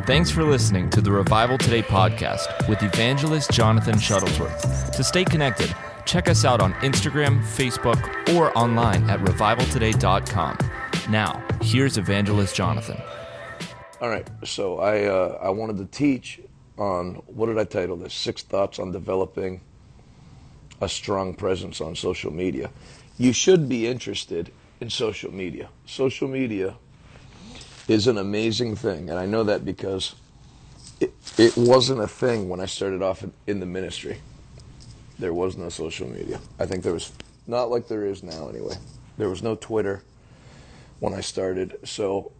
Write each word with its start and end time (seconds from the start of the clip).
Thanks 0.00 0.30
for 0.30 0.42
listening 0.42 0.88
to 0.90 1.02
the 1.02 1.12
Revival 1.12 1.58
Today 1.58 1.82
podcast 1.82 2.66
with 2.66 2.82
evangelist 2.82 3.52
Jonathan 3.52 3.96
Shuttlesworth. 3.96 4.90
To 4.96 5.04
stay 5.04 5.22
connected, 5.22 5.72
check 6.06 6.30
us 6.30 6.46
out 6.46 6.62
on 6.62 6.72
Instagram, 6.76 7.42
Facebook, 7.42 8.34
or 8.34 8.56
online 8.56 9.08
at 9.10 9.20
revivaltoday.com. 9.20 10.56
Now, 11.10 11.44
here's 11.60 11.98
evangelist 11.98 12.56
Jonathan. 12.56 13.00
All 14.00 14.08
right, 14.08 14.26
so 14.44 14.78
I 14.78 15.04
uh, 15.04 15.38
I 15.42 15.50
wanted 15.50 15.76
to 15.76 15.84
teach 15.84 16.40
on 16.78 17.16
what 17.26 17.46
did 17.46 17.58
I 17.58 17.64
title 17.64 17.96
this? 17.96 18.14
Six 18.14 18.42
thoughts 18.42 18.78
on 18.78 18.92
developing 18.92 19.60
a 20.80 20.88
strong 20.88 21.34
presence 21.34 21.82
on 21.82 21.94
social 21.96 22.32
media. 22.32 22.70
You 23.18 23.34
should 23.34 23.68
be 23.68 23.86
interested 23.86 24.52
in 24.80 24.88
social 24.88 25.30
media. 25.30 25.68
Social 25.84 26.28
media 26.28 26.76
is 27.88 28.06
an 28.06 28.18
amazing 28.18 28.76
thing, 28.76 29.10
and 29.10 29.18
I 29.18 29.26
know 29.26 29.44
that 29.44 29.64
because 29.64 30.14
it, 31.00 31.12
it 31.38 31.56
wasn't 31.56 32.00
a 32.00 32.08
thing 32.08 32.48
when 32.48 32.60
I 32.60 32.66
started 32.66 33.02
off 33.02 33.22
in, 33.22 33.32
in 33.46 33.60
the 33.60 33.66
ministry. 33.66 34.20
There 35.18 35.34
was 35.34 35.56
no 35.56 35.68
social 35.68 36.08
media. 36.08 36.40
I 36.58 36.66
think 36.66 36.82
there 36.82 36.92
was 36.92 37.12
not 37.46 37.70
like 37.70 37.88
there 37.88 38.06
is 38.06 38.22
now 38.22 38.48
anyway. 38.48 38.76
There 39.18 39.28
was 39.28 39.42
no 39.42 39.56
Twitter 39.56 40.02
when 41.00 41.12
I 41.12 41.20
started, 41.20 41.78
so 41.84 42.32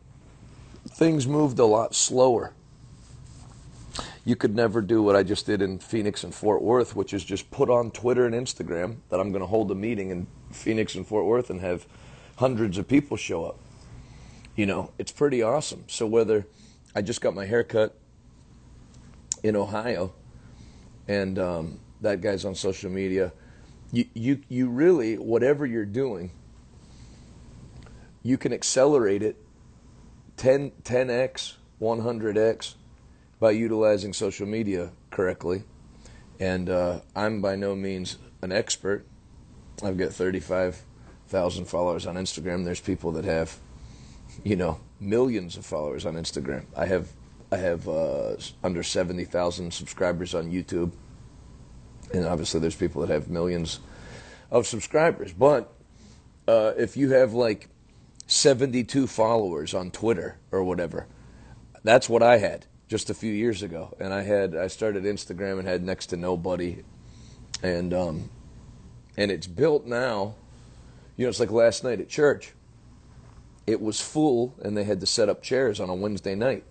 things 0.88 1.26
moved 1.26 1.58
a 1.58 1.64
lot 1.64 1.94
slower. 1.94 2.52
You 4.24 4.36
could 4.36 4.54
never 4.54 4.80
do 4.80 5.02
what 5.02 5.16
I 5.16 5.24
just 5.24 5.46
did 5.46 5.60
in 5.60 5.80
Phoenix 5.80 6.22
and 6.22 6.32
Fort 6.32 6.62
Worth, 6.62 6.94
which 6.94 7.12
is 7.12 7.24
just 7.24 7.50
put 7.50 7.68
on 7.68 7.90
Twitter 7.90 8.24
and 8.24 8.34
Instagram 8.34 8.98
that 9.10 9.18
I'm 9.18 9.32
going 9.32 9.42
to 9.42 9.48
hold 9.48 9.70
a 9.72 9.74
meeting 9.74 10.10
in 10.10 10.28
Phoenix 10.52 10.94
and 10.94 11.04
Fort 11.04 11.24
Worth 11.24 11.50
and 11.50 11.60
have 11.60 11.86
hundreds 12.36 12.78
of 12.78 12.86
people 12.86 13.16
show 13.16 13.44
up. 13.44 13.58
You 14.54 14.66
know, 14.66 14.92
it's 14.98 15.12
pretty 15.12 15.42
awesome. 15.42 15.84
So 15.86 16.06
whether 16.06 16.46
I 16.94 17.02
just 17.02 17.20
got 17.20 17.34
my 17.34 17.46
hair 17.46 17.64
cut 17.64 17.96
in 19.42 19.56
Ohio, 19.56 20.12
and 21.08 21.38
um, 21.38 21.80
that 22.00 22.20
guy's 22.20 22.44
on 22.44 22.54
social 22.54 22.90
media, 22.90 23.32
you, 23.92 24.06
you 24.14 24.40
you 24.48 24.68
really 24.68 25.16
whatever 25.16 25.66
you're 25.66 25.84
doing, 25.84 26.30
you 28.22 28.38
can 28.38 28.52
accelerate 28.52 29.22
it 29.22 29.36
10 30.36 30.72
10x, 30.82 31.54
100x 31.80 32.74
by 33.40 33.50
utilizing 33.50 34.12
social 34.12 34.46
media 34.46 34.92
correctly. 35.10 35.64
And 36.38 36.68
uh, 36.68 37.00
I'm 37.14 37.40
by 37.40 37.56
no 37.56 37.74
means 37.74 38.18
an 38.40 38.52
expert. 38.52 39.06
I've 39.82 39.96
got 39.96 40.12
35,000 40.12 41.64
followers 41.66 42.06
on 42.06 42.16
Instagram. 42.16 42.64
There's 42.64 42.80
people 42.80 43.12
that 43.12 43.24
have, 43.24 43.56
you 44.44 44.56
know, 44.56 44.80
millions 45.00 45.56
of 45.56 45.66
followers 45.66 46.06
on 46.06 46.14
Instagram. 46.14 46.64
I 46.76 46.86
have 46.86 47.08
I 47.52 47.58
have 47.58 47.86
uh, 47.86 48.36
under 48.64 48.82
70,000 48.82 49.74
subscribers 49.74 50.34
on 50.34 50.50
YouTube. 50.50 50.92
And 52.14 52.24
obviously 52.24 52.60
there's 52.60 52.74
people 52.74 53.02
that 53.02 53.12
have 53.12 53.28
millions 53.28 53.78
of 54.50 54.66
subscribers. 54.66 55.34
But 55.34 55.70
uh, 56.48 56.72
if 56.78 56.96
you 56.96 57.10
have 57.10 57.34
like 57.34 57.68
72 58.26 59.06
followers 59.06 59.74
on 59.74 59.90
Twitter 59.90 60.38
or 60.50 60.64
whatever, 60.64 61.06
that's 61.84 62.08
what 62.08 62.22
I 62.22 62.38
had 62.38 62.64
just 62.88 63.10
a 63.10 63.14
few 63.14 63.32
years 63.32 63.62
ago. 63.62 63.94
And 64.00 64.14
I 64.14 64.22
had 64.22 64.56
I 64.56 64.68
started 64.68 65.04
Instagram 65.04 65.58
and 65.58 65.68
had 65.68 65.82
next 65.82 66.06
to 66.06 66.16
nobody. 66.16 66.82
And 67.62 67.92
um, 67.92 68.30
and 69.16 69.30
it's 69.30 69.46
built 69.46 69.84
now. 69.84 70.36
You 71.18 71.26
know, 71.26 71.28
it's 71.28 71.40
like 71.40 71.50
last 71.50 71.84
night 71.84 72.00
at 72.00 72.08
church. 72.08 72.54
It 73.66 73.80
was 73.80 74.00
full, 74.00 74.54
and 74.62 74.76
they 74.76 74.84
had 74.84 75.00
to 75.00 75.06
set 75.06 75.28
up 75.28 75.42
chairs 75.42 75.80
on 75.80 75.88
a 75.88 75.94
Wednesday 75.94 76.34
night. 76.34 76.64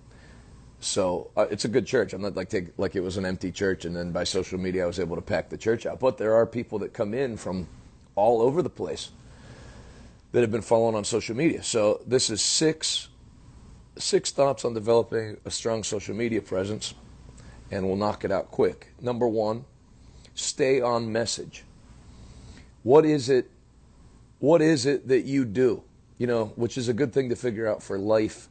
So 0.80 1.30
uh, 1.38 1.45
it's 1.52 1.64
a 1.64 1.67
good 1.67 1.86
church. 1.86 2.11
I'm 2.14 2.22
not 2.22 2.36
like 2.36 2.50
take, 2.50 2.78
like 2.78 2.95
it 2.95 3.02
was 3.02 3.17
an 3.17 3.25
empty 3.25 3.52
church, 3.52 3.86
and 3.86 3.95
then 3.95 4.11
by 4.11 4.23
social 4.23 4.59
media 4.59 4.83
I 4.83 4.88
was 4.88 5.00
able 5.00 5.16
to 5.16 5.22
pack 5.22 5.50
the 5.50 5.58
church 5.58 5.86
out. 5.86 6.00
But 6.00 6.17
there 6.17 6.33
are 6.33 6.45
people 6.45 6.80
that 6.80 6.92
come 6.92 7.14
in 7.14 7.38
from 7.38 7.67
all 8.16 8.42
over 8.42 8.61
the 8.61 8.70
place 8.70 9.11
that 10.32 10.42
have 10.42 10.52
been 10.52 10.61
following 10.61 10.95
on 10.95 11.04
social 11.04 11.36
media. 11.36 11.61
So 11.64 12.02
this 12.08 12.30
is 12.30 12.42
six 12.42 13.10
six 13.98 14.32
thoughts 14.32 14.66
on 14.66 14.73
developing 14.73 15.37
a 15.45 15.52
strong 15.52 15.83
social 15.83 16.16
media 16.16 16.42
presence, 16.42 16.93
and 17.70 17.86
we'll 17.86 17.98
knock 17.98 18.23
it 18.26 18.32
out 18.32 18.49
quick. 18.49 18.87
Number 18.99 19.27
one, 19.27 19.66
stay 20.33 20.82
on 20.82 21.11
message. 21.11 21.64
What 22.83 23.05
is 23.05 23.30
it? 23.30 23.52
What 24.39 24.61
is 24.61 24.86
it 24.86 25.08
that 25.10 25.21
you 25.21 25.45
do? 25.45 25.83
You 26.21 26.27
know, 26.27 26.54
which 26.55 26.77
is 26.77 26.87
a 26.87 26.93
good 26.93 27.14
thing 27.14 27.30
to 27.30 27.36
figure 27.36 27.67
out 27.67 27.82
for 27.82 27.98
life 27.98 28.48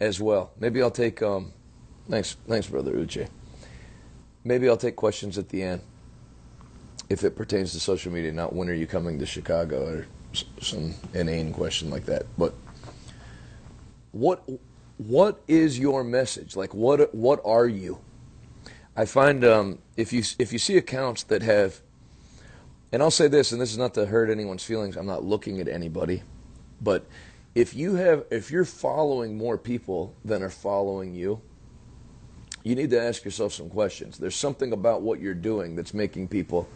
as 0.00 0.20
well. 0.20 0.50
Maybe 0.58 0.82
I'll 0.82 0.90
take 0.90 1.22
um, 1.22 1.52
thanks, 2.10 2.36
thanks, 2.48 2.66
brother 2.66 2.90
Uche. 2.94 3.28
Maybe 4.42 4.68
I'll 4.68 4.76
take 4.76 4.96
questions 4.96 5.38
at 5.38 5.50
the 5.50 5.62
end 5.62 5.82
if 7.08 7.22
it 7.22 7.36
pertains 7.36 7.74
to 7.74 7.78
social 7.78 8.10
media. 8.10 8.32
Not 8.32 8.52
when 8.52 8.68
are 8.68 8.74
you 8.74 8.88
coming 8.88 9.20
to 9.20 9.24
Chicago 9.24 9.86
or 9.86 10.06
some 10.60 10.96
inane 11.12 11.52
question 11.52 11.90
like 11.90 12.06
that. 12.06 12.26
But 12.36 12.54
what 14.10 14.42
what 14.98 15.40
is 15.46 15.78
your 15.78 16.02
message? 16.02 16.56
Like 16.56 16.74
what 16.74 17.14
what 17.14 17.40
are 17.44 17.68
you? 17.68 18.00
I 18.96 19.04
find 19.04 19.44
um, 19.44 19.78
if 19.96 20.12
you 20.12 20.24
if 20.40 20.52
you 20.52 20.58
see 20.58 20.76
accounts 20.76 21.22
that 21.22 21.42
have, 21.42 21.80
and 22.90 23.00
I'll 23.00 23.12
say 23.12 23.28
this, 23.28 23.52
and 23.52 23.60
this 23.60 23.70
is 23.70 23.78
not 23.78 23.94
to 23.94 24.06
hurt 24.06 24.28
anyone's 24.28 24.64
feelings. 24.64 24.96
I'm 24.96 25.06
not 25.06 25.22
looking 25.22 25.60
at 25.60 25.68
anybody, 25.68 26.24
but 26.84 27.06
if 27.54 27.74
you 27.74 27.94
have 27.94 28.24
if 28.30 28.50
you're 28.50 28.64
following 28.64 29.38
more 29.38 29.56
people 29.56 30.14
than 30.24 30.42
are 30.42 30.50
following 30.50 31.14
you, 31.14 31.40
you 32.62 32.74
need 32.74 32.90
to 32.90 33.00
ask 33.00 33.24
yourself 33.24 33.52
some 33.52 33.70
questions. 33.70 34.18
There's 34.18 34.36
something 34.36 34.72
about 34.72 35.02
what 35.02 35.20
you're 35.20 35.34
doing 35.34 35.76
that's 35.76 35.94
making 35.94 36.28
people 36.28 36.68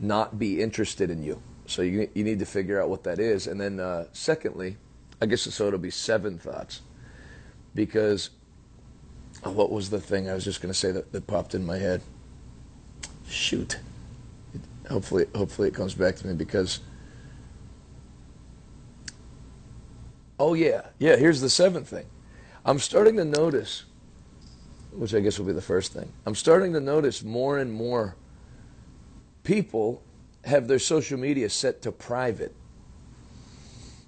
not 0.00 0.38
be 0.38 0.60
interested 0.62 1.10
in 1.10 1.22
you. 1.22 1.42
So 1.66 1.82
you 1.82 2.08
you 2.14 2.24
need 2.24 2.38
to 2.38 2.46
figure 2.46 2.80
out 2.80 2.88
what 2.88 3.04
that 3.04 3.18
is, 3.18 3.46
and 3.46 3.60
then 3.60 3.80
uh, 3.80 4.06
secondly, 4.12 4.76
I 5.20 5.26
guess 5.26 5.42
so 5.42 5.66
it'll 5.66 5.78
be 5.78 5.90
seven 5.90 6.38
thoughts, 6.38 6.80
because 7.74 8.30
what 9.42 9.70
was 9.70 9.90
the 9.90 10.00
thing 10.00 10.30
I 10.30 10.34
was 10.34 10.44
just 10.44 10.60
going 10.60 10.72
to 10.72 10.78
say 10.78 10.92
that, 10.92 11.12
that 11.12 11.26
popped 11.26 11.54
in 11.54 11.66
my 11.66 11.78
head? 11.78 12.02
Shoot. 13.28 13.78
Hopefully, 14.88 15.26
hopefully 15.34 15.68
it 15.68 15.74
comes 15.74 15.94
back 15.94 16.16
to 16.16 16.26
me 16.26 16.34
because. 16.34 16.80
Oh 20.38 20.54
yeah, 20.54 20.86
yeah. 20.98 21.16
Here's 21.16 21.40
the 21.40 21.50
seventh 21.50 21.88
thing. 21.88 22.06
I'm 22.64 22.78
starting 22.78 23.16
to 23.16 23.24
notice, 23.24 23.84
which 24.92 25.14
I 25.14 25.20
guess 25.20 25.38
will 25.38 25.46
be 25.46 25.52
the 25.52 25.60
first 25.60 25.92
thing. 25.92 26.12
I'm 26.26 26.34
starting 26.34 26.72
to 26.74 26.80
notice 26.80 27.22
more 27.22 27.58
and 27.58 27.72
more 27.72 28.16
people 29.44 30.02
have 30.44 30.68
their 30.68 30.78
social 30.78 31.18
media 31.18 31.48
set 31.48 31.82
to 31.82 31.92
private. 31.92 32.54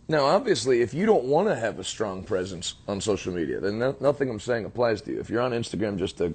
Now, 0.06 0.24
obviously, 0.24 0.82
if 0.82 0.92
you 0.92 1.06
don't 1.06 1.24
want 1.24 1.48
to 1.48 1.56
have 1.56 1.78
a 1.78 1.84
strong 1.84 2.22
presence 2.22 2.74
on 2.86 3.00
social 3.00 3.32
media, 3.32 3.58
then 3.58 3.78
no, 3.78 3.96
nothing 4.00 4.28
I'm 4.28 4.40
saying 4.40 4.66
applies 4.66 5.00
to 5.02 5.12
you. 5.12 5.20
If 5.20 5.30
you're 5.30 5.40
on 5.40 5.52
Instagram 5.52 5.98
just 5.98 6.18
to 6.18 6.34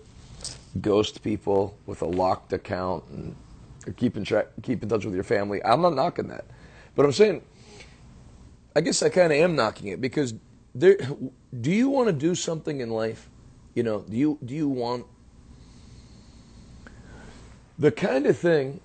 ghost 0.81 1.23
people 1.23 1.77
with 1.85 2.01
a 2.01 2.05
locked 2.05 2.51
account 2.53 3.03
and 3.09 3.35
keep 3.95 4.17
in, 4.17 4.23
track, 4.23 4.47
keep 4.63 4.81
in 4.81 4.89
touch 4.89 5.05
with 5.05 5.13
your 5.13 5.23
family, 5.23 5.63
I'm 5.63 5.81
not 5.81 5.93
knocking 5.93 6.27
that. 6.29 6.45
But 6.95 7.05
I'm 7.05 7.11
saying, 7.11 7.43
I 8.75 8.81
guess 8.81 9.01
I 9.01 9.09
kind 9.09 9.31
of 9.33 9.39
am 9.39 9.55
knocking 9.55 9.87
it 9.87 9.99
because 9.99 10.33
there, 10.75 10.97
do 11.59 11.71
you 11.71 11.89
want 11.89 12.07
to 12.07 12.13
do 12.13 12.35
something 12.35 12.81
in 12.81 12.89
life? 12.89 13.29
You 13.73 13.83
know, 13.83 14.01
do 14.01 14.15
you 14.15 14.37
do 14.43 14.53
you 14.53 14.67
want 14.67 15.05
the 17.77 17.91
kind 17.91 18.25
of 18.25 18.37
thing 18.37 18.81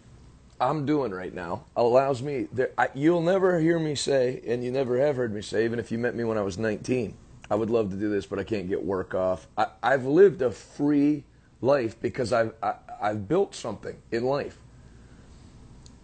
I'm 0.61 0.87
doing 0.87 1.11
right 1.13 1.35
now 1.35 1.65
allows 1.77 2.23
me. 2.23 2.49
There, 2.53 2.71
I, 2.79 2.89
you'll 2.95 3.23
never 3.23 3.59
hear 3.59 3.79
me 3.79 3.95
say, 3.97 4.41
and 4.47 4.65
you 4.65 4.71
never 4.71 4.99
have 4.99 5.17
heard 5.17 5.35
me 5.35 5.43
say, 5.43 5.65
even 5.65 5.79
if 5.79 5.91
you 5.91 5.99
met 5.99 6.15
me 6.15 6.25
when 6.25 6.39
I 6.39 6.43
was 6.43 6.59
19. 6.59 7.17
I 7.51 7.57
would 7.57 7.71
love 7.71 7.91
to 7.91 7.97
do 7.97 8.09
this, 8.09 8.25
but 8.25 8.39
I 8.39 8.45
can't 8.45 8.69
get 8.69 8.83
work 8.83 9.15
off. 9.15 9.47
I, 9.59 9.67
have 9.83 10.07
lived 10.07 10.41
a 10.41 10.51
free 10.51 11.25
life 11.61 12.01
because 12.01 12.33
I've 12.33 12.55
I, 12.63 12.67
have 12.67 12.79
i 13.01 13.09
have 13.09 13.29
built 13.29 13.55
something 13.55 13.97
in 14.13 14.25
life, 14.25 14.59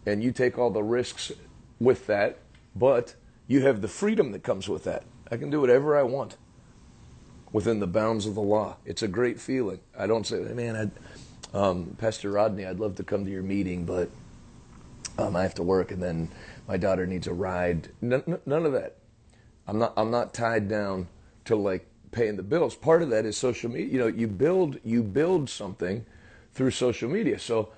and 0.04 0.22
you 0.22 0.32
take 0.32 0.58
all 0.58 0.70
the 0.70 0.82
risks 0.82 1.32
with 1.78 2.06
that, 2.08 2.38
but 2.76 3.14
you 3.50 3.62
have 3.62 3.80
the 3.82 3.88
freedom 3.88 4.30
that 4.30 4.44
comes 4.44 4.68
with 4.68 4.84
that. 4.84 5.02
I 5.28 5.36
can 5.36 5.50
do 5.50 5.60
whatever 5.60 5.98
I 5.98 6.04
want 6.04 6.36
within 7.50 7.80
the 7.80 7.86
bounds 7.88 8.24
of 8.24 8.36
the 8.36 8.40
law. 8.40 8.76
It's 8.86 9.02
a 9.02 9.08
great 9.08 9.40
feeling. 9.40 9.80
I 9.98 10.06
don't 10.06 10.24
say, 10.24 10.40
hey 10.46 10.54
man, 10.54 10.76
I'd, 10.76 10.90
um, 11.52 11.96
Pastor 11.98 12.30
Rodney, 12.30 12.64
I'd 12.64 12.78
love 12.78 12.94
to 12.94 13.02
come 13.02 13.24
to 13.24 13.30
your 13.30 13.42
meeting, 13.42 13.84
but 13.84 14.08
um, 15.18 15.34
I 15.34 15.42
have 15.42 15.56
to 15.56 15.64
work, 15.64 15.90
and 15.90 16.00
then 16.00 16.30
my 16.68 16.76
daughter 16.76 17.08
needs 17.08 17.26
a 17.26 17.34
ride. 17.34 17.88
None, 18.00 18.38
none 18.46 18.64
of 18.64 18.72
that. 18.72 18.98
I'm 19.66 19.80
not. 19.80 19.94
I'm 19.96 20.12
not 20.12 20.32
tied 20.32 20.68
down 20.68 21.08
to 21.46 21.56
like 21.56 21.88
paying 22.12 22.36
the 22.36 22.44
bills. 22.44 22.76
Part 22.76 23.02
of 23.02 23.10
that 23.10 23.26
is 23.26 23.36
social 23.36 23.68
media. 23.68 23.92
You 23.92 23.98
know, 23.98 24.06
you 24.06 24.28
build 24.28 24.78
you 24.84 25.02
build 25.02 25.50
something 25.50 26.06
through 26.54 26.70
social 26.70 27.10
media. 27.10 27.40
So, 27.40 27.70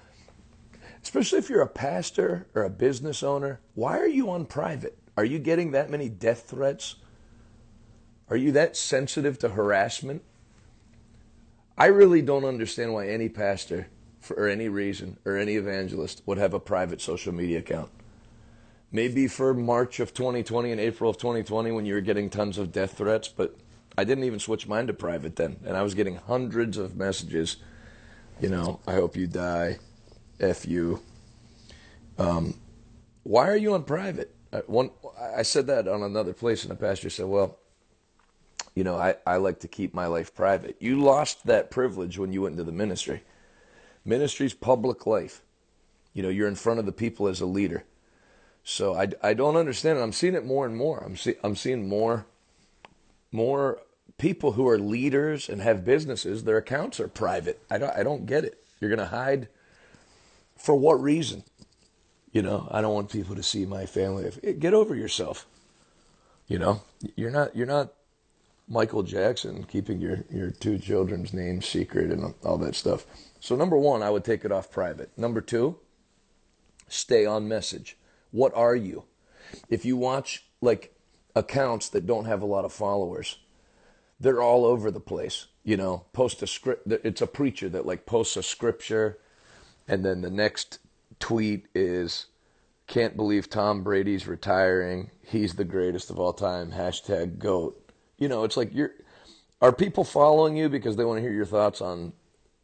especially 1.03 1.39
if 1.39 1.49
you're 1.49 1.63
a 1.63 1.67
pastor 1.67 2.47
or 2.55 2.63
a 2.63 2.71
business 2.71 3.23
owner, 3.23 3.61
why 3.75 3.99
are 3.99 4.07
you 4.07 4.31
on 4.31 4.45
private? 4.45 4.99
Are 5.23 5.27
you 5.27 5.39
getting 5.39 5.71
that 5.71 5.89
many 5.89 6.09
death 6.09 6.49
threats? 6.49 6.97
Are 8.29 8.37
you 8.37 8.53
that 8.53 8.77
sensitive 8.77 9.39
to 9.39 9.51
harassment 9.51 10.23
I 11.77 11.87
really 11.87 12.23
don't 12.23 12.45
understand 12.45 12.93
why 12.93 13.09
any 13.09 13.29
pastor, 13.29 13.89
for 14.21 14.47
any 14.47 14.69
reason, 14.69 15.19
or 15.25 15.37
any 15.37 15.57
evangelist 15.57 16.23
would 16.27 16.39
have 16.39 16.55
a 16.55 16.61
private 16.61 17.01
social 17.01 17.33
media 17.33 17.59
account. 17.59 17.91
Maybe 18.91 19.27
for 19.27 19.55
March 19.55 19.99
of 19.99 20.13
2020 20.13 20.71
and 20.71 20.81
April 20.81 21.09
of 21.09 21.17
2020 21.17 21.73
when 21.73 21.87
you 21.87 21.95
were 21.95 22.01
getting 22.03 22.29
tons 22.29 22.59
of 22.59 22.73
death 22.73 22.99
threats, 22.99 23.27
but 23.29 23.57
I 23.97 24.05
didn't 24.05 24.25
even 24.25 24.39
switch 24.39 24.69
mine 24.69 24.87
to 24.89 24.93
private 24.93 25.37
then. 25.37 25.57
And 25.65 25.77
I 25.77 25.83
was 25.83 25.95
getting 25.95 26.17
hundreds 26.17 26.77
of 26.77 26.95
messages. 26.95 27.57
You 28.41 28.51
know, 28.51 28.81
I 28.87 28.93
hope 28.93 29.17
you 29.17 29.27
die. 29.27 29.79
F 30.39 30.67
you. 30.67 31.01
Um, 32.19 32.61
why 33.23 33.49
are 33.49 33.57
you 33.57 33.73
on 33.73 33.85
private? 33.85 34.35
Uh, 34.53 34.59
I, 34.59 34.61
one, 34.67 34.91
I 35.37 35.43
said 35.43 35.67
that 35.69 35.89
on 35.89 36.03
another 36.03 36.33
place, 36.33 36.63
and 36.63 36.71
the 36.71 36.77
pastor 36.77 37.11
said, 37.11 37.27
well, 37.27 37.59
you 38.75 38.85
know, 38.85 38.97
I, 38.97 39.17
I 39.27 39.37
like 39.37 39.61
to 39.61 39.69
keep 39.69 39.93
my 39.95 40.07
life 40.07 40.35
private. 40.35 40.77
You 40.81 41.01
lost 41.01 41.47
that 41.47 41.71
privilege 41.71 42.19
when 42.19 42.33
you 42.33 42.43
went 42.43 42.53
into 42.53 42.65
the 42.65 42.73
ministry. 42.73 43.23
Ministry's 44.05 44.55
public 44.55 45.07
life. 45.07 45.43
You 46.15 46.23
know, 46.23 46.29
you're 46.29 46.49
in 46.49 46.55
front 46.55 46.81
of 46.81 46.87
the 46.87 46.93
people 46.93 47.29
as 47.29 47.41
a 47.41 47.47
leader. 47.47 47.85
So 48.65 48.95
I, 48.95 49.09
I 49.23 49.35
don't 49.35 49.57
understand 49.57 49.99
it. 49.99 50.03
I'm 50.03 50.13
seeing 50.13 50.35
it 50.35 50.45
more 50.45 50.65
and 50.65 50.77
more. 50.77 51.03
I'm, 51.05 51.17
see, 51.17 51.35
I'm 51.43 51.57
seeing 51.57 51.89
more 51.89 52.27
more 53.33 53.81
people 54.19 54.53
who 54.53 54.69
are 54.69 54.79
leaders 54.79 55.49
and 55.49 55.61
have 55.63 55.85
businesses, 55.85 56.45
their 56.45 56.59
accounts 56.59 57.01
are 57.01 57.09
private. 57.09 57.61
I 57.71 57.79
don't, 57.79 57.97
I 57.97 58.03
don't 58.03 58.27
get 58.27 58.45
it. 58.45 58.63
You're 58.79 58.91
going 58.91 58.99
to 58.99 59.07
hide 59.07 59.49
for 60.57 60.77
what 60.77 61.03
reason? 61.03 61.43
You 62.33 62.43
know, 62.43 62.69
I 62.71 62.81
don't 62.81 62.95
want 62.95 63.11
people 63.11 63.37
to 63.37 63.43
see 63.43 63.67
my 63.67 63.87
family. 63.87 64.31
Eh, 64.43 64.53
get 64.53 64.75
over 64.75 64.95
yourself. 64.95 65.47
You 66.49 66.59
know, 66.59 66.83
you're 67.15 67.31
not 67.31 67.55
you're 67.55 67.67
not 67.67 67.93
Michael 68.69 69.03
Jackson 69.03 69.65
keeping 69.65 70.01
your 70.01 70.25
your 70.31 70.51
two 70.51 70.79
children's 70.79 71.33
names 71.33 71.67
secret 71.67 72.11
and 72.11 72.35
all 72.45 72.59
that 72.59 72.75
stuff. 72.75 73.07
So 73.41 73.57
number 73.57 73.77
1, 73.77 74.03
I 74.03 74.11
would 74.11 74.25
take 74.25 74.45
it 74.45 74.53
off 74.53 74.71
private. 74.71 75.11
Number 75.17 75.41
2, 75.41 75.77
stay 76.89 77.27
on 77.27 77.49
message. 77.49 77.97
What 78.31 78.55
are 78.55 78.77
you? 78.77 79.05
If 79.69 79.85
you 79.85 79.97
watch 79.97 80.45
like 80.61 80.95
accounts 81.35 81.89
that 81.91 82.07
don't 82.07 82.27
have 82.27 82.43
a 82.43 82.47
lot 82.47 82.65
of 82.65 82.73
followers. 82.73 83.39
They're 84.21 84.43
all 84.43 84.65
over 84.65 84.91
the 84.91 85.01
place. 85.01 85.47
You 85.65 85.77
know, 85.77 86.07
post 86.13 86.43
a 86.43 86.47
script. 86.47 86.91
It's 86.91 87.23
a 87.23 87.27
preacher 87.27 87.69
that 87.71 87.87
like 87.87 88.07
posts 88.07 88.37
a 88.37 88.43
scripture, 88.43 89.19
and 89.89 90.05
then 90.05 90.23
the 90.23 90.31
next 90.31 90.79
tweet 91.23 91.67
is, 91.75 92.27
"Can't 92.87 93.17
believe 93.17 93.49
Tom 93.49 93.83
Brady's 93.83 94.27
retiring. 94.27 95.11
He's 95.23 95.55
the 95.55 95.65
greatest 95.65 96.11
of 96.11 96.19
all 96.19 96.33
time." 96.33 96.73
Hashtag 96.73 97.39
goat. 97.39 97.91
You 98.19 98.29
know, 98.29 98.45
it's 98.45 98.57
like 98.57 98.75
you're. 98.75 98.93
Are 99.61 99.73
people 99.73 100.03
following 100.03 100.57
you 100.57 100.69
because 100.69 100.97
they 100.97 101.05
want 101.05 101.19
to 101.19 101.23
hear 101.23 101.33
your 101.33 101.47
thoughts 101.47 101.81
on 101.81 102.13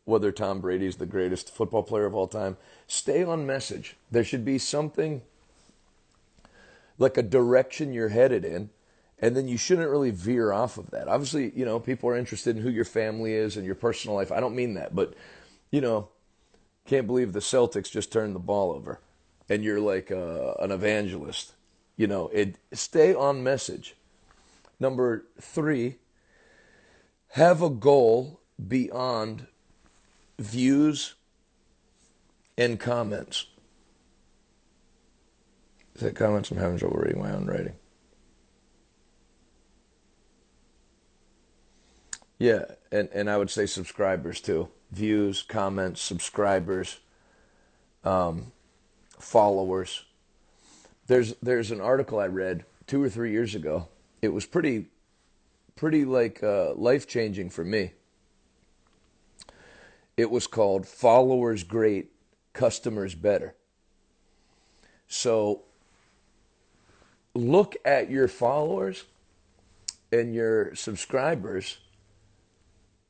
whether 0.05 0.33
Tom 0.33 0.61
Brady's 0.61 0.97
the 0.97 1.07
greatest 1.07 1.51
football 1.51 1.85
player 1.85 2.07
of 2.07 2.15
all 2.15 2.27
time? 2.27 2.57
Stay 2.89 3.23
on 3.23 3.47
message. 3.47 3.97
There 4.11 4.25
should 4.25 4.45
be 4.45 4.59
something 4.59 5.23
like 6.99 7.17
a 7.17 7.23
direction 7.23 7.93
you're 7.93 8.09
headed 8.09 8.45
in 8.45 8.71
and 9.21 9.37
then 9.37 9.49
you 9.49 9.57
shouldn't 9.57 9.91
really 9.91 10.11
veer 10.11 10.53
off 10.53 10.79
of 10.79 10.91
that. 10.91 11.09
Obviously, 11.09 11.53
you 11.55 11.65
know, 11.65 11.81
people 11.81 12.09
are 12.09 12.17
interested 12.17 12.57
in 12.57 12.63
who 12.63 12.71
your 12.71 12.85
family 12.85 13.35
is 13.35 13.57
and 13.57 13.67
your 13.67 13.75
personal 13.75 14.17
life. 14.17 14.31
I 14.31 14.41
don't 14.41 14.55
mean 14.55 14.75
that, 14.75 14.95
but 14.95 15.15
you 15.71 15.81
know, 15.81 16.09
can't 16.89 17.07
believe 17.07 17.35
the 17.35 17.41
Celtics 17.41 17.91
just 17.91 18.11
turned 18.11 18.35
the 18.35 18.41
ball 18.41 18.73
over, 18.73 18.99
and 19.49 19.63
you're 19.63 19.81
like 19.81 20.11
uh, 20.11 20.55
an 20.55 20.73
evangelist. 20.73 21.53
You 21.97 22.07
know, 22.07 22.29
it 22.29 22.57
stay 22.73 23.15
on 23.15 23.43
message. 23.43 23.95
Number 24.81 25.27
three, 25.41 25.97
have 27.33 27.63
a 27.63 27.69
goal 27.69 28.41
beyond 28.67 29.47
views 30.39 31.15
and 32.57 32.81
comments. 32.81 33.47
Is 35.95 36.03
that 36.03 36.15
comments? 36.15 36.51
I'm 36.51 36.57
having 36.57 36.79
trouble 36.79 36.97
reading 36.97 37.21
my 37.21 37.33
own 37.33 37.47
writing. 37.47 37.75
Yeah, 42.39 42.65
and, 42.91 43.09
and 43.13 43.29
I 43.29 43.37
would 43.37 43.51
say 43.51 43.67
subscribers 43.67 44.41
too. 44.41 44.69
Views, 44.91 45.43
comments, 45.43 46.01
subscribers, 46.01 46.99
um, 48.05 48.53
followers. 49.19 50.05
There's 51.07 51.35
there's 51.43 51.71
an 51.71 51.81
article 51.81 52.19
I 52.19 52.27
read 52.27 52.65
two 52.87 53.03
or 53.03 53.09
three 53.09 53.33
years 53.33 53.55
ago. 53.55 53.89
It 54.23 54.29
was 54.29 54.47
pretty 54.47 54.87
pretty 55.77 56.05
like 56.05 56.43
uh, 56.43 56.75
life 56.75 57.07
changing 57.07 57.51
for 57.51 57.65
me. 57.65 57.93
It 60.17 60.31
was 60.31 60.47
called 60.47 60.87
"Followers 60.87 61.65
Great, 61.65 62.11
Customers 62.53 63.15
Better." 63.15 63.55
So 65.07 65.63
look 67.35 67.77
at 67.85 68.11
your 68.11 68.29
followers 68.29 69.05
and 70.13 70.35
your 70.35 70.75
subscribers 70.75 71.79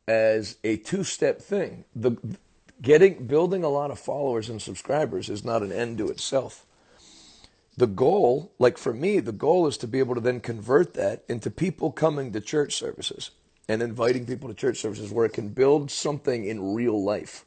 as 0.09 0.57
a 0.65 0.77
two-step 0.79 1.41
thing. 1.41 1.85
The 1.95 2.17
getting 2.81 3.27
building 3.27 3.63
a 3.63 3.69
lot 3.69 3.91
of 3.91 3.99
followers 3.99 4.49
and 4.49 4.61
subscribers 4.61 5.29
is 5.29 5.45
not 5.45 5.63
an 5.63 5.71
end 5.71 5.99
to 5.99 6.09
itself. 6.09 6.65
The 7.77 7.87
goal, 7.87 8.53
like 8.59 8.79
for 8.79 8.93
me, 8.93 9.21
the 9.21 9.33
goal 9.33 9.67
is 9.69 9.77
to 9.79 9.87
be 9.87 10.01
able 10.01 10.17
to 10.17 10.21
then 10.21 10.41
convert 10.41 10.95
that 10.95 11.25
into 11.29 11.51
people 11.51 11.93
coming 11.93 12.33
to 12.33 12.41
church 12.41 12.75
services 12.75 13.31
and 13.69 13.83
inviting 13.83 14.27
people 14.27 14.49
to 14.49 14.55
church 14.55 14.79
services 14.79 15.13
where 15.13 15.27
it 15.27 15.33
can 15.33 15.51
build 15.51 15.91
something 15.91 16.45
in 16.45 16.75
real 16.75 17.01
life. 17.01 17.45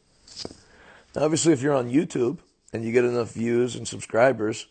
Now, 1.16 1.24
obviously, 1.24 1.52
if 1.52 1.62
you're 1.62 1.74
on 1.74 1.92
YouTube 1.92 2.38
and 2.72 2.86
you 2.86 2.94
get 2.94 3.04
enough 3.04 3.34
views 3.34 3.76
and 3.76 3.86
subscribers, 3.88 4.68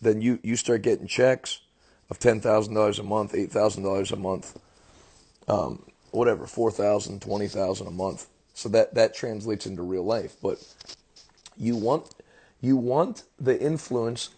then 0.00 0.20
you, 0.20 0.40
you 0.42 0.56
start 0.56 0.82
getting 0.82 1.06
checks 1.06 1.60
of 2.10 2.18
$10,000 2.18 2.98
a 2.98 3.02
month, 3.02 3.32
$8,000 3.32 4.12
a 4.12 4.16
month, 4.16 4.58
um, 5.48 5.86
whatever, 6.12 6.46
4000 6.46 7.20
20000 7.20 7.86
a 7.86 7.90
month. 7.90 8.26
So 8.54 8.68
that, 8.70 8.94
that 8.94 9.14
translates 9.14 9.66
into 9.66 9.82
real 9.82 10.04
life. 10.04 10.36
But 10.42 10.58
you 11.56 11.76
want, 11.76 12.10
you 12.60 12.76
want 12.76 13.24
the 13.38 13.58
influence 13.60 14.30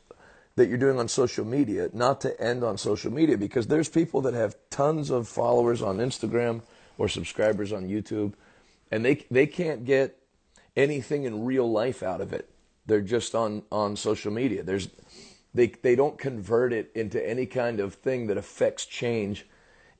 that 0.56 0.68
you're 0.68 0.78
doing 0.78 0.98
on 0.98 1.08
social 1.08 1.44
media 1.44 1.90
not 1.92 2.20
to 2.20 2.40
end 2.40 2.62
on 2.62 2.78
social 2.78 3.12
media 3.12 3.36
because 3.36 3.66
there's 3.66 3.88
people 3.88 4.20
that 4.22 4.34
have 4.34 4.54
tons 4.70 5.10
of 5.10 5.26
followers 5.26 5.82
on 5.82 5.98
Instagram 5.98 6.62
or 6.96 7.08
subscribers 7.08 7.72
on 7.72 7.88
YouTube 7.88 8.34
and 8.90 9.04
they, 9.04 9.26
they 9.30 9.46
can't 9.46 9.84
get 9.84 10.20
anything 10.76 11.24
in 11.24 11.44
real 11.44 11.70
life 11.70 12.02
out 12.02 12.20
of 12.20 12.32
it. 12.32 12.48
They're 12.86 13.00
just 13.00 13.34
on, 13.34 13.62
on 13.72 13.96
social 13.96 14.32
media. 14.32 14.62
There's, 14.62 14.88
they, 15.52 15.68
they 15.68 15.96
don't 15.96 16.18
convert 16.18 16.72
it 16.72 16.92
into 16.94 17.26
any 17.26 17.46
kind 17.46 17.80
of 17.80 17.94
thing 17.94 18.28
that 18.28 18.36
affects 18.36 18.86
change 18.86 19.46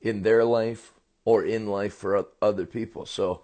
in 0.01 0.21
their 0.21 0.45
life 0.45 0.93
or 1.25 1.43
in 1.43 1.67
life 1.67 1.93
for 1.93 2.27
other 2.41 2.65
people. 2.65 3.05
So, 3.05 3.41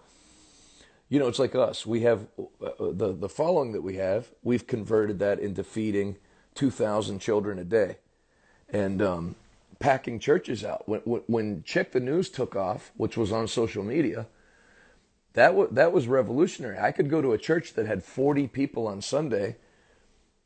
you 1.10 1.20
know, 1.20 1.28
it's 1.28 1.40
like 1.40 1.56
us. 1.56 1.86
We 1.86 2.02
have 2.02 2.28
uh, 2.40 2.66
uh, 2.66 2.92
the, 2.94 3.12
the 3.14 3.28
following 3.28 3.74
that 3.74 3.82
we 3.82 3.96
have, 3.98 4.30
we've 4.44 4.66
converted 4.66 5.20
that 5.20 5.40
into 5.40 5.64
feeding 5.64 6.18
2,000 6.56 7.20
children 7.20 7.60
a 7.60 7.64
day 7.64 7.98
and 8.70 9.02
um, 9.02 9.36
packing 9.80 10.20
churches 10.20 10.64
out. 10.64 10.88
When, 10.88 11.02
when 11.02 11.64
Check 11.64 11.92
the 11.92 12.00
News 12.00 12.30
took 12.30 12.56
off, 12.56 12.92
which 12.96 13.18
was 13.18 13.32
on 13.32 13.48
social 13.48 13.84
media, 13.84 14.28
that, 15.34 15.48
w- 15.48 15.70
that 15.72 15.92
was 15.92 16.08
revolutionary. 16.08 16.78
I 16.78 16.92
could 16.92 17.10
go 17.10 17.22
to 17.22 17.34
a 17.34 17.38
church 17.38 17.74
that 17.74 17.88
had 17.88 18.04
40 18.04 18.48
people 18.48 18.88
on 18.88 19.02
Sunday 19.02 19.58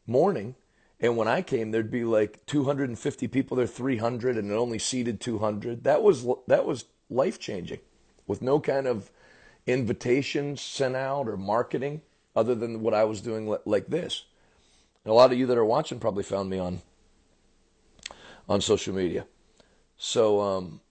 morning 0.07 0.55
and 0.99 1.17
when 1.17 1.27
I 1.27 1.41
came, 1.41 1.71
there'd 1.71 1.91
be 1.91 2.05
like 2.05 2.45
250 2.45 3.27
people 3.27 3.57
there, 3.57 3.67
300, 3.67 4.37
and 4.37 4.49
it 4.49 4.53
only 4.53 4.79
seated 4.79 5.19
200. 5.19 5.83
That 5.83 6.01
was 6.01 6.25
that 6.47 6.65
was 6.65 6.85
life 7.09 7.39
changing, 7.39 7.79
with 8.27 8.41
no 8.41 8.59
kind 8.59 8.87
of 8.87 9.11
invitation 9.67 10.57
sent 10.57 10.95
out 10.95 11.27
or 11.27 11.37
marketing 11.37 12.01
other 12.35 12.55
than 12.55 12.81
what 12.81 12.93
I 12.93 13.03
was 13.03 13.21
doing 13.21 13.55
like 13.65 13.87
this. 13.87 14.25
And 15.03 15.11
a 15.11 15.15
lot 15.15 15.31
of 15.31 15.37
you 15.37 15.45
that 15.47 15.57
are 15.57 15.65
watching 15.65 15.99
probably 15.99 16.23
found 16.23 16.49
me 16.49 16.59
on 16.59 16.81
on 18.47 18.61
social 18.61 18.93
media. 18.93 19.25
So 19.97 20.41
um, 20.41 20.81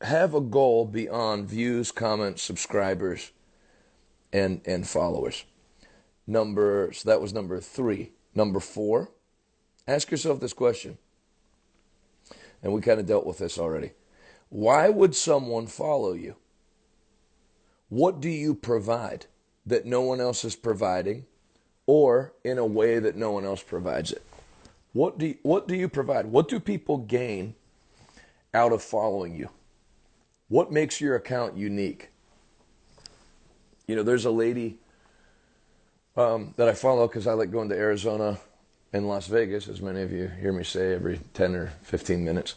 have 0.00 0.34
a 0.34 0.40
goal 0.40 0.86
beyond 0.86 1.48
views, 1.48 1.92
comments, 1.92 2.42
subscribers, 2.42 3.30
and 4.32 4.60
and 4.64 4.86
followers. 4.86 5.44
Number, 6.26 6.92
so 6.92 7.08
that 7.08 7.20
was 7.20 7.32
number 7.32 7.60
three. 7.60 8.12
Number 8.34 8.60
four, 8.60 9.10
ask 9.86 10.10
yourself 10.10 10.40
this 10.40 10.52
question. 10.52 10.98
And 12.62 12.72
we 12.72 12.80
kind 12.80 13.00
of 13.00 13.06
dealt 13.06 13.26
with 13.26 13.38
this 13.38 13.58
already. 13.58 13.92
Why 14.48 14.88
would 14.88 15.14
someone 15.14 15.66
follow 15.66 16.12
you? 16.12 16.36
What 17.88 18.20
do 18.20 18.28
you 18.28 18.54
provide 18.54 19.26
that 19.66 19.86
no 19.86 20.02
one 20.02 20.20
else 20.20 20.44
is 20.44 20.56
providing 20.56 21.26
or 21.86 22.32
in 22.44 22.58
a 22.58 22.66
way 22.66 22.98
that 22.98 23.16
no 23.16 23.32
one 23.32 23.44
else 23.44 23.62
provides 23.62 24.12
it? 24.12 24.24
What 24.92 25.18
do 25.18 25.26
you, 25.26 25.38
what 25.42 25.66
do 25.66 25.74
you 25.74 25.88
provide? 25.88 26.26
What 26.26 26.48
do 26.48 26.60
people 26.60 26.98
gain 26.98 27.54
out 28.54 28.72
of 28.72 28.82
following 28.82 29.36
you? 29.36 29.48
What 30.48 30.70
makes 30.70 31.00
your 31.00 31.16
account 31.16 31.56
unique? 31.56 32.10
You 33.86 33.96
know, 33.96 34.02
there's 34.02 34.26
a 34.26 34.30
lady 34.30 34.78
um, 36.16 36.54
that 36.56 36.68
I 36.68 36.74
follow 36.74 37.08
because 37.08 37.26
I 37.26 37.32
like 37.32 37.50
going 37.50 37.70
to 37.70 37.74
Arizona 37.74 38.38
and 38.92 39.08
Las 39.08 39.26
Vegas, 39.26 39.68
as 39.68 39.80
many 39.80 40.02
of 40.02 40.12
you 40.12 40.28
hear 40.40 40.52
me 40.52 40.64
say 40.64 40.92
every 40.92 41.20
10 41.34 41.54
or 41.54 41.72
15 41.82 42.24
minutes. 42.24 42.54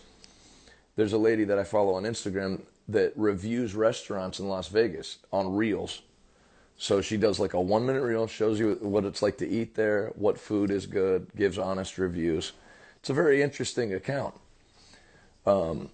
There's 0.96 1.14
a 1.14 1.18
lady 1.18 1.44
that 1.46 1.58
I 1.58 1.64
follow 1.64 1.96
on 1.96 2.04
Instagram 2.04 2.62
that 2.88 3.14
reviews 3.16 3.74
restaurants 3.74 4.40
in 4.40 4.48
Las 4.48 4.68
Vegas 4.68 5.18
on 5.32 5.56
Reels. 5.56 6.02
So 6.78 7.02
she 7.02 7.18
does 7.18 7.40
like 7.40 7.54
a 7.54 7.62
one 7.62 7.86
minute 7.86 8.02
reel, 8.02 8.28
shows 8.28 8.60
you 8.60 8.78
what 8.82 9.06
it's 9.06 9.22
like 9.22 9.38
to 9.38 9.48
eat 9.48 9.76
there, 9.76 10.12
what 10.16 10.38
food 10.38 10.72
is 10.72 10.86
good, 10.86 11.28
gives 11.36 11.58
honest 11.58 11.98
reviews. 11.98 12.52
It's 12.98 13.10
a 13.10 13.14
very 13.14 13.42
interesting 13.42 13.94
account. 13.94 14.36
Um, 15.46 15.90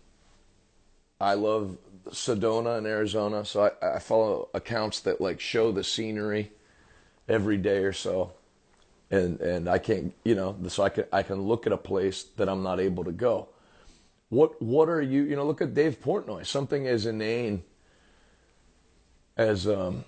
I 1.20 1.36
love 1.36 1.78
Sedona 2.10 2.80
in 2.80 2.88
Arizona, 2.88 3.46
so 3.46 3.72
I, 3.82 3.96
I 3.96 4.00
follow 4.00 4.50
accounts 4.56 5.02
that 5.02 5.22
like 5.22 5.40
show 5.40 5.72
the 5.72 5.84
scenery 5.84 6.52
every 7.30 7.58
day 7.58 7.84
or 7.84 7.94
so, 7.94 8.34
and 9.12 9.40
and 9.42 9.70
I 9.70 9.78
can't, 9.78 10.14
you 10.24 10.36
know, 10.36 10.56
so 10.70 10.84
I 10.84 10.90
can 10.90 11.06
I 11.12 11.22
can 11.22 11.42
look 11.42 11.68
at 11.68 11.74
a 11.74 11.78
place 11.78 12.24
that 12.38 12.50
I'm 12.50 12.64
not 12.64 12.80
able 12.80 13.04
to 13.04 13.12
go. 13.12 13.50
What 14.30 14.60
what 14.62 14.90
are 14.90 15.02
you? 15.02 15.24
You 15.24 15.36
know, 15.36 15.46
look 15.46 15.62
at 15.62 15.74
Dave 15.74 16.02
Portnoy. 16.02 16.46
Something 16.46 16.88
as 16.88 17.06
inane 17.06 17.64
as 19.38 19.68
um, 19.68 20.06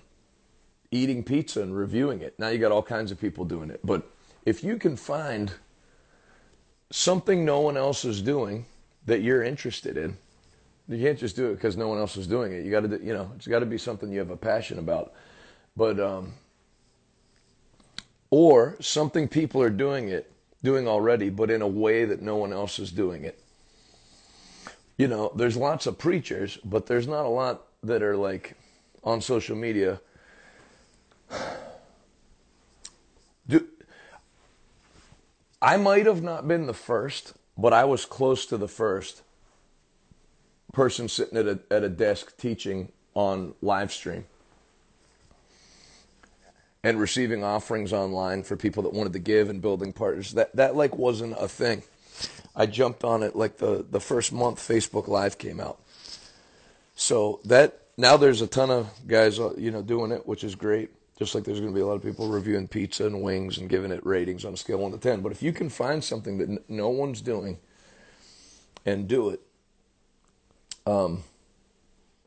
eating 0.90 1.22
pizza 1.22 1.62
and 1.62 1.76
reviewing 1.76 2.22
it. 2.22 2.38
Now 2.38 2.48
you 2.48 2.58
got 2.58 2.72
all 2.72 2.82
kinds 2.82 3.12
of 3.12 3.20
people 3.20 3.44
doing 3.44 3.70
it, 3.70 3.80
but 3.84 4.10
if 4.46 4.64
you 4.64 4.78
can 4.78 4.96
find 4.96 5.52
something 6.90 7.44
no 7.44 7.60
one 7.60 7.76
else 7.76 8.04
is 8.04 8.22
doing 8.22 8.66
that 9.06 9.20
you're 9.20 9.42
interested 9.42 9.96
in, 9.96 10.16
you 10.88 11.02
can't 11.04 11.18
just 11.18 11.36
do 11.36 11.50
it 11.50 11.54
because 11.54 11.76
no 11.76 11.88
one 11.88 11.98
else 11.98 12.16
is 12.16 12.26
doing 12.26 12.52
it. 12.52 12.64
You 12.64 12.70
got 12.70 12.88
to, 12.88 13.02
you 13.02 13.12
know, 13.12 13.30
it's 13.36 13.46
got 13.46 13.60
to 13.60 13.66
be 13.66 13.78
something 13.78 14.10
you 14.12 14.18
have 14.18 14.30
a 14.30 14.36
passion 14.36 14.78
about. 14.78 15.12
But 15.76 15.98
um, 15.98 16.34
or 18.36 18.76
something 18.80 19.28
people 19.28 19.62
are 19.62 19.70
doing 19.70 20.08
it, 20.08 20.28
doing 20.64 20.88
already, 20.88 21.30
but 21.30 21.52
in 21.52 21.62
a 21.62 21.68
way 21.68 22.04
that 22.04 22.20
no 22.20 22.34
one 22.34 22.52
else 22.52 22.80
is 22.80 22.90
doing 22.90 23.22
it. 23.22 23.38
You 24.98 25.06
know, 25.06 25.30
there's 25.36 25.56
lots 25.56 25.86
of 25.86 25.98
preachers, 25.98 26.58
but 26.64 26.86
there's 26.86 27.06
not 27.06 27.26
a 27.26 27.28
lot 27.28 27.62
that 27.84 28.02
are 28.02 28.16
like 28.16 28.56
on 29.04 29.20
social 29.20 29.54
media. 29.54 30.00
Do, 33.46 33.68
I 35.62 35.76
might 35.76 36.06
have 36.06 36.24
not 36.24 36.48
been 36.48 36.66
the 36.66 36.74
first, 36.74 37.34
but 37.56 37.72
I 37.72 37.84
was 37.84 38.04
close 38.04 38.46
to 38.46 38.56
the 38.56 38.66
first 38.66 39.22
person 40.72 41.08
sitting 41.08 41.38
at 41.38 41.46
a, 41.46 41.60
at 41.70 41.84
a 41.84 41.88
desk 41.88 42.36
teaching 42.36 42.90
on 43.14 43.54
live 43.62 43.92
stream 43.92 44.24
and 46.84 47.00
receiving 47.00 47.42
offerings 47.42 47.94
online 47.94 48.42
for 48.42 48.56
people 48.56 48.82
that 48.82 48.92
wanted 48.92 49.14
to 49.14 49.18
give 49.18 49.48
and 49.48 49.62
building 49.62 49.92
partners. 49.92 50.32
That 50.32 50.54
that 50.54 50.76
like 50.76 50.96
wasn't 50.96 51.34
a 51.40 51.48
thing. 51.48 51.82
I 52.54 52.66
jumped 52.66 53.02
on 53.02 53.24
it 53.24 53.34
like 53.34 53.56
the 53.56 53.84
the 53.90 54.00
first 54.00 54.32
month 54.32 54.58
Facebook 54.58 55.08
Live 55.08 55.38
came 55.38 55.58
out. 55.58 55.80
So 56.94 57.40
that 57.46 57.80
now 57.96 58.16
there's 58.18 58.42
a 58.42 58.46
ton 58.46 58.70
of 58.70 58.88
guys 59.08 59.40
uh, 59.40 59.54
you 59.56 59.70
know 59.70 59.82
doing 59.82 60.12
it, 60.12 60.28
which 60.28 60.44
is 60.44 60.54
great. 60.54 60.90
Just 61.18 61.34
like 61.34 61.44
there's 61.44 61.60
going 61.60 61.72
to 61.72 61.74
be 61.74 61.80
a 61.80 61.86
lot 61.86 61.94
of 61.94 62.02
people 62.02 62.28
reviewing 62.28 62.68
pizza 62.68 63.06
and 63.06 63.22
wings 63.22 63.56
and 63.58 63.68
giving 63.68 63.92
it 63.92 64.04
ratings 64.04 64.44
on 64.44 64.52
a 64.52 64.56
scale 64.56 64.78
one 64.78 64.92
to 64.92 64.98
ten. 64.98 65.22
But 65.22 65.32
if 65.32 65.42
you 65.42 65.52
can 65.52 65.70
find 65.70 66.04
something 66.04 66.38
that 66.38 66.68
no 66.68 66.90
one's 66.90 67.22
doing 67.22 67.58
and 68.84 69.08
do 69.08 69.30
it, 69.30 69.40
um, 70.86 71.22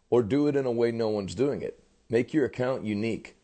or 0.09 0.23
do 0.23 0.47
it 0.47 0.55
in 0.55 0.65
a 0.65 0.71
way 0.71 0.91
no 0.91 1.09
one's 1.09 1.35
doing 1.35 1.61
it, 1.61 1.79
make 2.09 2.33
your 2.33 2.45
account 2.45 2.83
unique 2.83 3.36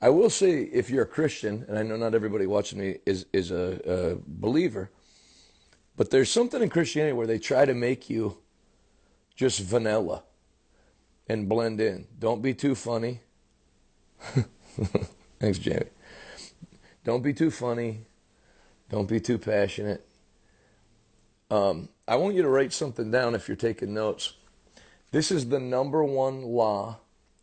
I 0.00 0.10
will 0.10 0.30
say, 0.30 0.62
if 0.62 0.90
you're 0.90 1.02
a 1.02 1.06
Christian, 1.06 1.64
and 1.68 1.76
I 1.76 1.82
know 1.82 1.96
not 1.96 2.14
everybody 2.14 2.46
watching 2.46 2.78
me 2.78 2.98
is 3.04 3.26
is 3.32 3.50
a, 3.50 3.80
a 3.84 4.16
believer, 4.26 4.90
but 5.96 6.10
there's 6.10 6.30
something 6.30 6.62
in 6.62 6.68
Christianity 6.68 7.12
where 7.12 7.26
they 7.26 7.38
try 7.38 7.64
to 7.64 7.74
make 7.74 8.08
you 8.08 8.38
just 9.34 9.60
vanilla 9.60 10.22
and 11.28 11.48
blend 11.48 11.80
in. 11.80 12.06
Don't 12.18 12.42
be 12.42 12.54
too 12.54 12.74
funny. 12.74 13.20
Thanks, 15.40 15.58
Jamie. 15.58 15.86
Don't 17.04 17.22
be 17.22 17.32
too 17.32 17.50
funny. 17.50 18.06
Don't 18.90 19.08
be 19.08 19.20
too 19.20 19.38
passionate. 19.38 20.06
Um, 21.50 21.88
I 22.06 22.16
want 22.16 22.34
you 22.34 22.42
to 22.42 22.48
write 22.48 22.72
something 22.72 23.10
down 23.10 23.34
if 23.34 23.48
you're 23.48 23.56
taking 23.56 23.94
notes. 23.94 24.34
This 25.10 25.30
is 25.30 25.48
the 25.48 25.58
number 25.58 26.04
one 26.04 26.42
law 26.42 26.98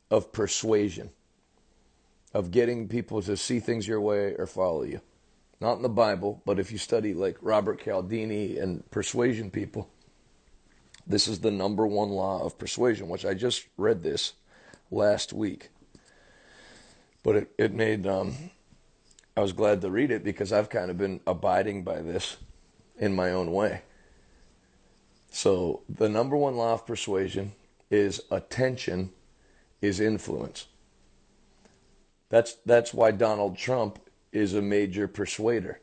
of 0.10 0.32
persuasion 0.32 1.10
of 2.36 2.52
getting 2.52 2.90
people 2.90 3.22
to 3.22 3.38
see 3.38 3.62
things 3.62 3.88
your 3.88 4.02
way 4.02 4.36
or 4.36 4.46
follow 4.46 4.84
you. 4.84 5.00
Not 5.62 5.78
in 5.78 5.84
the 5.84 5.90
Bible, 5.90 6.42
but 6.46 6.60
if 6.60 6.70
you 6.70 6.78
study 6.78 7.14
like 7.14 7.38
Robert 7.42 7.82
Cialdini 7.82 8.58
and 8.58 8.92
persuasion 8.92 9.50
people, 9.50 9.90
this 11.08 11.30
is 11.30 11.40
the 11.40 11.50
number 11.50 11.88
one 11.88 12.10
law 12.10 12.44
of 12.44 12.58
persuasion, 12.58 13.08
which 13.08 13.26
I 13.26 13.36
just 13.36 13.66
read 13.78 14.04
this 14.04 14.34
last 14.92 15.32
week. 15.32 15.70
But 17.24 17.36
it, 17.38 17.52
it 17.58 17.74
made, 17.74 18.06
um, 18.06 18.36
I 19.38 19.40
was 19.40 19.54
glad 19.54 19.80
to 19.80 19.90
read 19.90 20.12
it 20.12 20.26
because 20.26 20.52
I've 20.52 20.70
kind 20.70 20.92
of 20.92 20.98
been 20.98 21.22
abiding 21.26 21.86
by 21.86 22.02
this 22.02 22.36
in 22.98 23.16
my 23.16 23.32
own 23.32 23.54
way. 23.54 23.84
So 25.32 25.84
the 25.88 26.10
number 26.10 26.36
one 26.36 26.58
law 26.58 26.74
of 26.74 26.86
persuasion 26.86 27.54
is 27.90 28.20
attention 28.30 29.12
is 29.82 30.02
influence. 30.02 30.68
That's 32.30 32.56
that's 32.66 32.94
why 32.94 33.12
Donald 33.12 33.58
Trump 33.58 34.00
is 34.32 34.54
a 34.54 34.62
major 34.62 35.08
persuader. 35.08 35.80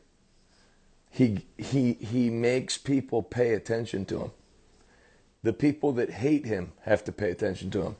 He 1.09 1.45
he 1.57 1.93
he 1.93 2.29
makes 2.29 2.77
people 2.77 3.23
pay 3.23 3.53
attention 3.53 4.05
to 4.05 4.19
him. 4.19 4.31
The 5.43 5.53
people 5.53 5.91
that 5.93 6.09
hate 6.09 6.45
him 6.45 6.71
have 6.81 7.03
to 7.05 7.11
pay 7.11 7.29
attention 7.31 7.69
to 7.71 7.81
him. 7.81 7.95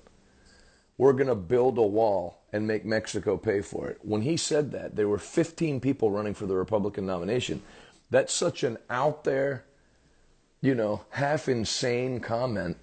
We're 0.97 1.13
going 1.13 1.27
to 1.27 1.35
build 1.35 1.77
a 1.77 1.83
wall 1.83 2.43
and 2.53 2.67
make 2.67 2.85
Mexico 2.85 3.35
pay 3.35 3.61
for 3.61 3.89
it. 3.89 3.99
When 4.03 4.21
he 4.21 4.37
said 4.37 4.71
that, 4.71 4.95
there 4.95 5.07
were 5.07 5.17
15 5.17 5.79
people 5.79 6.11
running 6.11 6.35
for 6.35 6.45
the 6.45 6.55
Republican 6.55 7.05
nomination. 7.05 7.61
That's 8.11 8.31
such 8.31 8.63
an 8.63 8.77
out 8.89 9.23
there, 9.23 9.65
you 10.61 10.75
know, 10.75 11.03
half 11.09 11.49
insane 11.49 12.19
comment 12.19 12.77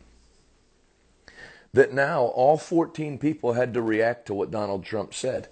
that 1.73 1.93
now 1.93 2.23
all 2.23 2.57
14 2.57 3.19
people 3.19 3.53
had 3.53 3.75
to 3.75 3.83
react 3.83 4.27
to 4.27 4.35
what 4.35 4.50
Donald 4.50 4.85
Trump 4.85 5.15
said. 5.15 5.49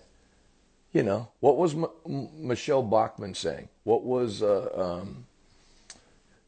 You 0.93 1.03
know, 1.03 1.29
what 1.41 1.57
was 1.57 1.75
M- 1.75 2.29
Michele 2.35 2.83
Bachmann 2.83 3.35
saying? 3.35 3.69
What 3.85 4.05
was 4.05 4.43
uh, 4.43 4.71
um, 5.03 5.27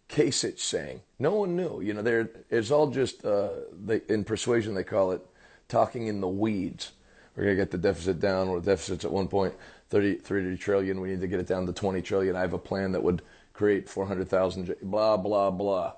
Kasich 0.08 0.58
saying? 0.58 1.02
No 1.18 1.34
one 1.34 1.56
knew. 1.56 1.80
You 1.80 1.94
know, 1.94 2.26
it's 2.50 2.70
all 2.70 2.88
just 2.90 3.24
uh, 3.24 3.50
they, 3.84 4.00
in 4.08 4.24
persuasion 4.24 4.74
they 4.74 4.82
call 4.82 5.12
it 5.12 5.24
talking 5.68 6.06
in 6.06 6.20
the 6.20 6.28
weeds. 6.28 6.92
We're 7.36 7.44
gonna 7.44 7.56
get 7.56 7.70
the 7.70 7.78
deficit 7.78 8.18
down. 8.18 8.48
Or 8.48 8.60
the 8.60 8.72
deficit's 8.72 9.04
at 9.04 9.12
one 9.12 9.28
point 9.28 9.54
30, 9.90 10.16
30 10.16 10.56
trillion. 10.56 11.00
We 11.00 11.10
need 11.10 11.20
to 11.20 11.28
get 11.28 11.40
it 11.40 11.46
down 11.46 11.66
to 11.66 11.72
20 11.72 12.02
trillion. 12.02 12.34
I 12.34 12.40
have 12.40 12.54
a 12.54 12.58
plan 12.58 12.92
that 12.92 13.02
would 13.02 13.22
create 13.52 13.88
400,000. 13.88 14.74
Blah 14.82 15.16
blah 15.18 15.50
blah. 15.50 15.92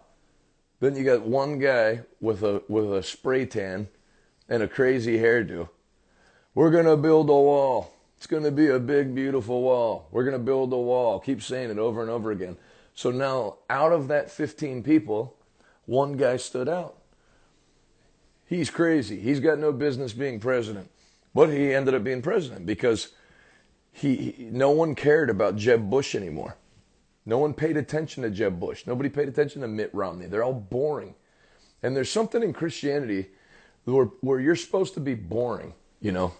Then 0.82 0.96
you 0.96 1.04
got 1.04 1.22
one 1.22 1.60
guy 1.60 2.00
with 2.20 2.42
a 2.42 2.60
with 2.66 2.92
a 2.92 3.04
spray 3.04 3.46
tan 3.46 3.86
and 4.48 4.64
a 4.64 4.66
crazy 4.68 5.16
hairdo. 5.16 5.68
We're 6.56 6.72
gonna 6.72 6.96
build 6.96 7.30
a 7.30 7.34
wall. 7.34 7.94
It's 8.16 8.26
gonna 8.26 8.50
be 8.50 8.66
a 8.66 8.80
big, 8.80 9.14
beautiful 9.14 9.62
wall. 9.62 10.08
We're 10.10 10.24
gonna 10.24 10.40
build 10.40 10.72
a 10.72 10.76
wall. 10.76 11.20
Keep 11.20 11.40
saying 11.40 11.70
it 11.70 11.78
over 11.78 12.02
and 12.02 12.10
over 12.10 12.32
again. 12.32 12.56
So 12.96 13.12
now, 13.12 13.58
out 13.70 13.92
of 13.92 14.08
that 14.08 14.28
15 14.28 14.82
people, 14.82 15.36
one 15.86 16.16
guy 16.16 16.36
stood 16.36 16.68
out. 16.68 16.96
He's 18.44 18.68
crazy. 18.68 19.20
He's 19.20 19.38
got 19.38 19.60
no 19.60 19.70
business 19.70 20.12
being 20.12 20.40
president, 20.40 20.90
but 21.32 21.48
he 21.48 21.72
ended 21.72 21.94
up 21.94 22.02
being 22.02 22.22
president 22.22 22.66
because 22.66 23.10
he, 23.92 24.16
he 24.16 24.44
no 24.50 24.72
one 24.72 24.96
cared 24.96 25.30
about 25.30 25.54
Jeb 25.54 25.88
Bush 25.88 26.16
anymore. 26.16 26.56
No 27.25 27.38
one 27.38 27.55
paid 27.55 27.76
attention 27.76 28.23
to 28.23 28.31
Jeb 28.31 28.59
Bush. 28.59 28.87
Nobody 28.87 29.09
paid 29.09 29.29
attention 29.29 29.62
to 29.62 29.69
Mitt 29.69 29.91
Romney. 29.95 30.26
They're 30.26 30.43
all 30.43 30.52
boring. 30.52 31.14
And 31.83 31.97
there's 31.97 32.11
something 32.11 32.43
in 32.43 32.52
Christianity 32.52 33.29
where, 33.85 34.07
where 34.21 34.41
you're 34.41 34.57
supposed 34.57 34.95
to 34.95 35.00
be 35.00 35.14
boring, 35.14 35.75
you 36.00 36.12
know. 36.12 36.33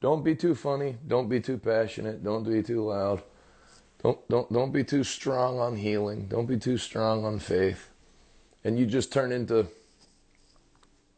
Don't 0.00 0.22
be 0.22 0.34
too 0.34 0.54
funny. 0.54 0.96
Don't 1.06 1.28
be 1.28 1.40
too 1.40 1.56
passionate. 1.56 2.22
Don't 2.22 2.44
be 2.44 2.62
too 2.62 2.84
loud. 2.84 3.22
Don't, 4.02 4.28
don't, 4.28 4.52
don't 4.52 4.72
be 4.72 4.84
too 4.84 5.02
strong 5.02 5.58
on 5.58 5.76
healing. 5.76 6.26
Don't 6.28 6.46
be 6.46 6.58
too 6.58 6.76
strong 6.76 7.24
on 7.24 7.38
faith. 7.38 7.88
And 8.62 8.78
you 8.78 8.84
just 8.84 9.12
turn 9.12 9.32
into 9.32 9.68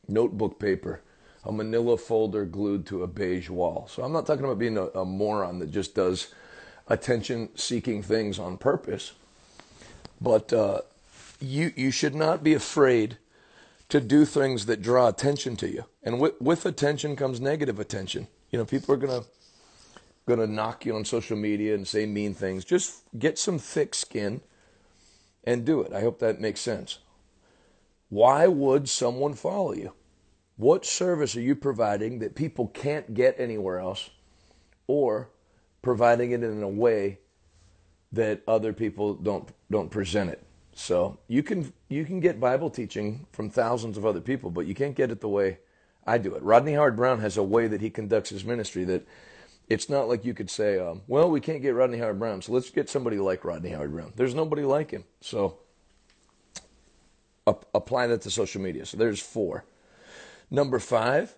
notebook 0.08 0.60
paper, 0.60 1.02
a 1.44 1.50
manila 1.50 1.96
folder 1.96 2.44
glued 2.44 2.86
to 2.86 3.02
a 3.02 3.08
beige 3.08 3.50
wall. 3.50 3.88
So 3.90 4.04
I'm 4.04 4.12
not 4.12 4.26
talking 4.26 4.44
about 4.44 4.58
being 4.58 4.78
a, 4.78 4.86
a 4.86 5.04
moron 5.04 5.58
that 5.58 5.70
just 5.70 5.96
does 5.96 6.32
attention 6.88 7.48
seeking 7.56 8.02
things 8.02 8.38
on 8.38 8.58
purpose. 8.58 9.12
But 10.20 10.52
uh, 10.52 10.82
you, 11.40 11.72
you 11.76 11.90
should 11.90 12.14
not 12.14 12.42
be 12.42 12.54
afraid 12.54 13.18
to 13.88 14.00
do 14.00 14.24
things 14.24 14.66
that 14.66 14.82
draw 14.82 15.08
attention 15.08 15.56
to 15.56 15.68
you. 15.68 15.84
And 16.02 16.20
with, 16.20 16.40
with 16.40 16.66
attention 16.66 17.16
comes 17.16 17.40
negative 17.40 17.78
attention. 17.78 18.28
You 18.50 18.58
know, 18.58 18.64
people 18.64 18.94
are 18.94 18.98
going 18.98 19.22
to 19.22 19.28
going 20.26 20.40
to 20.40 20.46
knock 20.46 20.84
you 20.84 20.94
on 20.96 21.04
social 21.04 21.36
media 21.36 21.74
and 21.74 21.86
say 21.86 22.04
mean 22.04 22.34
things. 22.34 22.64
Just 22.64 23.04
get 23.16 23.38
some 23.38 23.58
thick 23.58 23.94
skin 23.94 24.40
and 25.44 25.64
do 25.64 25.80
it. 25.82 25.92
I 25.92 26.00
hope 26.00 26.18
that 26.18 26.40
makes 26.40 26.60
sense. 26.60 26.98
Why 28.08 28.48
would 28.48 28.88
someone 28.88 29.34
follow 29.34 29.72
you? 29.72 29.92
What 30.56 30.84
service 30.84 31.36
are 31.36 31.40
you 31.40 31.54
providing 31.54 32.18
that 32.18 32.34
people 32.34 32.66
can't 32.68 33.14
get 33.14 33.38
anywhere 33.38 33.78
else 33.78 34.10
or 34.88 35.28
providing 35.82 36.32
it 36.32 36.42
in 36.42 36.62
a 36.62 36.68
way 36.68 37.18
that 38.12 38.42
other 38.46 38.72
people 38.72 39.14
don't 39.14 39.48
don't 39.70 39.90
present 39.90 40.30
it? 40.30 40.42
So 40.74 41.18
you 41.28 41.42
can 41.42 41.72
you 41.88 42.04
can 42.04 42.20
get 42.20 42.38
Bible 42.40 42.70
teaching 42.70 43.26
from 43.32 43.50
thousands 43.50 43.96
of 43.96 44.04
other 44.04 44.20
people, 44.20 44.50
but 44.50 44.66
you 44.66 44.74
can't 44.74 44.94
get 44.94 45.10
it 45.10 45.20
the 45.20 45.28
way 45.28 45.58
I 46.06 46.18
do 46.18 46.34
it. 46.34 46.42
Rodney 46.42 46.74
Howard-Browne 46.74 47.20
has 47.20 47.36
a 47.36 47.42
way 47.42 47.66
that 47.66 47.80
he 47.80 47.90
conducts 47.90 48.30
his 48.30 48.44
ministry 48.44 48.84
that 48.84 49.06
it's 49.68 49.88
not 49.88 50.08
like 50.08 50.24
you 50.24 50.34
could 50.34 50.48
say, 50.48 50.78
um, 50.78 51.02
well, 51.08 51.28
we 51.28 51.40
can't 51.40 51.60
get 51.60 51.74
Rodney 51.74 51.98
Howard-Browne, 51.98 52.42
so 52.42 52.52
let's 52.52 52.70
get 52.70 52.88
somebody 52.88 53.18
like 53.18 53.44
Rodney 53.44 53.70
Howard-Browne. 53.70 54.12
There's 54.14 54.34
nobody 54.34 54.62
like 54.62 54.92
him. 54.92 55.04
So 55.20 55.58
apply 57.46 58.06
that 58.08 58.22
to 58.22 58.30
social 58.30 58.60
media. 58.60 58.86
So 58.86 58.96
there's 58.96 59.20
four. 59.20 59.64
Number 60.50 60.78
five, 60.78 61.34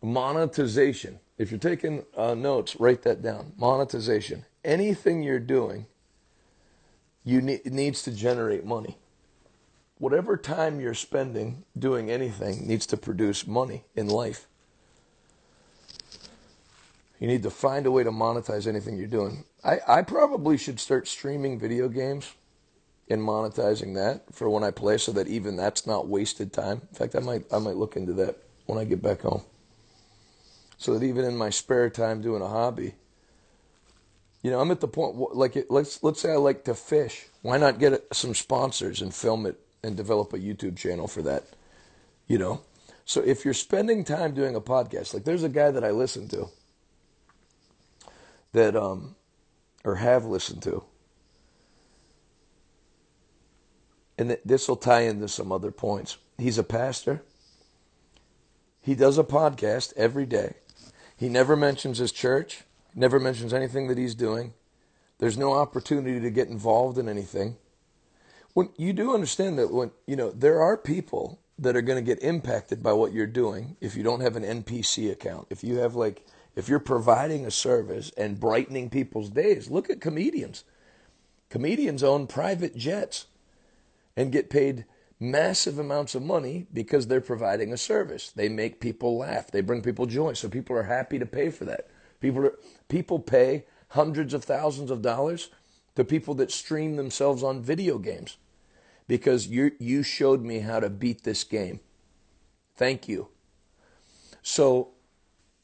monetization. 0.00 1.18
If 1.42 1.50
you're 1.50 1.58
taking 1.58 2.04
uh, 2.16 2.34
notes, 2.34 2.76
write 2.78 3.02
that 3.02 3.20
down. 3.20 3.52
Monetization. 3.58 4.44
Anything 4.64 5.24
you're 5.24 5.40
doing 5.40 5.86
you 7.24 7.38
it 7.38 7.72
needs 7.72 8.02
to 8.02 8.12
generate 8.12 8.64
money. 8.64 8.96
Whatever 9.98 10.36
time 10.36 10.80
you're 10.80 10.94
spending 10.94 11.64
doing 11.78 12.10
anything 12.10 12.66
needs 12.66 12.86
to 12.86 12.96
produce 12.96 13.46
money 13.46 13.84
in 13.94 14.08
life. 14.08 14.46
You 17.20 17.28
need 17.28 17.44
to 17.44 17.50
find 17.50 17.86
a 17.86 17.90
way 17.90 18.02
to 18.02 18.10
monetize 18.10 18.66
anything 18.66 18.96
you're 18.96 19.06
doing. 19.06 19.44
I, 19.64 19.78
I 19.86 20.02
probably 20.02 20.56
should 20.56 20.80
start 20.80 21.06
streaming 21.06 21.58
video 21.58 21.88
games 21.88 22.34
and 23.08 23.20
monetizing 23.20 23.94
that 23.94 24.32
for 24.32 24.48
when 24.48 24.64
I 24.64 24.72
play 24.72 24.98
so 24.98 25.12
that 25.12 25.28
even 25.28 25.56
that's 25.56 25.86
not 25.86 26.08
wasted 26.08 26.52
time. 26.52 26.82
In 26.90 26.96
fact, 26.96 27.14
I 27.14 27.20
might 27.20 27.44
I 27.52 27.58
might 27.58 27.76
look 27.76 27.96
into 27.96 28.12
that 28.14 28.38
when 28.66 28.78
I 28.78 28.84
get 28.84 29.02
back 29.02 29.20
home. 29.22 29.42
So 30.82 30.98
that 30.98 31.06
even 31.06 31.24
in 31.24 31.36
my 31.36 31.50
spare 31.50 31.88
time 31.90 32.22
doing 32.22 32.42
a 32.42 32.48
hobby, 32.48 32.94
you 34.42 34.50
know, 34.50 34.58
I'm 34.58 34.72
at 34.72 34.80
the 34.80 34.88
point 34.88 35.14
like 35.36 35.56
let's 35.70 36.02
let's 36.02 36.20
say 36.20 36.32
I 36.32 36.36
like 36.36 36.64
to 36.64 36.74
fish. 36.74 37.26
Why 37.42 37.56
not 37.56 37.78
get 37.78 38.04
some 38.12 38.34
sponsors 38.34 39.00
and 39.00 39.14
film 39.14 39.46
it 39.46 39.60
and 39.84 39.96
develop 39.96 40.32
a 40.32 40.40
YouTube 40.40 40.76
channel 40.76 41.06
for 41.06 41.22
that? 41.22 41.44
You 42.26 42.38
know. 42.38 42.62
So 43.04 43.20
if 43.20 43.44
you're 43.44 43.54
spending 43.54 44.02
time 44.02 44.34
doing 44.34 44.56
a 44.56 44.60
podcast, 44.60 45.14
like 45.14 45.22
there's 45.22 45.44
a 45.44 45.48
guy 45.48 45.70
that 45.70 45.84
I 45.84 45.92
listen 45.92 46.26
to 46.30 46.48
that 48.50 48.74
um 48.74 49.14
or 49.84 49.94
have 49.94 50.24
listened 50.24 50.64
to. 50.64 50.82
And 54.18 54.36
this 54.44 54.66
will 54.66 54.74
tie 54.74 55.02
into 55.02 55.28
some 55.28 55.52
other 55.52 55.70
points. 55.70 56.16
He's 56.38 56.58
a 56.58 56.64
pastor. 56.64 57.22
He 58.80 58.96
does 58.96 59.16
a 59.16 59.22
podcast 59.22 59.92
every 59.96 60.26
day. 60.26 60.54
He 61.22 61.28
never 61.28 61.54
mentions 61.54 61.98
his 61.98 62.10
church 62.10 62.64
never 62.96 63.20
mentions 63.20 63.54
anything 63.54 63.86
that 63.86 63.96
he's 63.96 64.16
doing. 64.16 64.54
There's 65.18 65.38
no 65.38 65.52
opportunity 65.52 66.18
to 66.18 66.30
get 66.32 66.48
involved 66.48 66.98
in 66.98 67.08
anything. 67.08 67.58
When 68.54 68.70
you 68.76 68.92
do 68.92 69.14
understand 69.14 69.56
that 69.60 69.72
when 69.72 69.92
you 70.04 70.16
know 70.16 70.32
there 70.32 70.60
are 70.60 70.76
people 70.76 71.38
that 71.60 71.76
are 71.76 71.80
going 71.80 72.04
to 72.04 72.14
get 72.14 72.24
impacted 72.24 72.82
by 72.82 72.94
what 72.94 73.12
you're 73.12 73.28
doing 73.28 73.76
if 73.80 73.94
you 73.94 74.02
don't 74.02 74.18
have 74.18 74.34
an 74.34 74.64
NPC 74.64 75.12
account. 75.12 75.46
If 75.48 75.62
you 75.62 75.76
have 75.76 75.94
like 75.94 76.26
if 76.56 76.68
you're 76.68 76.80
providing 76.80 77.46
a 77.46 77.52
service 77.52 78.10
and 78.16 78.40
brightening 78.40 78.90
people's 78.90 79.30
days, 79.30 79.70
look 79.70 79.90
at 79.90 80.00
comedians. 80.00 80.64
Comedians 81.50 82.02
own 82.02 82.26
private 82.26 82.76
jets 82.76 83.26
and 84.16 84.32
get 84.32 84.50
paid 84.50 84.86
massive 85.22 85.78
amounts 85.78 86.14
of 86.14 86.22
money 86.22 86.66
because 86.72 87.06
they're 87.06 87.20
providing 87.20 87.72
a 87.72 87.76
service. 87.76 88.30
They 88.30 88.48
make 88.48 88.80
people 88.80 89.16
laugh. 89.16 89.50
They 89.50 89.60
bring 89.60 89.82
people 89.82 90.06
joy. 90.06 90.32
So 90.34 90.48
people 90.48 90.76
are 90.76 90.82
happy 90.82 91.18
to 91.18 91.26
pay 91.26 91.50
for 91.50 91.64
that. 91.64 91.88
People, 92.20 92.46
are, 92.46 92.58
people 92.88 93.18
pay 93.18 93.64
hundreds 93.88 94.34
of 94.34 94.44
thousands 94.44 94.90
of 94.90 95.00
dollars 95.00 95.50
to 95.94 96.04
people 96.04 96.34
that 96.34 96.50
stream 96.50 96.96
themselves 96.96 97.42
on 97.42 97.62
video 97.62 97.98
games 97.98 98.36
because 99.06 99.46
you, 99.46 99.72
you 99.78 100.02
showed 100.02 100.42
me 100.42 100.60
how 100.60 100.80
to 100.80 100.90
beat 100.90 101.22
this 101.22 101.44
game. 101.44 101.80
Thank 102.74 103.08
you. 103.08 103.28
So 104.42 104.90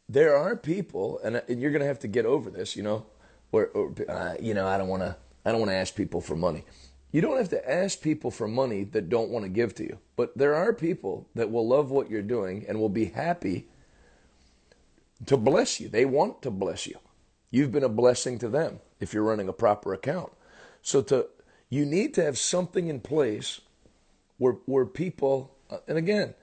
there 0.08 0.36
are 0.36 0.56
people, 0.56 1.20
and, 1.24 1.42
and 1.48 1.60
you're 1.60 1.70
going 1.72 1.80
to 1.80 1.86
have 1.86 1.98
to 2.00 2.08
get 2.08 2.26
over 2.26 2.50
this, 2.50 2.76
you 2.76 2.82
know, 2.82 3.06
or, 3.50 3.66
or 3.68 3.94
uh, 4.08 4.34
you 4.40 4.54
know, 4.54 4.66
I 4.66 4.78
don't 4.78 4.88
want 4.88 5.02
to, 5.02 5.16
I 5.44 5.50
don't 5.50 5.60
want 5.60 5.70
to 5.70 5.76
ask 5.76 5.94
people 5.94 6.20
for 6.20 6.36
money. 6.36 6.64
You 7.10 7.20
don't 7.20 7.38
have 7.38 7.48
to 7.50 7.70
ask 7.70 8.00
people 8.00 8.30
for 8.30 8.46
money 8.46 8.84
that 8.84 9.08
don't 9.08 9.30
want 9.30 9.44
to 9.44 9.48
give 9.48 9.74
to 9.76 9.84
you. 9.84 9.98
But 10.16 10.36
there 10.36 10.54
are 10.54 10.72
people 10.72 11.26
that 11.34 11.50
will 11.50 11.66
love 11.66 11.90
what 11.90 12.10
you're 12.10 12.22
doing 12.22 12.66
and 12.68 12.78
will 12.78 12.90
be 12.90 13.06
happy 13.06 13.66
to 15.26 15.36
bless 15.36 15.80
you. 15.80 15.88
They 15.88 16.04
want 16.04 16.42
to 16.42 16.50
bless 16.50 16.86
you. 16.86 16.98
You've 17.50 17.72
been 17.72 17.84
a 17.84 17.88
blessing 17.88 18.38
to 18.40 18.48
them 18.48 18.80
if 19.00 19.14
you're 19.14 19.22
running 19.22 19.48
a 19.48 19.54
proper 19.54 19.94
account. 19.94 20.32
So 20.82 21.02
to 21.02 21.28
you 21.70 21.84
need 21.84 22.14
to 22.14 22.24
have 22.24 22.38
something 22.38 22.88
in 22.88 23.00
place 23.00 23.60
where 24.36 24.54
where 24.66 24.86
people 24.86 25.54
and 25.86 25.98
again 25.98 26.34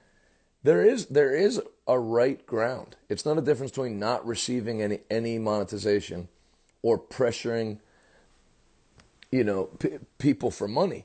there 0.62 0.84
is 0.84 1.06
there 1.06 1.34
is 1.34 1.60
a 1.86 1.98
right 1.98 2.44
ground. 2.44 2.96
It's 3.08 3.24
not 3.24 3.38
a 3.38 3.42
difference 3.42 3.70
between 3.70 3.98
not 3.98 4.26
receiving 4.26 4.82
any 4.82 5.00
any 5.10 5.38
monetization 5.38 6.28
or 6.82 6.98
pressuring 6.98 7.78
you 9.36 9.44
know 9.44 9.64
p- 9.78 9.98
people 10.18 10.50
for 10.50 10.68
money. 10.68 11.04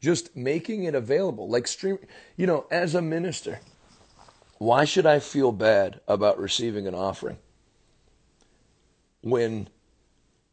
Just 0.00 0.36
making 0.36 0.84
it 0.84 0.94
available 0.94 1.48
like 1.48 1.66
stream 1.66 1.98
you 2.36 2.46
know 2.46 2.66
as 2.70 2.94
a 2.94 3.02
minister 3.02 3.60
why 4.58 4.84
should 4.84 5.06
I 5.06 5.18
feel 5.18 5.50
bad 5.50 6.00
about 6.06 6.38
receiving 6.38 6.86
an 6.86 6.94
offering 6.94 7.38
when 9.22 9.68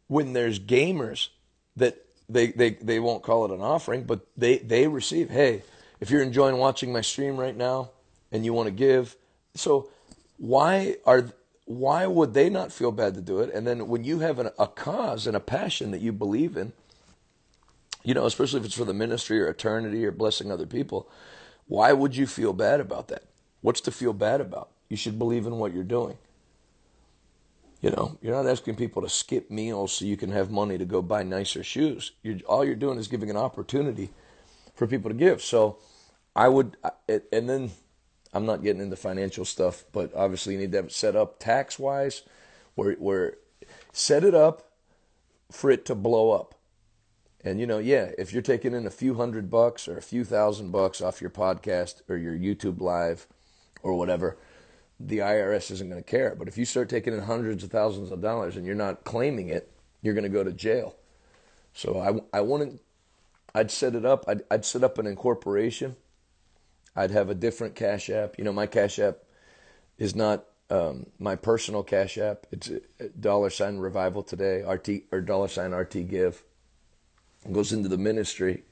when 0.07 0.33
there's 0.33 0.59
gamers 0.59 1.29
that 1.75 2.03
they, 2.27 2.47
they, 2.47 2.71
they 2.71 2.99
won't 2.99 3.23
call 3.23 3.45
it 3.45 3.51
an 3.51 3.61
offering, 3.61 4.03
but 4.03 4.25
they, 4.37 4.57
they 4.57 4.87
receive, 4.87 5.29
hey, 5.29 5.63
if 5.99 6.09
you're 6.09 6.21
enjoying 6.21 6.57
watching 6.57 6.91
my 6.91 7.01
stream 7.01 7.37
right 7.37 7.55
now 7.55 7.91
and 8.31 8.45
you 8.45 8.53
want 8.53 8.67
to 8.67 8.71
give, 8.71 9.15
so 9.55 9.89
why 10.37 10.97
are 11.05 11.25
why 11.65 12.07
would 12.07 12.33
they 12.33 12.49
not 12.49 12.71
feel 12.71 12.91
bad 12.91 13.13
to 13.13 13.21
do 13.21 13.41
it? 13.41 13.53
And 13.53 13.67
then 13.67 13.87
when 13.87 14.03
you 14.03 14.19
have 14.19 14.39
an, 14.39 14.49
a 14.57 14.65
cause 14.65 15.27
and 15.27 15.37
a 15.37 15.39
passion 15.39 15.91
that 15.91 16.01
you 16.01 16.11
believe 16.11 16.57
in, 16.57 16.73
you 18.03 18.13
know, 18.13 18.25
especially 18.25 18.59
if 18.59 18.65
it's 18.65 18.75
for 18.75 18.85
the 18.85 18.93
ministry 18.93 19.41
or 19.41 19.47
eternity 19.47 20.05
or 20.05 20.11
blessing 20.11 20.51
other 20.51 20.65
people, 20.65 21.09
why 21.67 21.93
would 21.93 22.15
you 22.15 22.25
feel 22.27 22.53
bad 22.53 22.79
about 22.79 23.09
that? 23.09 23.23
What's 23.61 23.81
to 23.81 23.91
feel 23.91 24.13
bad 24.13 24.41
about? 24.41 24.69
You 24.87 24.97
should 24.97 25.19
believe 25.19 25.45
in 25.45 25.57
what 25.57 25.73
you're 25.73 25.83
doing. 25.83 26.17
You 27.81 27.91
know, 27.91 28.17
you're 28.21 28.35
not 28.35 28.49
asking 28.49 28.75
people 28.75 29.01
to 29.03 29.09
skip 29.09 29.49
meals 29.49 29.93
so 29.93 30.05
you 30.05 30.17
can 30.17 30.31
have 30.31 30.51
money 30.51 30.77
to 30.77 30.85
go 30.85 31.01
buy 31.01 31.23
nicer 31.23 31.63
shoes. 31.63 32.11
You're, 32.23 32.39
all 32.47 32.65
you're 32.65 32.75
doing 32.75 32.97
is 32.97 33.07
giving 33.07 33.29
an 33.29 33.37
opportunity 33.37 34.09
for 34.75 34.87
people 34.87 35.09
to 35.09 35.15
give. 35.15 35.41
So 35.41 35.77
I 36.35 36.49
would, 36.49 36.75
and 37.07 37.49
then 37.49 37.71
I'm 38.33 38.45
not 38.45 38.63
getting 38.63 38.81
into 38.81 38.95
financial 38.95 39.45
stuff, 39.45 39.85
but 39.93 40.13
obviously 40.13 40.53
you 40.53 40.59
need 40.59 40.71
to 40.71 40.77
have 40.77 40.85
it 40.87 40.91
set 40.91 41.15
up 41.15 41.39
tax 41.39 41.79
wise, 41.79 42.23
where, 42.75 42.93
where 42.93 43.35
set 43.93 44.23
it 44.23 44.35
up 44.35 44.71
for 45.51 45.71
it 45.71 45.85
to 45.85 45.95
blow 45.95 46.31
up. 46.31 46.55
And 47.43 47.59
you 47.59 47.67
know, 47.67 47.79
yeah, 47.79 48.11
if 48.17 48.33
you're 48.33 48.41
taking 48.41 48.73
in 48.73 48.85
a 48.85 48.91
few 48.91 49.15
hundred 49.15 49.49
bucks 49.49 49.87
or 49.87 49.97
a 49.97 50.01
few 50.01 50.25
thousand 50.25 50.71
bucks 50.71 51.01
off 51.01 51.21
your 51.21 51.29
podcast 51.29 52.01
or 52.09 52.17
your 52.17 52.33
YouTube 52.33 52.81
live, 52.81 53.27
or 53.81 53.95
whatever, 53.95 54.37
the 54.99 55.19
IRS 55.19 55.71
isn't 55.71 55.89
going 55.89 56.01
to 56.01 56.09
care. 56.09 56.35
But 56.37 56.47
if 56.47 56.57
you 56.57 56.65
start 56.65 56.89
taking 56.89 57.13
in 57.13 57.21
hundreds 57.21 57.63
of 57.63 57.71
thousands 57.71 58.11
of 58.11 58.21
dollars 58.21 58.55
and 58.55 58.65
you're 58.65 58.75
not 58.75 59.03
claiming 59.03 59.49
it, 59.49 59.71
you're 60.01 60.13
going 60.13 60.23
to 60.23 60.29
go 60.29 60.43
to 60.43 60.51
jail. 60.51 60.95
So 61.73 61.99
I, 61.99 62.37
I 62.37 62.41
wouldn't, 62.41 62.81
I'd 63.55 63.71
set 63.71 63.95
it 63.95 64.05
up, 64.05 64.25
I'd, 64.27 64.43
I'd 64.51 64.65
set 64.65 64.83
up 64.83 64.97
an 64.97 65.07
incorporation. 65.07 65.95
I'd 66.95 67.11
have 67.11 67.29
a 67.29 67.35
different 67.35 67.75
Cash 67.75 68.09
App. 68.09 68.37
You 68.37 68.43
know, 68.43 68.51
my 68.51 68.65
Cash 68.65 68.99
App 68.99 69.19
is 69.97 70.15
not 70.15 70.45
um, 70.69 71.05
my 71.17 71.35
personal 71.35 71.83
Cash 71.83 72.17
App. 72.17 72.45
It's 72.51 72.69
dollar 73.17 73.49
sign 73.49 73.77
revival 73.77 74.23
today, 74.23 74.63
RT 74.63 75.03
or 75.11 75.21
dollar 75.21 75.47
sign 75.47 75.71
RT 75.71 76.09
give. 76.09 76.43
Goes 77.51 77.71
into 77.71 77.89
the 77.89 77.97
ministry. 77.97 78.63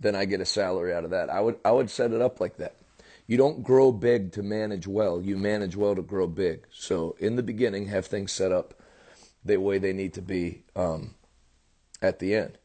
Then 0.00 0.14
I 0.14 0.24
get 0.24 0.40
a 0.40 0.46
salary 0.46 0.94
out 0.94 1.04
of 1.04 1.10
that. 1.10 1.30
I 1.30 1.40
would 1.40 1.56
I 1.64 1.72
would 1.72 1.90
set 1.90 2.12
it 2.12 2.20
up 2.20 2.40
like 2.40 2.58
that. 2.58 2.76
You 3.26 3.36
don't 3.36 3.62
grow 3.62 3.92
big 3.92 4.32
to 4.32 4.42
manage 4.42 4.86
well. 4.86 5.20
You 5.20 5.36
manage 5.36 5.76
well 5.76 5.94
to 5.94 6.02
grow 6.02 6.26
big. 6.26 6.66
So 6.72 7.14
in 7.18 7.36
the 7.36 7.42
beginning, 7.42 7.88
have 7.88 8.06
things 8.06 8.32
set 8.32 8.52
up 8.52 8.74
the 9.44 9.58
way 9.58 9.78
they 9.78 9.92
need 9.92 10.14
to 10.14 10.22
be 10.22 10.62
um, 10.74 11.14
at 12.00 12.18
the 12.20 12.34
end. 12.34 12.58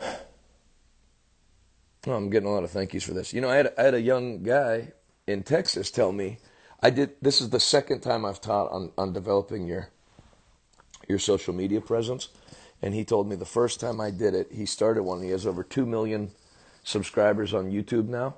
I'm 2.06 2.28
getting 2.30 2.48
a 2.48 2.52
lot 2.52 2.64
of 2.64 2.70
thank 2.70 2.92
yous 2.92 3.02
for 3.02 3.14
this. 3.14 3.32
You 3.32 3.40
know, 3.40 3.48
I 3.48 3.56
had, 3.56 3.72
I 3.78 3.82
had 3.82 3.94
a 3.94 4.00
young 4.00 4.42
guy 4.42 4.92
in 5.26 5.42
Texas 5.42 5.90
tell 5.90 6.12
me, 6.12 6.38
I 6.82 6.90
did. 6.90 7.14
This 7.22 7.40
is 7.40 7.48
the 7.50 7.60
second 7.60 8.00
time 8.00 8.26
I've 8.26 8.42
taught 8.42 8.70
on, 8.70 8.92
on 8.98 9.12
developing 9.14 9.66
your 9.66 9.88
your 11.08 11.18
social 11.18 11.54
media 11.54 11.80
presence, 11.80 12.28
and 12.82 12.94
he 12.94 13.04
told 13.04 13.28
me 13.28 13.36
the 13.36 13.44
first 13.44 13.80
time 13.80 14.00
I 14.00 14.10
did 14.10 14.34
it, 14.34 14.48
he 14.52 14.66
started 14.66 15.02
one. 15.02 15.22
He 15.22 15.30
has 15.30 15.46
over 15.46 15.62
two 15.62 15.86
million 15.86 16.30
subscribers 16.82 17.54
on 17.54 17.70
YouTube 17.70 18.08
now, 18.08 18.34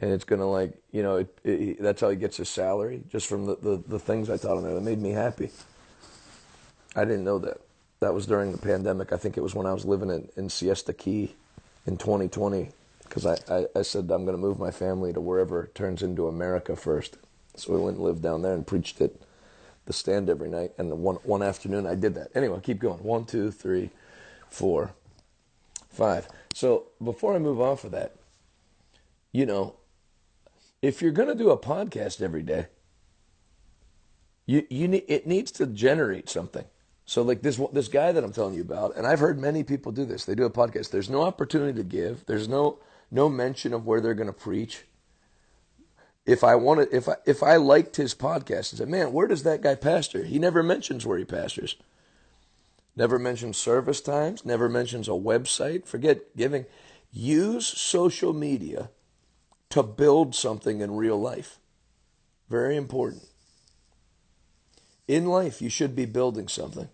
and 0.00 0.12
it's 0.12 0.24
gonna 0.24 0.50
like 0.50 0.74
you 0.92 1.02
know 1.02 1.16
it, 1.16 1.38
it, 1.44 1.82
that's 1.82 2.00
how 2.00 2.10
he 2.10 2.16
gets 2.16 2.36
his 2.36 2.48
salary 2.48 3.02
just 3.10 3.26
from 3.26 3.46
the, 3.46 3.56
the 3.56 3.82
the 3.86 3.98
things 3.98 4.30
I 4.30 4.36
taught 4.36 4.58
him 4.58 4.64
there. 4.64 4.74
That 4.74 4.82
made 4.82 5.00
me 5.00 5.10
happy. 5.10 5.50
I 6.94 7.04
didn't 7.04 7.24
know 7.24 7.38
that. 7.40 7.60
That 8.00 8.14
was 8.14 8.26
during 8.26 8.52
the 8.52 8.58
pandemic. 8.58 9.12
I 9.12 9.16
think 9.16 9.36
it 9.36 9.42
was 9.42 9.54
when 9.54 9.66
I 9.66 9.72
was 9.72 9.84
living 9.84 10.10
in, 10.10 10.28
in 10.36 10.50
Siesta 10.50 10.92
Key 10.92 11.34
in 11.86 11.96
2020 11.96 12.70
because 13.04 13.24
I, 13.26 13.38
I, 13.48 13.66
I, 13.76 13.82
said 13.82 14.10
I'm 14.10 14.24
going 14.24 14.36
to 14.36 14.42
move 14.42 14.58
my 14.58 14.70
family 14.70 15.12
to 15.12 15.20
wherever 15.20 15.64
it 15.64 15.74
turns 15.74 16.02
into 16.02 16.28
America 16.28 16.76
first. 16.76 17.16
So 17.54 17.72
we 17.72 17.80
went 17.80 17.96
and 17.96 18.04
lived 18.04 18.22
down 18.22 18.42
there 18.42 18.52
and 18.52 18.66
preached 18.66 19.00
at 19.00 19.12
the 19.86 19.92
stand 19.92 20.28
every 20.28 20.48
night. 20.48 20.72
And 20.78 20.90
one, 21.00 21.16
one 21.16 21.42
afternoon 21.42 21.86
I 21.86 21.94
did 21.94 22.14
that. 22.14 22.28
Anyway, 22.34 22.60
keep 22.62 22.78
going. 22.78 23.02
One, 23.02 23.24
two, 23.24 23.50
three, 23.50 23.90
four, 24.48 24.94
five. 25.88 26.28
So 26.54 26.88
before 27.02 27.34
I 27.34 27.38
move 27.38 27.60
off 27.60 27.84
of 27.84 27.92
that, 27.92 28.16
you 29.32 29.46
know, 29.46 29.76
if 30.82 31.00
you're 31.00 31.12
going 31.12 31.28
to 31.28 31.34
do 31.34 31.50
a 31.50 31.58
podcast 31.58 32.20
every 32.20 32.42
day, 32.42 32.66
you, 34.44 34.66
you 34.70 34.88
need, 34.88 35.04
it 35.08 35.26
needs 35.26 35.50
to 35.52 35.66
generate 35.66 36.28
something. 36.28 36.64
So 37.06 37.22
like 37.22 37.42
this 37.42 37.60
this 37.72 37.86
guy 37.86 38.10
that 38.10 38.24
I'm 38.24 38.32
telling 38.32 38.54
you 38.54 38.62
about, 38.62 38.96
and 38.96 39.06
I've 39.06 39.20
heard 39.20 39.38
many 39.38 39.62
people 39.62 39.92
do 39.92 40.04
this. 40.04 40.24
They 40.24 40.34
do 40.34 40.44
a 40.44 40.50
podcast. 40.50 40.90
There's 40.90 41.08
no 41.08 41.22
opportunity 41.22 41.78
to 41.78 41.84
give. 41.84 42.26
There's 42.26 42.48
no 42.48 42.80
no 43.12 43.28
mention 43.28 43.72
of 43.72 43.86
where 43.86 44.00
they're 44.00 44.14
going 44.14 44.26
to 44.26 44.32
preach. 44.32 44.84
If 46.26 46.42
I 46.42 46.56
wanted, 46.56 46.88
if 46.92 47.08
I 47.08 47.16
if 47.24 47.42
I 47.42 47.56
liked 47.56 47.96
his 47.96 48.14
podcast 48.14 48.72
and 48.72 48.78
said, 48.78 48.88
"Man, 48.88 49.12
where 49.12 49.28
does 49.28 49.44
that 49.44 49.62
guy 49.62 49.76
pastor?" 49.76 50.24
He 50.24 50.38
never 50.38 50.62
mentions 50.62 51.06
where 51.06 51.18
he 51.18 51.24
pastors. 51.24 51.76
Never 52.96 53.18
mentions 53.18 53.56
service 53.58 54.00
times. 54.00 54.44
Never 54.44 54.68
mentions 54.68 55.06
a 55.06 55.12
website. 55.12 55.86
Forget 55.86 56.36
giving. 56.36 56.66
Use 57.12 57.66
social 57.66 58.32
media 58.32 58.90
to 59.70 59.82
build 59.82 60.34
something 60.34 60.80
in 60.80 60.96
real 60.96 61.20
life. 61.20 61.58
Very 62.48 62.76
important. 62.76 63.24
In 65.06 65.26
life, 65.26 65.62
you 65.62 65.68
should 65.68 65.94
be 65.94 66.06
building 66.06 66.48
something. 66.48 66.88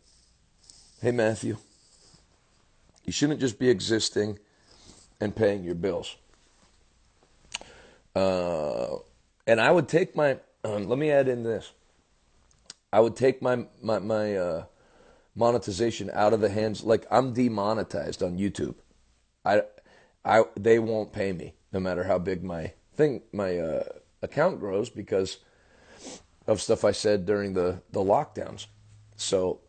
Hey, 1.01 1.13
Matthew, 1.13 1.57
you 3.05 3.13
shouldn't 3.13 3.41
just 3.41 3.59
be 3.59 3.71
existing 3.71 4.39
and 5.21 5.35
paying 5.35 5.65
your 5.65 5.75
bills. 5.75 6.17
Uh, 8.15 8.99
and 9.47 9.61
I 9.61 9.71
would 9.71 9.89
take 9.89 10.15
my, 10.15 10.39
um, 10.65 10.89
let 10.89 10.99
me 10.99 11.11
add 11.11 11.29
in 11.29 11.43
this. 11.43 11.73
I 12.93 13.01
would 13.01 13.17
take 13.17 13.41
my, 13.41 13.67
my, 13.81 13.99
my 13.99 14.37
uh, 14.37 14.65
monetization 15.35 16.11
out 16.13 16.33
of 16.33 16.41
the 16.41 16.51
hands, 16.51 16.85
like 16.85 17.07
I'm 17.11 17.33
demonetized 17.33 18.23
on 18.23 18.39
YouTube. 18.39 18.75
I, 19.45 19.63
I, 20.25 20.45
they 20.57 20.79
won't 20.79 21.13
pay 21.13 21.33
me 21.33 21.55
no 21.73 21.81
matter 21.81 22.05
how 22.05 22.19
big 22.19 22.45
my 22.45 22.73
thing, 22.95 23.23
my 23.33 23.59
uh, 23.59 23.85
account 24.21 24.61
grows 24.61 24.91
because 24.91 25.39
of 26.47 26.61
stuff 26.61 26.85
I 26.85 26.93
said 26.93 27.25
during 27.25 27.55
the, 27.55 27.83
the 27.91 28.01
lockdowns. 28.01 28.67
So 29.17 29.61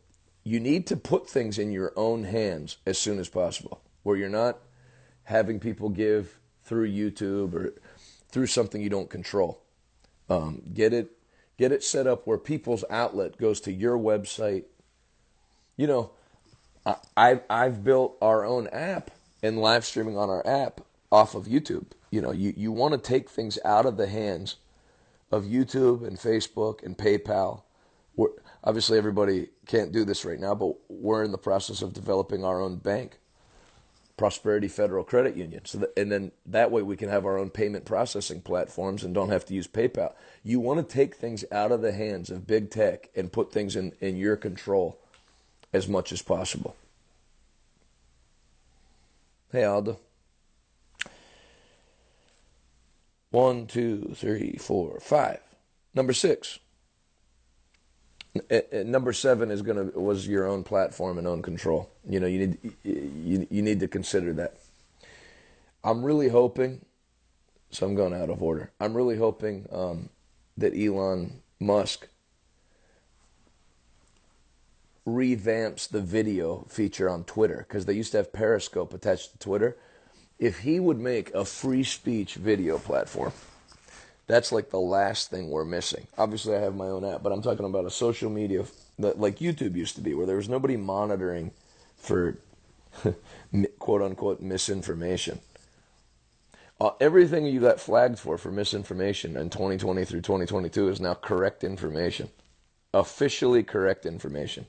you 0.44 0.60
need 0.60 0.86
to 0.88 0.98
put 0.98 1.30
things 1.30 1.58
in 1.58 1.72
your 1.72 1.94
own 1.96 2.26
hands 2.26 2.78
as 2.86 2.98
soon 2.98 3.20
as 3.20 3.30
possible, 3.30 3.82
where 4.04 4.18
you're 4.18 4.30
not 4.30 4.60
having 5.24 5.60
people 5.60 5.90
give 5.90 6.40
through 6.64 6.92
YouTube 6.92 7.54
or 7.54 7.74
through 8.30 8.48
something 8.48 8.82
you 8.82 8.90
don't 8.90 9.10
control. 9.10 9.63
Um, 10.34 10.62
get 10.74 10.94
it, 10.94 11.12
get 11.58 11.72
it 11.72 11.84
set 11.84 12.08
up 12.08 12.26
where 12.26 12.38
people's 12.38 12.84
outlet 12.90 13.38
goes 13.38 13.62
to 13.62 13.72
your 13.72 13.98
website. 13.98 14.64
You 15.78 15.88
know, 15.88 16.12
I, 17.16 17.42
I've 17.50 17.84
built 17.84 18.18
our 18.22 18.44
own 18.46 18.68
app 18.68 19.12
and 19.42 19.60
live 19.60 19.86
streaming 19.86 20.18
on 20.18 20.30
our 20.30 20.46
app 20.48 20.82
off 21.12 21.36
of 21.36 21.46
YouTube. 21.46 21.86
You 22.10 22.22
know, 22.22 22.32
you, 22.32 22.54
you 22.56 22.72
want 22.72 22.94
to 22.94 22.98
take 22.98 23.30
things 23.30 23.60
out 23.64 23.86
of 23.86 23.98
the 23.98 24.08
hands 24.08 24.56
of 25.32 25.46
YouTube 25.46 26.06
and 26.06 26.18
Facebook 26.18 26.84
and 26.84 26.98
PayPal. 26.98 27.62
We're, 28.16 28.30
obviously, 28.64 28.98
everybody 28.98 29.50
can't 29.68 29.92
do 29.92 30.06
this 30.06 30.26
right 30.26 30.40
now, 30.40 30.56
but 30.56 30.76
we're 30.90 31.24
in 31.24 31.32
the 31.32 31.38
process 31.38 31.82
of 31.82 31.94
developing 31.94 32.44
our 32.44 32.62
own 32.62 32.78
bank, 32.78 33.20
Prosperity 34.16 34.68
Federal 34.68 35.04
Credit 35.04 35.36
Union. 35.36 35.66
So, 35.66 35.80
that, 35.80 35.94
and 35.98 36.12
then 36.12 36.32
that 36.46 36.72
way 36.72 36.82
we 36.82 36.96
can 36.96 37.10
have 37.10 37.26
our 37.26 37.38
own 37.38 37.50
payment 37.50 37.86
processing 37.86 38.42
platforms 38.42 39.04
and 39.04 39.14
don't 39.14 39.30
have 39.30 39.46
to 39.46 39.54
use 39.54 39.68
PayPal. 39.68 40.14
You 40.44 40.60
want 40.60 40.88
to 40.88 40.94
take 40.94 41.16
things 41.16 41.44
out 41.52 41.72
of 41.72 41.82
the 41.82 41.92
hands 41.92 42.30
of 42.30 42.46
big 42.46 42.70
tech 42.70 43.10
and 43.16 43.32
put 43.32 43.52
things 43.52 43.76
in, 43.76 43.94
in 44.00 44.16
your 44.18 44.36
control 44.36 45.00
as 45.74 45.88
much 45.88 46.12
as 46.12 46.22
possible. 46.22 46.76
Hey, 49.52 49.64
Aldo. 49.64 50.00
One, 53.32 53.66
two, 53.66 54.14
three, 54.16 54.58
four, 54.58 55.00
five. 55.00 55.40
Number 55.96 56.14
six. 56.14 56.60
Number 58.72 59.14
seven 59.14 59.52
is 59.52 59.62
gonna 59.62 59.84
was 59.84 60.28
your 60.28 60.48
own 60.48 60.64
platform 60.64 61.18
and 61.20 61.28
own 61.28 61.42
control. 61.44 61.90
You 62.08 62.20
know, 62.20 62.28
you 62.28 62.40
need 62.40 62.74
you, 62.84 63.48
you 63.50 63.62
need 63.62 63.80
to 63.82 63.88
consider 63.88 64.34
that. 64.34 64.58
I'm 65.84 66.04
really 66.04 66.30
hoping. 66.30 66.86
So 67.70 67.88
I'm 67.88 67.96
going 67.96 68.14
out 68.14 68.30
of 68.30 68.42
order. 68.42 68.72
I'm 68.80 68.96
really 68.96 69.18
hoping 69.18 69.68
um, 69.72 70.10
that 70.58 70.76
Elon 70.76 71.42
Musk 71.60 72.08
revamps 75.08 75.90
the 75.90 76.02
video 76.02 76.66
feature 76.70 77.10
on 77.10 77.24
Twitter 77.24 77.66
because 77.68 77.86
they 77.86 77.94
used 77.94 78.12
to 78.12 78.18
have 78.18 78.32
Periscope 78.32 78.94
attached 78.94 79.32
to 79.32 79.40
Twitter. 79.40 79.76
If 80.40 80.60
he 80.60 80.80
would 80.80 81.00
make 81.00 81.34
a 81.34 81.46
free 81.46 81.84
speech 81.84 82.36
video 82.36 82.78
platform 82.78 83.34
that's 84.28 84.52
like 84.52 84.70
the 84.70 84.80
last 84.80 85.30
thing 85.30 85.50
we're 85.50 85.66
missing. 85.66 86.08
Obviously, 86.18 86.56
I 86.56 86.60
have 86.60 86.76
my 86.76 86.88
own 86.88 87.04
app, 87.04 87.24
but 87.24 87.32
I'm 87.32 87.42
talking 87.42 87.66
about 87.66 87.86
a 87.86 87.92
social 87.92 88.30
media 88.30 88.66
that 89.00 89.20
like 89.20 89.40
YouTube 89.40 89.76
used 89.76 89.96
to 89.96 90.02
be, 90.02 90.14
where 90.14 90.26
there 90.26 90.38
was 90.38 90.50
nobody 90.50 90.78
monitoring 90.78 91.52
for 91.98 92.38
quote 93.80 94.02
unquote 94.02 94.42
misinformation. 94.42 95.40
Uh, 96.80 96.92
everything 97.00 97.46
you 97.46 97.60
got 97.60 97.80
flagged 97.80 98.20
for 98.20 98.38
for 98.38 98.52
misinformation 98.52 99.38
in 99.38 99.50
2020 99.50 100.06
through 100.06 100.22
2022 100.22 100.90
is 100.90 101.00
now 101.02 101.14
correct 101.14 101.64
information, 101.64 102.30
officially 102.94 103.64
correct 103.64 104.06
information. 104.06 104.66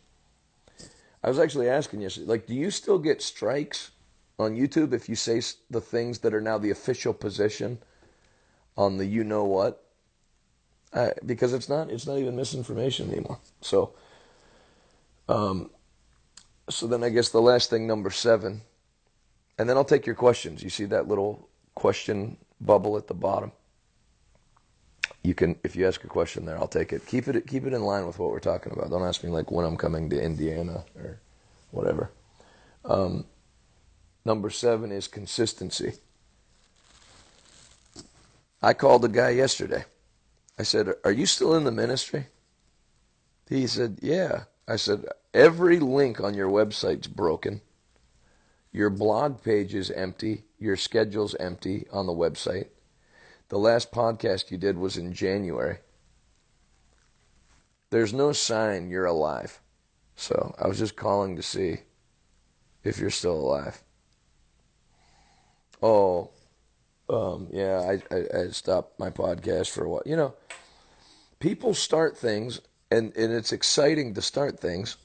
I 1.22 1.28
was 1.28 1.38
actually 1.38 1.68
asking 1.68 2.02
yesterday, 2.02 2.26
like, 2.26 2.46
do 2.46 2.54
you 2.54 2.70
still 2.70 2.98
get 2.98 3.22
strikes 3.22 3.92
on 4.38 4.56
YouTube 4.56 4.92
if 4.92 5.08
you 5.08 5.16
say 5.16 5.40
the 5.70 5.80
things 5.80 6.18
that 6.18 6.34
are 6.34 6.40
now 6.40 6.58
the 6.58 6.70
official 6.70 7.14
position? 7.14 7.78
On 8.76 8.96
the 8.98 9.06
you 9.06 9.24
know 9.24 9.44
what 9.44 9.84
uh, 10.94 11.10
because 11.26 11.52
it's 11.52 11.68
not 11.68 11.90
it's 11.90 12.06
not 12.06 12.18
even 12.18 12.36
misinformation 12.36 13.10
anymore. 13.10 13.38
So, 13.60 13.94
um, 15.28 15.70
so 16.70 16.86
then 16.86 17.02
I 17.02 17.08
guess 17.08 17.30
the 17.30 17.42
last 17.42 17.68
thing, 17.68 17.86
number 17.86 18.10
seven, 18.10 18.62
and 19.58 19.68
then 19.68 19.76
I'll 19.76 19.84
take 19.84 20.06
your 20.06 20.14
questions. 20.14 20.62
You 20.62 20.70
see 20.70 20.84
that 20.86 21.08
little 21.08 21.48
question 21.74 22.36
bubble 22.60 22.96
at 22.96 23.08
the 23.08 23.14
bottom. 23.14 23.52
You 25.22 25.34
can, 25.34 25.56
if 25.64 25.74
you 25.74 25.88
ask 25.88 26.04
a 26.04 26.08
question 26.08 26.44
there, 26.44 26.56
I'll 26.56 26.68
take 26.68 26.92
it. 26.92 27.06
Keep 27.06 27.28
it 27.28 27.46
keep 27.46 27.66
it 27.66 27.72
in 27.72 27.82
line 27.82 28.06
with 28.06 28.18
what 28.18 28.30
we're 28.30 28.38
talking 28.38 28.72
about. 28.72 28.90
Don't 28.90 29.02
ask 29.02 29.24
me 29.24 29.30
like 29.30 29.50
when 29.50 29.66
I'm 29.66 29.76
coming 29.76 30.08
to 30.10 30.22
Indiana 30.22 30.84
or 30.96 31.18
whatever. 31.72 32.10
Um, 32.84 33.24
number 34.24 34.48
seven 34.48 34.92
is 34.92 35.08
consistency. 35.08 35.94
I 38.64 38.72
called 38.72 39.02
the 39.02 39.08
guy 39.08 39.28
yesterday. 39.28 39.84
I 40.58 40.62
said, 40.62 40.94
Are 41.04 41.12
you 41.12 41.26
still 41.26 41.54
in 41.54 41.64
the 41.64 41.70
ministry? 41.70 42.28
He 43.46 43.66
said, 43.66 43.98
Yeah. 44.00 44.44
I 44.66 44.76
said, 44.76 45.04
Every 45.34 45.78
link 45.78 46.18
on 46.18 46.32
your 46.32 46.48
website's 46.48 47.06
broken. 47.06 47.60
Your 48.72 48.88
blog 48.88 49.42
page 49.42 49.74
is 49.74 49.90
empty. 49.90 50.44
Your 50.58 50.76
schedule's 50.76 51.34
empty 51.34 51.86
on 51.92 52.06
the 52.06 52.14
website. 52.14 52.68
The 53.50 53.58
last 53.58 53.92
podcast 53.92 54.50
you 54.50 54.56
did 54.56 54.78
was 54.78 54.96
in 54.96 55.12
January. 55.12 55.80
There's 57.90 58.14
no 58.14 58.32
sign 58.32 58.88
you're 58.88 59.04
alive. 59.04 59.60
So 60.16 60.54
I 60.58 60.68
was 60.68 60.78
just 60.78 60.96
calling 60.96 61.36
to 61.36 61.42
see 61.42 61.80
if 62.82 62.98
you're 62.98 63.10
still 63.10 63.36
alive. 63.36 63.82
Oh, 65.82 66.30
um, 67.08 67.48
yeah, 67.52 67.78
I, 67.80 68.14
I, 68.14 68.24
I 68.40 68.48
stopped 68.48 68.98
my 68.98 69.10
podcast 69.10 69.70
for 69.70 69.84
a 69.84 69.88
while. 69.88 70.02
You 70.06 70.16
know, 70.16 70.34
people 71.38 71.74
start 71.74 72.16
things, 72.16 72.60
and, 72.90 73.14
and 73.16 73.32
it's 73.32 73.52
exciting 73.52 74.14
to 74.14 74.22
start 74.22 74.60
things, 74.60 74.96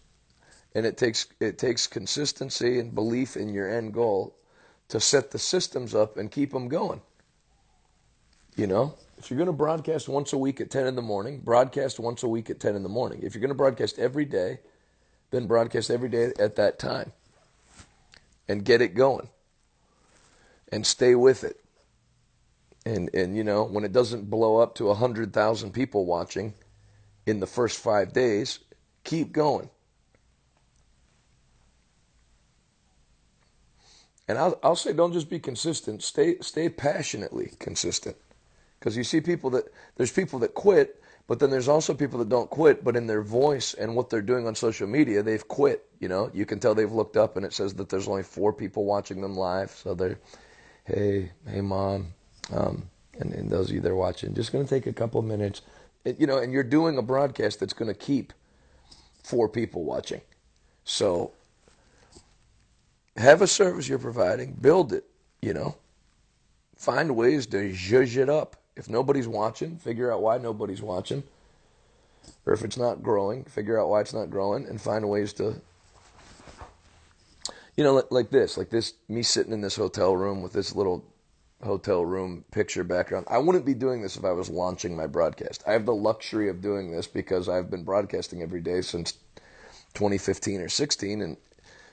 and 0.76 0.86
it 0.86 0.98
takes 0.98 1.28
it 1.40 1.58
takes 1.58 1.88
consistency 1.88 2.80
and 2.80 2.94
belief 2.94 3.36
in 3.36 3.54
your 3.54 3.70
end 3.70 3.94
goal 3.94 4.36
to 4.90 5.00
set 5.00 5.32
the 5.32 5.40
systems 5.40 5.96
up 5.96 6.18
and 6.18 6.32
keep 6.32 6.52
them 6.52 6.68
going. 6.68 7.02
You 8.56 8.68
know, 8.68 8.96
if 9.18 9.30
you're 9.30 9.38
going 9.38 9.48
to 9.48 9.54
broadcast 9.54 10.10
once 10.10 10.34
a 10.34 10.38
week 10.38 10.60
at 10.60 10.70
10 10.70 10.88
in 10.88 10.96
the 10.96 11.02
morning, 11.02 11.40
broadcast 11.40 12.00
once 12.00 12.24
a 12.24 12.28
week 12.28 12.50
at 12.50 12.60
10 12.60 12.76
in 12.76 12.84
the 12.84 12.90
morning. 12.90 13.20
If 13.22 13.34
you're 13.34 13.42
going 13.42 13.50
to 13.50 13.56
broadcast 13.56 14.00
every 14.00 14.26
day, 14.26 14.60
then 15.32 15.48
broadcast 15.48 15.90
every 15.90 16.10
day 16.10 16.32
at 16.40 16.56
that 16.56 16.80
time 16.80 17.12
and 18.48 18.66
get 18.66 18.82
it 18.82 18.96
going 18.96 19.30
and 20.72 20.86
stay 20.86 21.16
with 21.16 21.44
it. 21.44 21.60
And, 22.86 23.10
and 23.14 23.36
you 23.36 23.44
know, 23.44 23.64
when 23.64 23.84
it 23.84 23.92
doesn't 23.92 24.30
blow 24.30 24.58
up 24.58 24.76
to 24.76 24.86
100,000 24.86 25.72
people 25.72 26.06
watching 26.06 26.54
in 27.26 27.40
the 27.40 27.48
first 27.48 27.80
five 27.80 28.14
days, 28.14 28.60
keep 29.04 29.32
going. 29.32 29.70
And 34.28 34.38
I'll, 34.38 34.60
I'll 34.62 34.76
say, 34.76 34.94
don't 34.94 35.12
just 35.12 35.30
be 35.30 35.40
consistent. 35.40 36.04
Stay, 36.04 36.38
stay 36.42 36.70
passionately 36.70 37.52
consistent. 37.60 38.16
Because 38.80 38.96
you 38.96 39.04
see 39.04 39.20
people 39.20 39.50
that, 39.52 39.66
there's 39.98 40.12
people 40.12 40.40
that 40.40 40.54
quit, 40.54 41.02
but 41.28 41.40
then 41.40 41.50
there's 41.50 41.68
also 41.68 41.94
people 41.94 42.20
that 42.20 42.30
don't 42.30 42.50
quit, 42.50 42.84
but 42.84 42.96
in 42.96 43.08
their 43.08 43.22
voice 43.22 43.74
and 43.74 43.96
what 43.96 44.10
they're 44.10 44.22
doing 44.22 44.48
on 44.48 44.56
social 44.56 44.88
media, 44.88 45.22
they've 45.22 45.48
quit. 45.48 45.86
You 46.00 46.08
know, 46.08 46.30
you 46.34 46.46
can 46.46 46.60
tell 46.60 46.74
they've 46.76 46.92
looked 46.92 47.18
up 47.18 47.38
and 47.38 47.46
it 47.46 47.54
says 47.54 47.74
that 47.76 47.90
there's 47.90 48.08
only 48.08 48.24
four 48.24 48.54
people 48.54 48.86
watching 48.86 49.20
them 49.20 49.36
live. 49.36 49.72
So 49.72 49.96
they're, 49.96 50.20
hey, 50.86 51.32
hey, 51.48 51.62
mom, 51.62 52.14
um, 52.54 52.90
and, 53.20 53.34
and 53.34 53.50
those 53.50 53.70
of 53.70 53.76
you 53.76 53.82
that 53.82 53.92
are 53.92 53.96
watching, 53.96 54.34
just 54.34 54.52
going 54.52 54.66
to 54.66 54.70
take 54.70 54.88
a 54.88 54.94
couple 54.94 55.22
minutes. 55.22 55.62
you 56.06 56.28
know, 56.28 56.38
and 56.38 56.54
you're 56.54 56.64
doing 56.64 56.98
a 56.98 57.02
broadcast 57.02 57.60
that's 57.60 57.74
going 57.74 57.92
to 57.92 57.98
keep 57.98 58.34
four 59.24 59.50
people 59.50 59.84
watching. 59.84 60.22
So 60.84 61.32
have 63.18 63.42
a 63.42 63.48
service 63.48 63.88
you're 63.88 64.00
providing, 64.00 64.54
build 64.54 64.94
it, 64.94 65.06
you 65.42 65.54
know. 65.54 65.76
Find 66.76 67.16
ways 67.16 67.46
to 67.48 67.58
zhuzh 67.72 68.16
it 68.16 68.30
up. 68.30 68.56
If 68.78 68.90
nobody's 68.90 69.28
watching, 69.28 69.78
figure 69.78 70.12
out 70.12 70.22
why 70.22 70.38
nobody's 70.38 70.82
watching. 70.82 71.24
Or 72.46 72.54
if 72.54 72.64
it's 72.64 72.78
not 72.78 73.04
growing, 73.04 73.44
figure 73.44 73.80
out 73.80 73.90
why 73.90 74.00
it's 74.00 74.14
not 74.14 74.30
growing 74.30 74.66
and 74.66 74.80
find 74.80 75.10
ways 75.10 75.34
to 75.34 75.62
you 77.80 77.86
know, 77.86 77.94
like, 77.94 78.12
like 78.12 78.30
this, 78.30 78.58
like 78.58 78.70
this, 78.70 78.96
me 79.08 79.24
sitting 79.24 79.54
in 79.54 79.62
this 79.62 79.78
hotel 79.78 80.14
room 80.14 80.42
with 80.42 80.52
this 80.52 80.76
little 80.76 81.02
hotel 81.64 82.06
room 82.06 82.46
picture 82.52 82.84
background. 82.84 83.26
I 83.30 83.38
wouldn't 83.38 83.66
be 83.66 83.74
doing 83.74 84.02
this 84.02 84.16
if 84.16 84.24
I 84.24 84.32
was 84.32 84.50
launching 84.50 84.96
my 84.96 85.08
broadcast. 85.08 85.64
I 85.68 85.74
have 85.74 85.86
the 85.86 85.96
luxury 85.96 86.50
of 86.50 86.62
doing 86.62 86.92
this 86.92 87.08
because 87.08 87.50
I've 87.50 87.70
been 87.70 87.84
broadcasting 87.84 88.42
every 88.42 88.62
day 88.62 88.82
since 88.82 89.14
2015 89.94 90.62
or 90.62 90.70
16, 90.70 91.22
and 91.22 91.38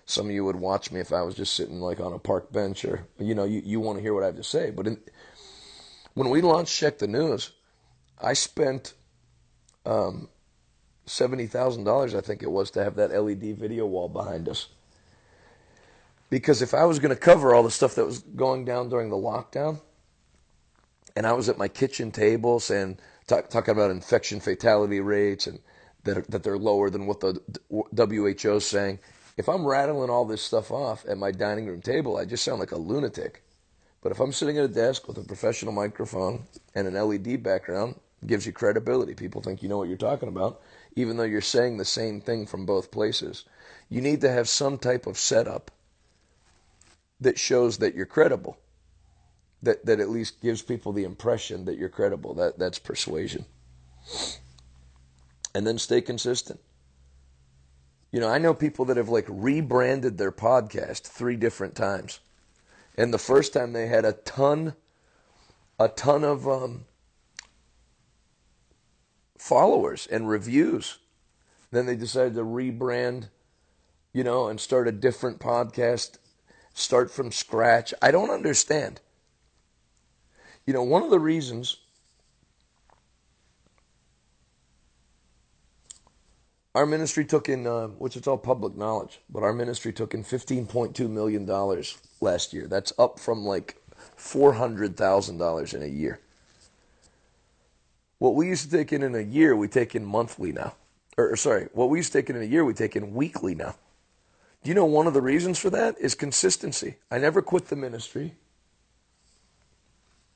some 0.04 0.26
of 0.26 0.32
you 0.32 0.44
would 0.44 0.56
watch 0.56 0.92
me 0.92 1.00
if 1.00 1.12
I 1.12 1.22
was 1.22 1.34
just 1.34 1.54
sitting 1.54 1.80
like 1.80 1.98
on 1.98 2.12
a 2.12 2.18
park 2.18 2.52
bench 2.52 2.84
or 2.84 3.06
you 3.18 3.34
know 3.34 3.44
you, 3.44 3.60
you 3.64 3.80
want 3.80 3.98
to 3.98 4.02
hear 4.02 4.14
what 4.14 4.22
I 4.22 4.26
have 4.26 4.36
to 4.36 4.44
say. 4.44 4.70
But 4.70 4.86
in, 4.86 4.98
when 6.14 6.30
we 6.30 6.42
launched 6.42 6.78
Check 6.78 6.98
the 6.98 7.08
News, 7.08 7.50
I 8.22 8.34
spent 8.34 8.94
um, 9.84 10.28
seventy 11.06 11.46
thousand 11.46 11.84
dollars, 11.84 12.14
I 12.14 12.20
think 12.20 12.42
it 12.42 12.50
was, 12.50 12.70
to 12.72 12.84
have 12.84 12.94
that 12.96 13.10
LED 13.10 13.58
video 13.58 13.86
wall 13.86 14.08
behind 14.08 14.48
us. 14.48 14.68
Because 16.28 16.62
if 16.62 16.74
I 16.74 16.84
was 16.84 16.98
going 16.98 17.14
to 17.14 17.20
cover 17.20 17.54
all 17.54 17.62
the 17.62 17.70
stuff 17.70 17.94
that 17.94 18.04
was 18.04 18.20
going 18.20 18.64
down 18.64 18.88
during 18.88 19.10
the 19.10 19.16
lockdown, 19.16 19.80
and 21.14 21.26
I 21.26 21.32
was 21.32 21.48
at 21.48 21.58
my 21.58 21.68
kitchen 21.68 22.10
table 22.10 22.60
saying, 22.60 22.98
talk, 23.26 23.48
talking 23.48 23.72
about 23.72 23.90
infection 23.90 24.40
fatality 24.40 25.00
rates 25.00 25.46
and 25.46 25.60
that, 26.04 26.30
that 26.30 26.42
they're 26.42 26.58
lower 26.58 26.90
than 26.90 27.06
what 27.06 27.20
the 27.20 27.40
WHO 27.70 28.56
is 28.56 28.66
saying, 28.66 28.98
if 29.36 29.48
I'm 29.48 29.66
rattling 29.66 30.10
all 30.10 30.24
this 30.24 30.42
stuff 30.42 30.70
off 30.70 31.04
at 31.06 31.18
my 31.18 31.30
dining 31.30 31.66
room 31.66 31.82
table, 31.82 32.16
I 32.16 32.24
just 32.24 32.44
sound 32.44 32.60
like 32.60 32.72
a 32.72 32.76
lunatic. 32.76 33.42
But 34.02 34.12
if 34.12 34.20
I'm 34.20 34.32
sitting 34.32 34.58
at 34.58 34.64
a 34.64 34.68
desk 34.68 35.08
with 35.08 35.18
a 35.18 35.22
professional 35.22 35.72
microphone 35.72 36.44
and 36.74 36.86
an 36.86 36.94
LED 36.94 37.42
background, 37.42 37.96
gives 38.26 38.46
you 38.46 38.52
credibility. 38.52 39.14
People 39.14 39.42
think 39.42 39.62
you 39.62 39.68
know 39.68 39.78
what 39.78 39.88
you're 39.88 39.96
talking 39.96 40.28
about, 40.28 40.60
even 40.94 41.16
though 41.16 41.24
you're 41.24 41.40
saying 41.40 41.76
the 41.76 41.84
same 41.84 42.20
thing 42.20 42.46
from 42.46 42.64
both 42.64 42.90
places. 42.90 43.44
You 43.88 44.00
need 44.00 44.20
to 44.22 44.30
have 44.30 44.48
some 44.48 44.78
type 44.78 45.06
of 45.06 45.18
setup 45.18 45.70
that 47.20 47.38
shows 47.38 47.78
that 47.78 47.94
you're 47.94 48.06
credible. 48.06 48.58
That 49.62 49.86
that 49.86 50.00
at 50.00 50.10
least 50.10 50.40
gives 50.40 50.62
people 50.62 50.92
the 50.92 51.04
impression 51.04 51.64
that 51.64 51.78
you're 51.78 51.88
credible. 51.88 52.34
That 52.34 52.58
that's 52.58 52.78
persuasion. 52.78 53.46
And 55.54 55.66
then 55.66 55.78
stay 55.78 56.02
consistent. 56.02 56.60
You 58.12 58.20
know, 58.20 58.28
I 58.28 58.38
know 58.38 58.54
people 58.54 58.84
that 58.86 58.96
have 58.96 59.08
like 59.08 59.26
rebranded 59.28 60.18
their 60.18 60.32
podcast 60.32 61.02
three 61.02 61.36
different 61.36 61.74
times. 61.74 62.20
And 62.96 63.12
the 63.12 63.18
first 63.18 63.52
time 63.52 63.72
they 63.72 63.88
had 63.88 64.04
a 64.04 64.12
ton 64.12 64.74
a 65.78 65.88
ton 65.88 66.24
of 66.24 66.48
um, 66.48 66.86
followers 69.38 70.06
and 70.10 70.28
reviews. 70.28 70.98
Then 71.70 71.86
they 71.86 71.96
decided 71.96 72.34
to 72.34 72.42
rebrand, 72.42 73.28
you 74.12 74.24
know, 74.24 74.48
and 74.48 74.58
start 74.58 74.88
a 74.88 74.92
different 74.92 75.40
podcast 75.40 76.18
start 76.76 77.10
from 77.10 77.32
scratch. 77.32 77.92
I 78.02 78.10
don't 78.10 78.30
understand. 78.30 79.00
You 80.66 80.74
know, 80.74 80.82
one 80.82 81.02
of 81.02 81.10
the 81.10 81.18
reasons 81.18 81.78
our 86.74 86.84
ministry 86.84 87.24
took 87.24 87.48
in, 87.48 87.66
uh, 87.66 87.86
which 87.86 88.16
it's 88.16 88.26
all 88.26 88.36
public 88.36 88.76
knowledge, 88.76 89.20
but 89.30 89.42
our 89.42 89.54
ministry 89.54 89.92
took 89.92 90.12
in 90.12 90.22
$15.2 90.22 91.08
million 91.08 91.46
last 92.20 92.52
year. 92.52 92.66
That's 92.66 92.92
up 92.98 93.18
from 93.18 93.44
like 93.44 93.82
$400,000 94.18 95.74
in 95.74 95.82
a 95.82 95.86
year. 95.86 96.20
What 98.18 98.34
we 98.34 98.48
used 98.48 98.70
to 98.70 98.76
take 98.76 98.92
in 98.92 99.02
in 99.02 99.14
a 99.14 99.20
year, 99.20 99.56
we 99.56 99.68
take 99.68 99.94
in 99.94 100.04
monthly 100.04 100.52
now. 100.52 100.74
Or, 101.16 101.34
sorry, 101.36 101.68
what 101.72 101.88
we 101.88 101.98
used 101.98 102.12
to 102.12 102.18
take 102.18 102.28
in 102.28 102.36
in 102.36 102.42
a 102.42 102.46
year, 102.46 102.64
we 102.64 102.74
take 102.74 102.96
in 102.96 103.14
weekly 103.14 103.54
now. 103.54 103.76
Do 104.66 104.70
you 104.70 104.74
know 104.74 104.84
one 104.84 105.06
of 105.06 105.14
the 105.14 105.22
reasons 105.22 105.60
for 105.60 105.70
that 105.70 105.94
is 106.00 106.16
consistency? 106.16 106.96
I 107.08 107.18
never 107.18 107.40
quit 107.40 107.68
the 107.68 107.76
ministry. 107.76 108.34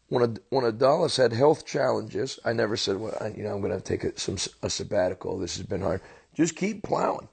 When 0.07 0.39
when 0.51 0.63
Adalis 0.63 1.17
had 1.17 1.33
health 1.33 1.67
challenges, 1.67 2.39
I 2.45 2.53
never 2.53 2.77
said, 2.77 2.99
well, 2.99 3.19
I, 3.21 3.31
you 3.37 3.43
know, 3.43 3.53
I'm 3.53 3.61
going 3.61 3.77
to 3.77 3.81
take 3.81 4.05
a, 4.05 4.17
some, 4.17 4.37
a 4.63 4.71
sabbatical. 4.71 5.37
This 5.37 5.57
has 5.57 5.67
been 5.67 5.81
hard. 5.81 6.01
Just 6.33 6.55
keep 6.55 6.85
plowing. 6.85 7.27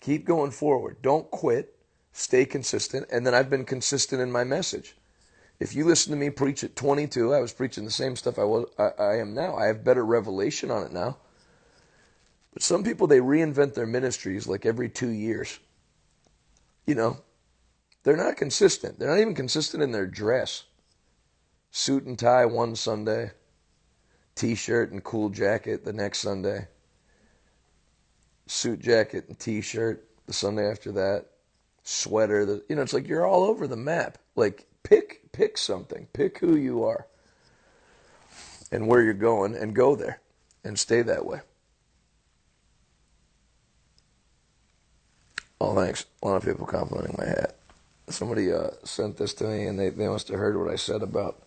Keep 0.00 0.24
going 0.24 0.52
forward. 0.52 1.02
Don't 1.02 1.30
quit. 1.30 1.76
Stay 2.14 2.46
consistent. 2.46 3.06
And 3.12 3.26
then 3.26 3.34
I've 3.34 3.50
been 3.50 3.66
consistent 3.66 4.22
in 4.22 4.32
my 4.32 4.44
message. 4.44 4.96
If 5.60 5.74
you 5.74 5.84
listen 5.84 6.12
to 6.12 6.18
me 6.18 6.30
preach 6.30 6.64
at 6.64 6.76
22, 6.76 7.34
I 7.34 7.40
was 7.40 7.52
preaching 7.52 7.84
the 7.84 7.90
same 7.90 8.16
stuff 8.16 8.38
I 8.38 8.44
was 8.44 8.70
I, 8.78 8.88
I 8.98 9.16
am 9.16 9.34
now. 9.34 9.54
I 9.54 9.66
have 9.66 9.84
better 9.84 10.02
revelation 10.02 10.70
on 10.70 10.82
it 10.86 10.92
now. 10.94 11.18
But 12.58 12.64
some 12.64 12.82
people, 12.82 13.06
they 13.06 13.20
reinvent 13.20 13.74
their 13.74 13.86
ministries 13.86 14.48
like 14.48 14.66
every 14.66 14.88
two 14.88 15.10
years. 15.10 15.60
You 16.86 16.96
know, 16.96 17.18
they're 18.02 18.16
not 18.16 18.36
consistent. 18.36 18.98
They're 18.98 19.10
not 19.10 19.20
even 19.20 19.36
consistent 19.36 19.80
in 19.80 19.92
their 19.92 20.08
dress. 20.08 20.64
Suit 21.70 22.02
and 22.02 22.18
tie 22.18 22.46
one 22.46 22.74
Sunday, 22.74 23.30
t 24.34 24.56
shirt 24.56 24.90
and 24.90 25.04
cool 25.04 25.28
jacket 25.28 25.84
the 25.84 25.92
next 25.92 26.18
Sunday, 26.18 26.66
suit 28.48 28.80
jacket 28.80 29.26
and 29.28 29.38
t 29.38 29.60
shirt 29.60 30.08
the 30.26 30.32
Sunday 30.32 30.68
after 30.68 30.90
that, 30.90 31.26
sweater. 31.84 32.44
The, 32.44 32.64
you 32.68 32.74
know, 32.74 32.82
it's 32.82 32.92
like 32.92 33.06
you're 33.06 33.24
all 33.24 33.44
over 33.44 33.68
the 33.68 33.76
map. 33.76 34.18
Like, 34.34 34.66
pick, 34.82 35.30
pick 35.30 35.56
something, 35.56 36.08
pick 36.12 36.38
who 36.38 36.56
you 36.56 36.82
are 36.82 37.06
and 38.72 38.88
where 38.88 39.04
you're 39.04 39.14
going 39.14 39.54
and 39.54 39.76
go 39.76 39.94
there 39.94 40.20
and 40.64 40.76
stay 40.76 41.02
that 41.02 41.24
way. 41.24 41.38
Oh, 45.60 45.74
thanks. 45.74 46.06
A 46.22 46.28
lot 46.28 46.36
of 46.36 46.44
people 46.44 46.66
complimenting 46.66 47.16
my 47.18 47.26
hat. 47.26 47.56
Somebody 48.08 48.52
uh, 48.52 48.70
sent 48.84 49.16
this 49.16 49.34
to 49.34 49.44
me, 49.44 49.66
and 49.66 49.78
they, 49.78 49.90
they 49.90 50.08
must 50.08 50.28
have 50.28 50.38
heard 50.38 50.56
what 50.56 50.72
I 50.72 50.76
said 50.76 51.02
about 51.02 51.42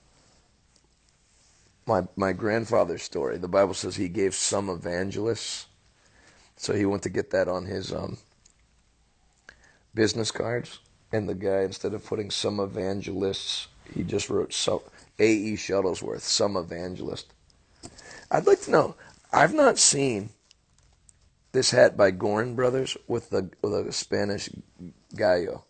my 1.85 2.03
my 2.15 2.31
grandfather's 2.33 3.03
story. 3.03 3.37
The 3.37 3.47
Bible 3.47 3.73
says 3.73 3.95
he 3.95 4.07
gave 4.07 4.35
some 4.35 4.69
evangelists, 4.69 5.65
so 6.55 6.73
he 6.73 6.85
went 6.85 7.03
to 7.03 7.09
get 7.09 7.31
that 7.31 7.47
on 7.47 7.65
his 7.65 7.91
um, 7.91 8.17
business 9.93 10.31
cards. 10.31 10.79
And 11.11 11.27
the 11.27 11.35
guy, 11.35 11.61
instead 11.61 11.93
of 11.93 12.05
putting 12.05 12.31
some 12.31 12.59
evangelists, 12.59 13.67
he 13.93 14.03
just 14.03 14.29
wrote 14.29 14.53
so 14.53 14.83
A.E. 15.19 15.55
Shuttlesworth, 15.55 16.21
some 16.21 16.55
evangelist. 16.55 17.33
I'd 18.29 18.47
like 18.47 18.61
to 18.61 18.71
know. 18.71 18.95
I've 19.33 19.53
not 19.53 19.77
seen 19.77 20.29
this 21.51 21.71
hat 21.71 21.97
by 21.97 22.11
Goorin 22.11 22.55
Brothers 22.55 22.97
with 23.07 23.29
the 23.29 23.49
with 23.61 23.87
a 23.87 23.91
Spanish 23.91 24.49
gallo. 25.15 25.65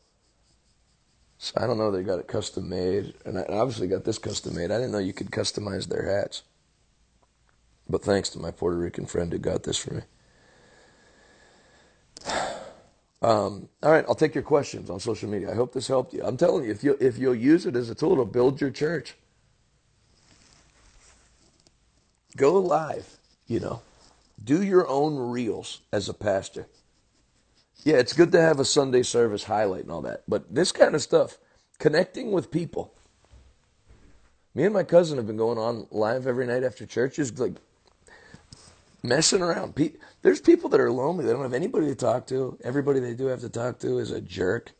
So 1.38 1.54
I 1.58 1.66
don't 1.66 1.78
know 1.78 1.90
they 1.90 2.04
got 2.04 2.20
it 2.20 2.28
custom 2.28 2.70
made, 2.70 3.16
and 3.26 3.38
I 3.38 3.44
obviously 3.50 3.88
got 3.88 4.04
this 4.04 4.20
custom 4.20 4.56
made. 4.56 4.70
I 4.70 4.78
didn't 4.78 4.92
know 4.92 5.00
you 5.00 5.14
could 5.14 5.32
customize 5.32 5.88
their 5.88 6.06
hats. 6.06 6.44
But 7.90 8.04
thanks 8.04 8.30
to 8.30 8.40
my 8.40 8.52
Puerto 8.52 8.78
Rican 8.78 9.06
friend 9.06 9.32
who 9.32 9.40
got 9.40 9.64
this 9.64 9.78
for 9.78 9.94
me. 9.96 10.02
Um, 13.24 13.70
all 13.84 13.92
right, 13.92 14.04
I'll 14.08 14.16
take 14.16 14.34
your 14.34 14.44
questions 14.44 14.90
on 14.90 15.00
social 15.00 15.30
media. 15.30 15.52
I 15.52 15.54
hope 15.54 15.76
this 15.76 15.88
helped 15.88 16.12
you. 16.12 16.24
I'm 16.24 16.38
telling 16.38 16.64
you, 16.64 16.72
if 16.72 16.84
you 16.84 16.98
if 17.00 17.20
you'll 17.20 17.36
use 17.36 17.68
it 17.68 17.76
as 17.76 17.88
a 17.92 17.94
tool 17.94 18.16
to 18.16 18.26
build 18.26 18.60
your 18.60 18.72
church, 18.72 19.14
go 22.36 22.54
live. 22.54 23.20
You 23.46 23.60
know, 23.60 23.82
do 24.44 24.62
your 24.64 24.88
own 24.88 25.18
reels 25.18 25.82
as 25.92 26.10
a 26.10 26.14
pastor. 26.14 26.68
Yeah, 27.84 27.96
it's 27.96 28.14
good 28.14 28.32
to 28.34 28.42
have 28.42 28.60
a 28.60 28.66
Sunday 28.66 29.04
service 29.04 29.46
highlight 29.46 29.84
and 29.84 29.92
all 29.92 30.02
that, 30.02 30.24
but 30.28 30.54
this 30.54 30.72
kind 30.72 30.96
of 30.96 31.02
stuff, 31.02 31.38
connecting 31.80 32.32
with 32.32 32.52
people. 32.52 32.94
Me 34.54 34.66
and 34.66 34.74
my 34.74 34.84
cousin 34.84 35.18
have 35.18 35.28
been 35.28 35.38
going 35.38 35.58
on 35.58 35.88
live 35.92 36.28
every 36.28 36.46
night 36.46 36.64
after 36.64 36.86
church, 36.86 37.16
just 37.16 37.40
like 37.40 37.56
messing 39.02 39.42
around. 39.42 39.74
There's 40.22 40.42
people 40.42 40.70
that 40.70 40.80
are 40.80 40.92
lonely. 40.92 41.26
They 41.26 41.32
don't 41.32 41.42
have 41.42 41.54
anybody 41.54 41.88
to 41.88 41.96
talk 41.96 42.28
to. 42.28 42.58
Everybody 42.64 43.00
they 43.00 43.14
do 43.14 43.28
have 43.28 43.42
to 43.42 43.50
talk 43.50 43.80
to 43.80 43.98
is 43.98 44.12
a 44.12 44.22
jerk. 44.22 44.74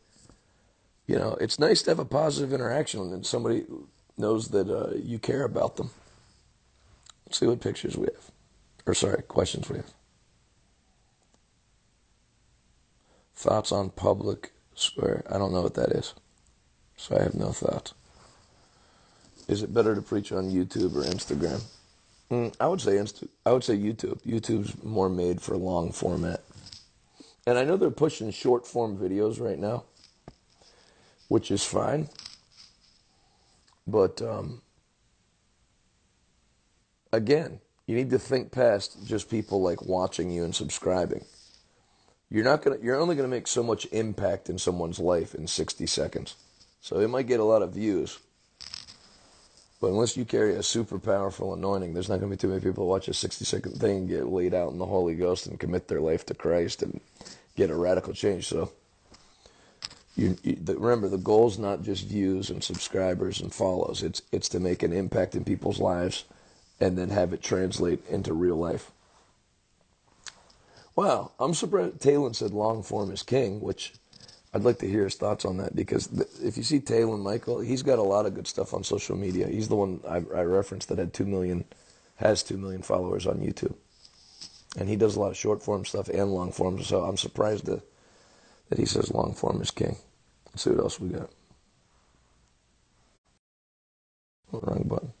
You 1.06 1.16
know, 1.16 1.36
it's 1.40 1.58
nice 1.58 1.82
to 1.82 1.90
have 1.90 1.98
a 1.98 2.04
positive 2.04 2.52
interaction 2.52 3.00
and 3.12 3.26
somebody 3.26 3.64
knows 4.16 4.48
that 4.48 4.70
uh, 4.70 4.94
you 4.94 5.18
care 5.18 5.44
about 5.44 5.76
them. 5.76 5.90
Let's 7.26 7.38
see 7.38 7.46
what 7.46 7.60
pictures 7.60 7.96
we 7.96 8.06
have. 8.06 8.31
Or, 8.86 8.94
sorry, 8.94 9.22
questions 9.22 9.68
we 9.68 9.76
have. 9.76 9.92
Thoughts 13.34 13.72
on 13.72 13.90
public 13.90 14.52
square. 14.74 15.24
I 15.30 15.38
don't 15.38 15.52
know 15.52 15.62
what 15.62 15.74
that 15.74 15.90
is. 15.90 16.14
So 16.96 17.16
I 17.16 17.22
have 17.22 17.34
no 17.34 17.52
thoughts. 17.52 17.94
Is 19.48 19.62
it 19.62 19.74
better 19.74 19.94
to 19.94 20.02
preach 20.02 20.32
on 20.32 20.50
YouTube 20.50 20.94
or 20.94 21.02
Instagram? 21.02 21.62
Mm, 22.30 22.54
I 22.60 22.66
would 22.68 22.80
say 22.80 22.92
Insta- 22.92 23.28
I 23.44 23.52
would 23.52 23.64
say 23.64 23.76
YouTube. 23.76 24.22
YouTube's 24.22 24.82
more 24.82 25.08
made 25.08 25.42
for 25.42 25.56
long 25.56 25.92
format. 25.92 26.42
And 27.46 27.58
I 27.58 27.64
know 27.64 27.76
they're 27.76 27.90
pushing 27.90 28.30
short 28.30 28.66
form 28.66 28.96
videos 28.96 29.40
right 29.40 29.58
now, 29.58 29.84
which 31.28 31.50
is 31.50 31.64
fine. 31.64 32.08
But 33.86 34.22
um, 34.22 34.62
again, 37.12 37.60
you 37.86 37.96
need 37.96 38.10
to 38.10 38.18
think 38.18 38.52
past 38.52 39.04
just 39.04 39.30
people 39.30 39.62
like 39.62 39.82
watching 39.82 40.30
you 40.30 40.44
and 40.44 40.54
subscribing. 40.54 41.24
You're 42.30 42.44
not 42.44 42.62
gonna. 42.62 42.78
You're 42.80 43.00
only 43.00 43.16
gonna 43.16 43.28
make 43.28 43.46
so 43.46 43.62
much 43.62 43.86
impact 43.92 44.48
in 44.48 44.58
someone's 44.58 44.98
life 44.98 45.34
in 45.34 45.46
60 45.46 45.86
seconds. 45.86 46.36
So 46.80 46.98
it 46.98 47.08
might 47.08 47.26
get 47.26 47.40
a 47.40 47.44
lot 47.44 47.62
of 47.62 47.74
views, 47.74 48.18
but 49.82 49.88
unless 49.88 50.16
you 50.16 50.24
carry 50.24 50.54
a 50.54 50.62
super 50.62 51.00
powerful 51.00 51.54
anointing, 51.54 51.92
there's 51.92 52.08
not 52.08 52.20
going 52.20 52.30
to 52.30 52.36
be 52.36 52.40
too 52.40 52.46
many 52.46 52.60
people 52.60 52.86
watch 52.86 53.08
a 53.08 53.12
60 53.14 53.44
second 53.44 53.80
thing 53.80 54.06
get 54.06 54.28
laid 54.28 54.54
out 54.54 54.70
in 54.70 54.78
the 54.78 54.86
Holy 54.86 55.16
Ghost 55.16 55.48
and 55.48 55.58
commit 55.58 55.88
their 55.88 56.00
life 56.00 56.24
to 56.26 56.34
Christ 56.34 56.84
and 56.84 57.00
get 57.56 57.68
a 57.68 57.74
radical 57.74 58.12
change. 58.12 58.46
So 58.46 58.70
you, 60.14 60.36
you 60.44 60.54
the, 60.54 60.76
remember, 60.76 61.08
the 61.08 61.18
goal 61.18 61.48
is 61.48 61.58
not 61.58 61.82
just 61.82 62.06
views 62.06 62.48
and 62.48 62.62
subscribers 62.62 63.40
and 63.40 63.52
follows. 63.52 64.04
It's 64.04 64.22
it's 64.30 64.48
to 64.50 64.60
make 64.60 64.84
an 64.84 64.92
impact 64.92 65.34
in 65.34 65.44
people's 65.44 65.80
lives 65.80 66.26
and 66.82 66.98
then 66.98 67.10
have 67.10 67.32
it 67.32 67.40
translate 67.40 68.04
into 68.08 68.34
real 68.34 68.56
life. 68.56 68.90
Wow, 70.96 71.30
I'm 71.38 71.54
surprised. 71.54 72.00
Talon 72.00 72.34
said 72.34 72.50
long 72.50 72.82
form 72.82 73.12
is 73.12 73.22
king, 73.22 73.60
which 73.60 73.92
I'd 74.52 74.64
like 74.64 74.80
to 74.80 74.88
hear 74.88 75.04
his 75.04 75.14
thoughts 75.14 75.44
on 75.44 75.58
that 75.58 75.76
because 75.76 76.08
if 76.42 76.56
you 76.56 76.64
see 76.64 76.80
Talon 76.80 77.20
Michael, 77.20 77.60
he's 77.60 77.84
got 77.84 78.00
a 78.00 78.02
lot 78.02 78.26
of 78.26 78.34
good 78.34 78.48
stuff 78.48 78.74
on 78.74 78.82
social 78.82 79.16
media. 79.16 79.46
He's 79.46 79.68
the 79.68 79.76
one 79.76 80.00
I, 80.06 80.16
I 80.16 80.42
referenced 80.42 80.88
that 80.88 80.98
had 80.98 81.14
two 81.14 81.24
million, 81.24 81.64
has 82.16 82.42
two 82.42 82.58
million 82.58 82.82
followers 82.82 83.28
on 83.28 83.36
YouTube, 83.36 83.76
and 84.76 84.88
he 84.88 84.96
does 84.96 85.14
a 85.14 85.20
lot 85.20 85.30
of 85.30 85.36
short 85.36 85.62
form 85.62 85.84
stuff 85.84 86.08
and 86.08 86.34
long 86.34 86.50
form. 86.50 86.82
So 86.82 87.04
I'm 87.04 87.16
surprised 87.16 87.66
that 87.66 87.82
that 88.70 88.78
he 88.78 88.86
says 88.86 89.12
long 89.12 89.34
form 89.34 89.62
is 89.62 89.70
king. 89.70 89.96
Let's 90.46 90.64
see 90.64 90.70
what 90.70 90.80
else 90.80 90.98
we 90.98 91.10
got. 91.10 91.30
Wrong 94.50 94.84
button. 94.86 95.12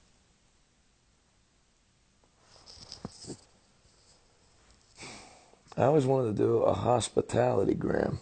I 5.76 5.84
always 5.84 6.06
wanted 6.06 6.36
to 6.36 6.42
do 6.42 6.58
a 6.58 6.74
hospitality 6.74 7.74
gram 7.74 8.18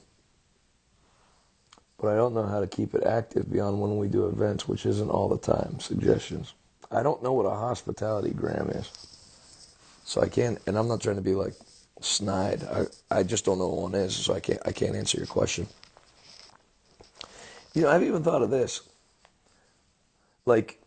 but 2.00 2.08
I 2.08 2.16
don't 2.16 2.34
know 2.34 2.46
how 2.46 2.60
to 2.60 2.66
keep 2.66 2.94
it 2.94 3.04
active 3.04 3.52
beyond 3.52 3.80
when 3.80 3.98
we 3.98 4.08
do 4.08 4.26
events, 4.26 4.66
which 4.66 4.86
isn't 4.86 5.10
all 5.10 5.28
the 5.28 5.38
time. 5.38 5.78
Suggestions. 5.80 6.54
I 6.90 7.02
don't 7.02 7.22
know 7.22 7.34
what 7.34 7.44
a 7.44 7.50
hospitality 7.50 8.30
gram 8.30 8.70
is. 8.70 8.90
So 10.04 10.22
I 10.22 10.28
can't, 10.28 10.58
and 10.66 10.78
I'm 10.78 10.88
not 10.88 11.02
trying 11.02 11.16
to 11.16 11.22
be 11.22 11.34
like 11.34 11.52
snide. 12.00 12.64
I, 12.64 12.86
I 13.18 13.22
just 13.22 13.44
don't 13.44 13.58
know 13.58 13.68
what 13.68 13.82
one 13.82 13.94
is, 13.94 14.16
so 14.16 14.34
I 14.34 14.40
can't, 14.40 14.60
I 14.64 14.72
can't 14.72 14.96
answer 14.96 15.18
your 15.18 15.26
question. 15.26 15.66
You 17.74 17.82
know, 17.82 17.90
I've 17.90 18.02
even 18.02 18.22
thought 18.22 18.42
of 18.42 18.50
this. 18.50 18.80
Like, 20.46 20.79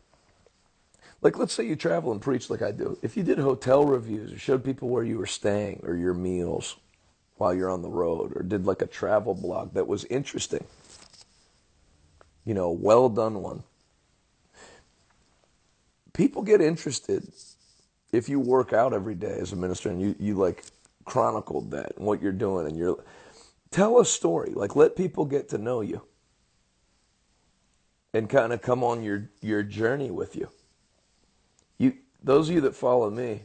like 1.24 1.38
let's 1.38 1.54
say 1.54 1.66
you 1.66 1.76
travel 1.76 2.12
and 2.12 2.22
preach 2.22 2.50
like 2.50 2.62
I 2.62 2.72
do. 2.72 2.98
If 3.02 3.18
you 3.18 3.24
did 3.24 3.40
hotel 3.40 3.86
reviews 3.86 4.34
or 4.34 4.38
showed 4.38 4.64
people 4.64 4.90
where 4.90 5.04
you 5.04 5.18
were 5.18 5.26
staying 5.26 5.82
or 5.84 5.96
your 5.96 6.14
meals 6.14 6.76
while 7.38 7.54
you're 7.54 7.72
on 7.72 7.82
the 7.82 7.90
road 7.90 8.34
or 8.36 8.44
did 8.44 8.66
like 8.66 8.82
a 8.82 8.88
travel 8.88 9.34
blog 9.34 9.74
that 9.74 9.88
was 9.88 10.06
interesting 10.06 10.66
you 12.46 12.54
know, 12.54 12.72
well 12.72 13.10
done 13.10 13.42
one. 13.42 13.64
People 16.14 16.44
get 16.44 16.62
interested 16.62 17.32
if 18.12 18.30
you 18.30 18.40
work 18.40 18.74
out 18.74 18.94
every 18.94 19.16
day 19.16 19.38
as 19.40 19.52
a 19.52 19.56
minister 19.56 19.90
and 19.90 20.02
you, 20.02 20.16
you 20.20 20.36
like 20.36 20.64
chronicled 21.06 21.72
that 21.72 21.98
and 21.98 22.06
what 22.06 22.22
you're 22.22 22.32
doing 22.32 22.68
and 22.68 22.78
you're 22.78 23.04
tell 23.72 24.00
a 24.00 24.06
story. 24.06 24.52
Like 24.54 24.76
let 24.76 24.96
people 24.96 25.26
get 25.26 25.50
to 25.50 25.58
know 25.58 25.82
you 25.82 26.04
and 28.14 28.30
kind 28.30 28.54
of 28.54 28.62
come 28.62 28.84
on 28.84 29.02
your, 29.02 29.30
your 29.42 29.64
journey 29.64 30.12
with 30.12 30.36
you. 30.36 30.50
Those 32.24 32.50
of 32.50 32.56
you 32.56 32.62
that 32.62 32.76
follow 32.76 33.10
me, 33.10 33.42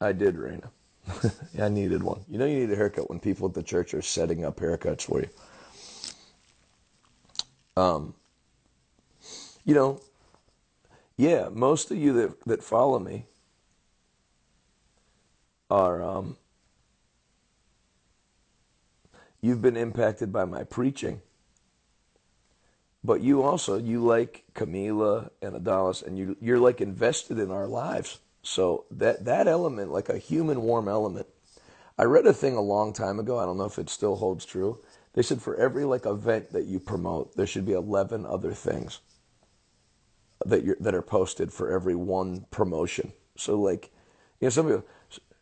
I 0.00 0.12
did, 0.12 0.36
Raina. 0.36 0.70
I 1.60 1.68
needed 1.68 2.02
one. 2.02 2.24
You 2.28 2.38
know 2.38 2.46
you 2.46 2.60
need 2.60 2.70
a 2.70 2.76
haircut 2.76 3.08
when 3.08 3.20
people 3.20 3.48
at 3.48 3.54
the 3.54 3.62
church 3.62 3.94
are 3.94 4.02
setting 4.02 4.44
up 4.44 4.56
haircuts 4.56 5.02
for 5.02 5.20
you. 5.20 5.28
Um, 7.76 8.14
you 9.64 9.74
know, 9.74 10.00
yeah, 11.16 11.48
most 11.52 11.90
of 11.90 11.96
you 11.96 12.12
that, 12.14 12.40
that 12.44 12.62
follow 12.62 12.98
me 12.98 13.26
are, 15.70 16.02
um, 16.02 16.36
you've 19.40 19.60
been 19.60 19.76
impacted 19.76 20.32
by 20.32 20.44
my 20.44 20.64
preaching. 20.64 21.20
But 23.06 23.20
you 23.20 23.44
also, 23.44 23.78
you 23.78 24.04
like 24.04 24.42
Camila 24.52 25.30
and 25.40 25.54
Adalis, 25.54 26.04
and 26.04 26.18
you, 26.18 26.36
you're 26.40 26.58
like 26.58 26.80
invested 26.80 27.38
in 27.38 27.52
our 27.52 27.68
lives. 27.68 28.18
So 28.42 28.84
that, 28.90 29.24
that 29.26 29.46
element, 29.46 29.92
like 29.92 30.08
a 30.08 30.18
human 30.18 30.62
warm 30.62 30.88
element, 30.88 31.28
I 31.96 32.02
read 32.02 32.26
a 32.26 32.32
thing 32.32 32.56
a 32.56 32.60
long 32.60 32.92
time 32.92 33.20
ago. 33.20 33.38
I 33.38 33.44
don't 33.44 33.58
know 33.58 33.64
if 33.64 33.78
it 33.78 33.88
still 33.90 34.16
holds 34.16 34.44
true. 34.44 34.80
They 35.12 35.22
said 35.22 35.40
for 35.40 35.54
every 35.54 35.84
like 35.84 36.04
event 36.04 36.52
that 36.52 36.64
you 36.64 36.80
promote, 36.80 37.36
there 37.36 37.46
should 37.46 37.64
be 37.64 37.74
11 37.74 38.26
other 38.26 38.52
things 38.52 38.98
that 40.44 40.64
you 40.64 40.74
that 40.80 40.94
are 40.94 41.00
posted 41.00 41.52
for 41.52 41.70
every 41.70 41.94
one 41.94 42.44
promotion. 42.50 43.12
So 43.36 43.58
like, 43.58 43.92
you 44.40 44.46
know, 44.46 44.50
some 44.50 44.66
people 44.66 44.84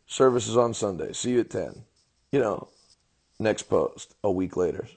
services 0.05 0.55
on 0.55 0.75
Sunday. 0.75 1.13
See 1.13 1.31
you 1.31 1.39
at 1.39 1.49
ten. 1.49 1.83
You 2.31 2.39
know, 2.39 2.69
next 3.39 3.63
post 3.63 4.13
a 4.23 4.31
week 4.31 4.55
later. 4.55 4.87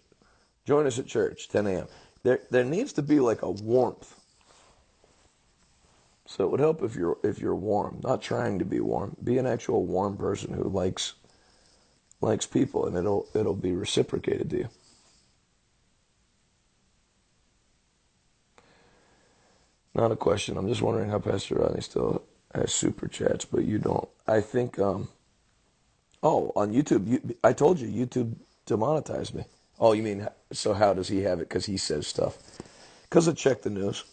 Join 0.66 0.86
us 0.86 0.98
at 0.98 1.06
church 1.06 1.48
10 1.48 1.66
a.m. 1.66 1.86
There 2.22 2.40
there 2.50 2.64
needs 2.64 2.92
to 2.94 3.02
be 3.02 3.20
like 3.20 3.42
a 3.42 3.50
warmth. 3.50 4.14
So 6.26 6.44
it 6.44 6.50
would 6.50 6.60
help 6.60 6.82
if 6.82 6.94
you're 6.94 7.16
if 7.22 7.38
you're 7.38 7.54
warm, 7.54 8.00
not 8.02 8.20
trying 8.20 8.58
to 8.58 8.64
be 8.64 8.80
warm. 8.80 9.16
Be 9.22 9.38
an 9.38 9.46
actual 9.46 9.86
warm 9.86 10.16
person 10.16 10.52
who 10.52 10.64
likes 10.64 11.14
likes 12.20 12.46
people, 12.46 12.86
and 12.86 12.96
it'll 12.96 13.26
it'll 13.34 13.54
be 13.54 13.72
reciprocated 13.72 14.50
to 14.50 14.58
you. 14.58 14.68
Not 19.94 20.12
a 20.12 20.16
question. 20.16 20.56
I'm 20.56 20.68
just 20.68 20.82
wondering 20.82 21.10
how 21.10 21.18
Pastor 21.18 21.56
Rodney 21.56 21.80
still 21.80 22.22
has 22.54 22.72
super 22.72 23.08
chats, 23.08 23.44
but 23.44 23.64
you 23.64 23.78
don't. 23.78 24.08
I 24.26 24.40
think. 24.40 24.78
Um, 24.78 25.08
oh, 26.22 26.52
on 26.54 26.72
YouTube, 26.72 27.06
you, 27.08 27.36
I 27.42 27.52
told 27.52 27.80
you 27.80 27.88
YouTube 27.88 28.34
demonetized 28.66 29.34
me. 29.34 29.44
Oh, 29.80 29.92
you 29.92 30.02
mean 30.02 30.28
so? 30.52 30.74
How 30.74 30.94
does 30.94 31.08
he 31.08 31.22
have 31.22 31.40
it? 31.40 31.48
Because 31.48 31.66
he 31.66 31.76
says 31.76 32.06
stuff. 32.06 32.38
Because 33.02 33.28
I 33.28 33.32
check 33.32 33.62
the 33.62 33.70
news. 33.70 34.04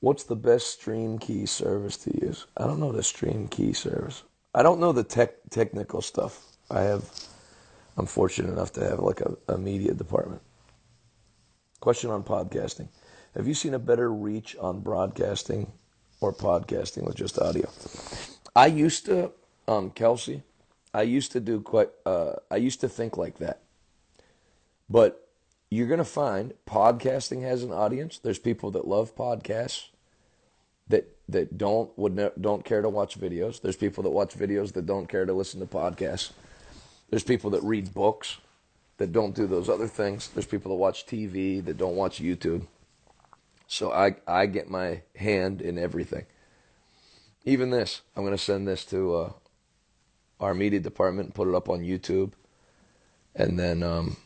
What's 0.00 0.24
the 0.24 0.36
best 0.36 0.68
stream 0.68 1.18
key 1.18 1.46
service 1.46 1.96
to 1.98 2.26
use? 2.26 2.46
I 2.56 2.66
don't 2.66 2.80
know 2.80 2.92
the 2.92 3.02
stream 3.02 3.48
key 3.48 3.72
service. 3.72 4.22
I 4.54 4.62
don't 4.62 4.80
know 4.80 4.92
the 4.92 5.04
tech 5.04 5.34
technical 5.50 6.00
stuff. 6.00 6.42
I 6.70 6.82
have 6.82 7.10
I'm 7.96 8.06
fortunate 8.06 8.52
enough 8.52 8.72
to 8.74 8.84
have 8.84 9.00
like 9.00 9.20
a, 9.20 9.36
a 9.48 9.58
media 9.58 9.94
department. 9.94 10.42
Question 11.80 12.10
on 12.10 12.22
podcasting. 12.24 12.88
Have 13.34 13.48
you 13.48 13.54
seen 13.54 13.74
a 13.74 13.78
better 13.78 14.12
reach 14.12 14.56
on 14.56 14.80
broadcasting 14.80 15.72
or 16.20 16.32
podcasting 16.32 17.04
with 17.04 17.16
just 17.16 17.38
audio. 17.38 17.68
I 18.54 18.66
used 18.66 19.06
to, 19.06 19.32
um, 19.68 19.90
Kelsey, 19.90 20.42
I 20.94 21.02
used 21.02 21.32
to 21.32 21.40
do 21.40 21.60
quite, 21.60 21.90
uh, 22.04 22.34
I 22.50 22.56
used 22.56 22.80
to 22.80 22.88
think 22.88 23.16
like 23.16 23.38
that. 23.38 23.60
But 24.88 25.28
you're 25.70 25.88
going 25.88 25.98
to 25.98 26.04
find 26.04 26.54
podcasting 26.66 27.42
has 27.42 27.62
an 27.62 27.72
audience. 27.72 28.18
There's 28.18 28.38
people 28.38 28.70
that 28.72 28.86
love 28.86 29.14
podcasts 29.16 29.88
that 30.88 31.08
that 31.28 31.58
don't 31.58 31.96
would 31.98 32.14
ne- 32.14 32.30
don't 32.40 32.64
care 32.64 32.80
to 32.82 32.88
watch 32.88 33.18
videos. 33.18 33.60
There's 33.60 33.76
people 33.76 34.04
that 34.04 34.10
watch 34.10 34.34
videos 34.34 34.72
that 34.74 34.86
don't 34.86 35.08
care 35.08 35.26
to 35.26 35.32
listen 35.32 35.60
to 35.60 35.66
podcasts. 35.66 36.32
There's 37.10 37.24
people 37.24 37.50
that 37.50 37.62
read 37.62 37.92
books 37.92 38.38
that 38.98 39.12
don't 39.12 39.34
do 39.34 39.46
those 39.46 39.68
other 39.68 39.88
things. 39.88 40.28
There's 40.28 40.46
people 40.46 40.70
that 40.70 40.76
watch 40.76 41.06
TV 41.06 41.64
that 41.64 41.76
don't 41.76 41.96
watch 41.96 42.20
YouTube. 42.20 42.66
So 43.66 43.92
I 43.92 44.16
I 44.26 44.46
get 44.46 44.70
my 44.70 45.02
hand 45.16 45.60
in 45.60 45.78
everything. 45.78 46.26
Even 47.44 47.70
this, 47.70 48.02
I'm 48.16 48.24
going 48.24 48.36
to 48.36 48.42
send 48.42 48.66
this 48.66 48.84
to 48.86 49.14
uh, 49.14 49.32
our 50.40 50.54
media 50.54 50.80
department 50.80 51.26
and 51.26 51.34
put 51.34 51.48
it 51.48 51.54
up 51.54 51.68
on 51.68 51.80
YouTube, 51.80 52.32
and 53.34 53.58
then 53.58 53.82
um, 53.82 54.16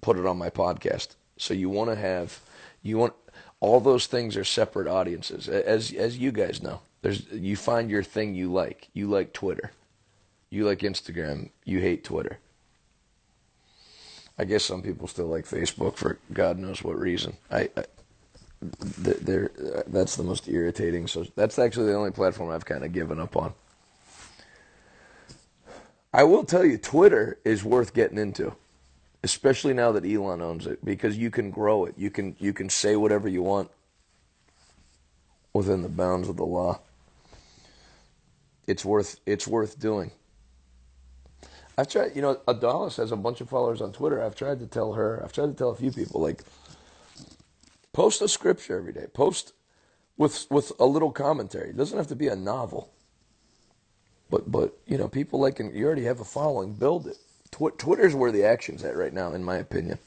put 0.00 0.18
it 0.18 0.26
on 0.26 0.36
my 0.36 0.50
podcast. 0.50 1.16
So 1.36 1.54
you 1.54 1.70
want 1.70 1.90
to 1.90 1.96
have 1.96 2.40
you 2.82 2.98
want 2.98 3.14
all 3.60 3.80
those 3.80 4.06
things 4.06 4.36
are 4.36 4.44
separate 4.44 4.88
audiences, 4.88 5.48
as 5.48 5.92
as 5.92 6.18
you 6.18 6.32
guys 6.32 6.62
know. 6.62 6.80
There's 7.02 7.26
you 7.30 7.56
find 7.56 7.90
your 7.90 8.02
thing 8.02 8.34
you 8.34 8.52
like. 8.52 8.88
You 8.92 9.08
like 9.08 9.32
Twitter. 9.32 9.72
You 10.50 10.66
like 10.66 10.80
Instagram. 10.80 11.50
You 11.64 11.80
hate 11.80 12.04
Twitter. 12.04 12.38
I 14.38 14.44
guess 14.44 14.64
some 14.64 14.82
people 14.82 15.06
still 15.06 15.26
like 15.26 15.44
Facebook 15.44 15.96
for 15.96 16.18
God 16.32 16.58
knows 16.58 16.82
what 16.82 16.98
reason. 16.98 17.36
I, 17.50 17.68
I 17.76 17.84
they're, 18.60 19.50
uh, 19.58 19.82
that's 19.86 20.16
the 20.16 20.22
most 20.22 20.48
irritating. 20.48 21.06
So 21.06 21.26
that's 21.34 21.58
actually 21.58 21.86
the 21.86 21.94
only 21.94 22.10
platform 22.10 22.50
I've 22.50 22.64
kind 22.64 22.84
of 22.84 22.92
given 22.92 23.18
up 23.18 23.36
on. 23.36 23.54
I 26.12 26.24
will 26.24 26.44
tell 26.44 26.64
you, 26.64 26.76
Twitter 26.76 27.38
is 27.44 27.64
worth 27.64 27.94
getting 27.94 28.18
into, 28.18 28.54
especially 29.22 29.72
now 29.74 29.92
that 29.92 30.04
Elon 30.04 30.42
owns 30.42 30.66
it, 30.66 30.84
because 30.84 31.16
you 31.16 31.30
can 31.30 31.50
grow 31.50 31.84
it. 31.84 31.94
You 31.96 32.10
can 32.10 32.34
you 32.38 32.52
can 32.52 32.68
say 32.68 32.96
whatever 32.96 33.28
you 33.28 33.42
want 33.42 33.70
within 35.52 35.82
the 35.82 35.88
bounds 35.88 36.28
of 36.28 36.36
the 36.36 36.44
law. 36.44 36.80
It's 38.66 38.84
worth 38.84 39.20
it's 39.24 39.46
worth 39.46 39.78
doing. 39.78 40.10
I've 41.78 41.88
tried, 41.88 42.14
you 42.14 42.20
know, 42.20 42.34
Adalis 42.46 42.96
has 42.98 43.10
a 43.10 43.16
bunch 43.16 43.40
of 43.40 43.48
followers 43.48 43.80
on 43.80 43.92
Twitter. 43.92 44.22
I've 44.22 44.34
tried 44.34 44.58
to 44.58 44.66
tell 44.66 44.92
her, 44.92 45.22
I've 45.24 45.32
tried 45.32 45.46
to 45.46 45.54
tell 45.54 45.70
a 45.70 45.74
few 45.74 45.90
people, 45.90 46.20
like, 46.20 46.44
post 47.92 48.22
a 48.22 48.28
scripture 48.28 48.78
every 48.78 48.92
day. 48.92 49.06
Post 49.12 49.52
with 50.16 50.46
with 50.50 50.72
a 50.78 50.86
little 50.86 51.10
commentary. 51.12 51.70
It 51.70 51.76
doesn't 51.76 51.96
have 51.96 52.08
to 52.08 52.16
be 52.16 52.28
a 52.28 52.36
novel. 52.36 52.90
But 54.30 54.50
but 54.50 54.76
you 54.86 54.98
know, 54.98 55.08
people 55.08 55.40
like 55.40 55.58
you 55.58 55.86
already 55.86 56.04
have 56.04 56.20
a 56.20 56.24
following. 56.24 56.74
Build 56.74 57.06
it. 57.06 57.18
Tw- 57.50 57.78
Twitter's 57.78 58.14
where 58.14 58.32
the 58.32 58.44
action's 58.44 58.84
at 58.84 58.96
right 58.96 59.12
now, 59.12 59.32
in 59.32 59.44
my 59.44 59.56
opinion. 59.56 59.98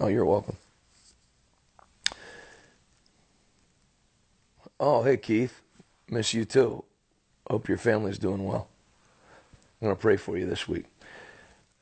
Oh, 0.00 0.08
you're 0.08 0.24
welcome. 0.24 0.56
Oh, 4.80 5.02
hey 5.02 5.16
Keith, 5.16 5.60
miss 6.08 6.34
you 6.34 6.44
too. 6.44 6.84
Hope 7.48 7.68
your 7.68 7.78
family's 7.78 8.18
doing 8.18 8.44
well. 8.44 8.68
I'm 9.80 9.88
gonna 9.88 9.96
pray 9.96 10.16
for 10.16 10.36
you 10.36 10.46
this 10.46 10.68
week. 10.68 10.86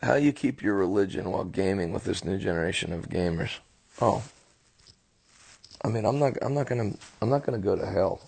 How 0.02 0.14
you 0.14 0.32
keep 0.32 0.62
your 0.62 0.74
religion 0.74 1.30
while 1.30 1.44
gaming 1.44 1.92
with 1.92 2.04
this 2.04 2.24
new 2.24 2.36
generation 2.36 2.92
of 2.92 3.08
gamers? 3.08 3.58
Oh, 4.00 4.22
I 5.84 5.88
mean, 5.88 6.04
I'm 6.04 6.18
not, 6.18 6.36
I'm 6.42 6.54
not 6.54 6.66
gonna, 6.66 6.92
I'm 7.20 7.28
not 7.28 7.44
gonna 7.44 7.58
go 7.58 7.76
to 7.76 7.86
hell. 7.86 8.20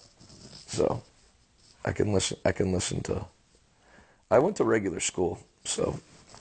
So, 0.67 1.03
I 1.85 1.93
can 1.93 2.13
listen. 2.13 2.39
I 2.45 2.53
can 2.53 2.73
listen 2.73 3.03
to. 3.03 3.27
I 4.31 4.39
went 4.39 4.57
to 4.57 4.65
regular 4.65 5.01
school, 5.01 5.41
so 5.65 5.99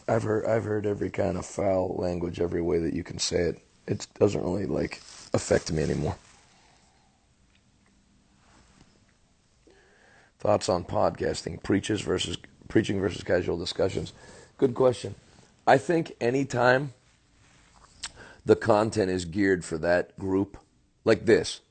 I've 0.08 0.24
heard, 0.24 0.46
I've 0.46 0.64
heard 0.64 0.86
every 0.86 1.10
kind 1.10 1.38
of 1.38 1.46
foul 1.46 1.96
language, 1.98 2.40
every 2.40 2.62
way 2.62 2.80
that 2.80 2.94
you 2.94 3.04
can 3.04 3.18
say 3.18 3.42
it. 3.42 3.60
It 3.88 4.08
doesn't 4.20 4.42
really 4.42 4.66
like 4.66 5.02
affect 5.34 5.72
me 5.72 5.84
anymore. 5.84 6.16
Thoughts 10.40 10.70
on 10.70 10.84
podcasting, 10.84 11.64
preaches 11.64 12.02
versus 12.02 12.38
preaching 12.68 13.00
versus 13.00 13.24
casual 13.24 13.58
discussions. 13.58 14.14
Good 14.58 14.76
question. 14.76 15.16
I 15.66 15.78
think 15.78 16.14
anytime 16.20 16.94
the 18.46 18.56
content 18.56 19.10
is 19.10 19.26
geared 19.26 19.64
for 19.64 19.78
that 19.78 20.18
group, 20.20 20.58
like 21.06 21.26
this, 21.26 21.62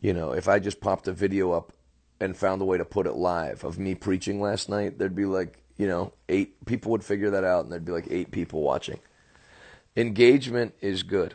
you 0.00 0.12
know, 0.14 0.32
if 0.32 0.48
I 0.48 0.58
just 0.58 0.80
popped 0.80 1.08
a 1.08 1.12
video 1.12 1.52
up 1.52 1.72
and 2.20 2.36
found 2.36 2.62
a 2.62 2.64
way 2.64 2.78
to 2.78 2.84
put 2.84 3.06
it 3.06 3.14
live 3.14 3.64
of 3.64 3.78
me 3.78 3.94
preaching 3.94 4.40
last 4.40 4.68
night, 4.68 4.98
there'd 4.98 5.14
be 5.14 5.26
like, 5.26 5.62
you 5.76 5.86
know, 5.86 6.12
eight 6.28 6.64
people 6.64 6.90
would 6.92 7.04
figure 7.04 7.30
that 7.30 7.44
out 7.44 7.64
and 7.64 7.72
there'd 7.72 7.84
be 7.84 7.92
like 7.92 8.08
eight 8.10 8.30
people 8.30 8.62
watching. 8.62 8.98
Engagement 9.96 10.74
is 10.80 11.02
good. 11.02 11.34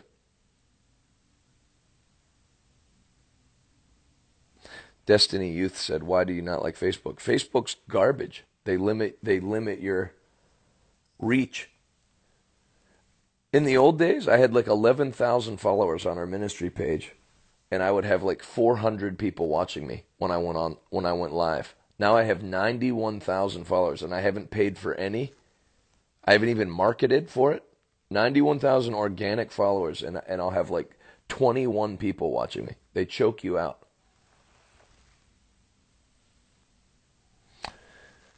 Destiny 5.06 5.52
Youth 5.52 5.78
said, 5.78 6.04
"Why 6.04 6.24
do 6.24 6.32
you 6.32 6.42
not 6.42 6.64
like 6.64 6.80
Facebook? 6.80 7.18
Facebook's 7.18 7.76
garbage. 7.90 8.46
They 8.64 8.78
limit 8.78 9.18
they 9.22 9.42
limit 9.42 9.82
your 9.82 10.14
reach. 11.24 11.70
In 13.52 13.66
the 13.66 13.78
old 13.78 14.00
days, 14.00 14.28
I 14.28 14.38
had 14.38 14.54
like 14.54 14.68
11,000 14.68 15.58
followers 15.58 16.06
on 16.06 16.18
our 16.18 16.26
ministry 16.26 16.70
page, 16.70 17.14
and 17.70 17.84
I 17.84 17.92
would 17.92 18.06
have 18.06 18.24
like 18.24 18.44
400 18.44 19.18
people 19.18 19.48
watching 19.48 19.86
me 19.86 20.04
when 20.18 20.32
I 20.32 20.38
went 20.38 20.58
on 20.58 20.78
when 20.90 21.06
I 21.06 21.14
went 21.14 21.34
live. 21.34 21.76
Now 22.00 22.16
I 22.16 22.24
have 22.24 22.42
91,000 22.42 23.66
followers, 23.66 24.02
and 24.02 24.14
I 24.14 24.22
haven't 24.22 24.50
paid 24.50 24.78
for 24.78 24.96
any. 24.96 25.34
I 26.26 26.34
haven't 26.34 26.50
even 26.50 26.70
marketed 26.70 27.30
for 27.30 27.52
it. 27.52 27.64
91,000 28.10 28.94
organic 28.94 29.52
followers, 29.52 30.02
and 30.02 30.20
and 30.28 30.42
I'll 30.42 30.50
have 30.50 30.70
like 30.70 30.98
21 31.30 31.98
people 31.98 32.32
watching 32.32 32.66
me. 32.66 32.74
They 32.94 33.06
choke 33.06 33.44
you 33.44 33.58
out. 33.58 33.83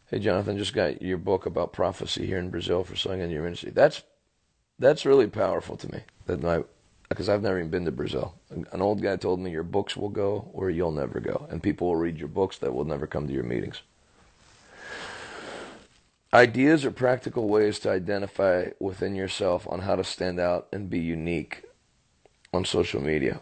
Hey, 0.07 0.19
Jonathan, 0.19 0.57
just 0.57 0.73
got 0.73 1.01
your 1.01 1.17
book 1.17 1.47
about 1.47 1.73
prophecy 1.73 2.27
here 2.27 2.37
in 2.37 2.51
Brazil 2.51 2.83
for 2.83 2.95
selling 2.95 3.21
in 3.21 3.31
your 3.31 3.41
ministry. 3.43 3.71
That's 3.71 4.03
that's 4.77 5.05
really 5.05 5.27
powerful 5.27 5.77
to 5.77 5.91
me. 5.91 6.01
That 6.27 6.43
my 6.43 6.63
because 7.09 7.27
I've 7.27 7.41
never 7.41 7.57
even 7.57 7.71
been 7.71 7.85
to 7.85 7.91
Brazil. 7.91 8.35
An 8.49 8.81
old 8.81 9.01
guy 9.01 9.15
told 9.15 9.39
me 9.39 9.51
your 9.51 9.63
books 9.63 9.97
will 9.97 10.09
go 10.09 10.49
or 10.53 10.69
you'll 10.69 10.91
never 10.91 11.19
go, 11.19 11.47
and 11.49 11.61
people 11.61 11.87
will 11.87 11.95
read 11.95 12.19
your 12.19 12.27
books 12.27 12.57
that 12.59 12.73
will 12.73 12.85
never 12.85 13.07
come 13.07 13.27
to 13.27 13.33
your 13.33 13.43
meetings. 13.43 13.81
Ideas 16.33 16.85
are 16.85 16.91
practical 16.91 17.47
ways 17.47 17.79
to 17.79 17.89
identify 17.89 18.71
within 18.79 19.15
yourself 19.15 19.67
on 19.67 19.81
how 19.81 19.95
to 19.95 20.03
stand 20.03 20.39
out 20.39 20.67
and 20.71 20.89
be 20.89 20.99
unique 20.99 21.63
on 22.53 22.65
social 22.65 23.01
media. 23.01 23.41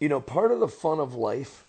You 0.00 0.08
know, 0.08 0.20
part 0.20 0.50
of 0.50 0.58
the 0.58 0.68
fun 0.68 0.98
of 1.00 1.14
life 1.14 1.61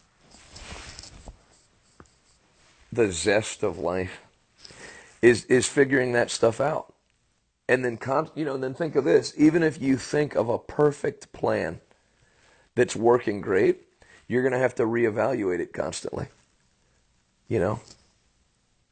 the 2.94 3.12
zest 3.12 3.64
of 3.64 3.78
life 3.78 4.22
is 5.22 5.46
is 5.46 5.68
figuring 5.68 6.14
that 6.14 6.30
stuff 6.30 6.60
out. 6.60 6.94
And 7.68 7.84
then 7.84 7.98
you 8.36 8.46
know 8.46 8.58
then 8.58 8.74
think 8.74 8.96
of 8.96 9.04
this. 9.04 9.34
Even 9.38 9.64
if 9.64 9.82
you 9.82 9.98
think 9.98 10.36
of 10.36 10.50
a 10.50 10.60
perfect 10.60 11.32
plan 11.32 11.80
that's 12.76 12.96
working 12.96 13.42
great 13.42 13.84
you're 14.28 14.42
going 14.42 14.54
to 14.54 14.60
have 14.60 14.76
to 14.76 14.84
reevaluate 14.84 15.60
it 15.60 15.74
constantly. 15.74 16.28
You 17.48 17.60
know? 17.60 17.80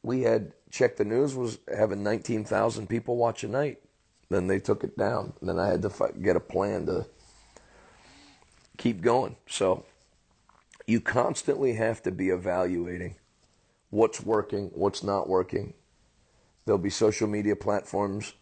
We 0.02 0.22
had 0.22 0.52
check 0.70 0.96
the 0.96 1.04
news 1.04 1.34
was 1.34 1.58
having 1.74 2.02
19,000 2.02 2.88
people 2.88 3.16
watch 3.16 3.44
a 3.44 3.48
night. 3.48 3.78
Then 4.30 4.46
they 4.46 4.58
took 4.58 4.84
it 4.84 4.96
down. 4.96 5.34
Then 5.42 5.58
i 5.58 5.68
had 5.68 5.82
to 5.82 6.12
get 6.20 6.36
a 6.36 6.40
plan 6.40 6.86
to 6.86 7.06
keep 8.78 9.00
going. 9.00 9.36
So 9.46 9.84
you 10.86 11.00
constantly 11.00 11.74
have 11.74 12.02
to 12.02 12.10
be 12.10 12.30
evaluating 12.30 13.16
what's 13.92 14.22
working, 14.22 14.70
what's 14.74 15.04
not 15.04 15.28
working. 15.28 15.74
There'll 16.64 16.78
be 16.78 16.90
social 16.90 17.28
media 17.28 17.54
platforms 17.54 18.32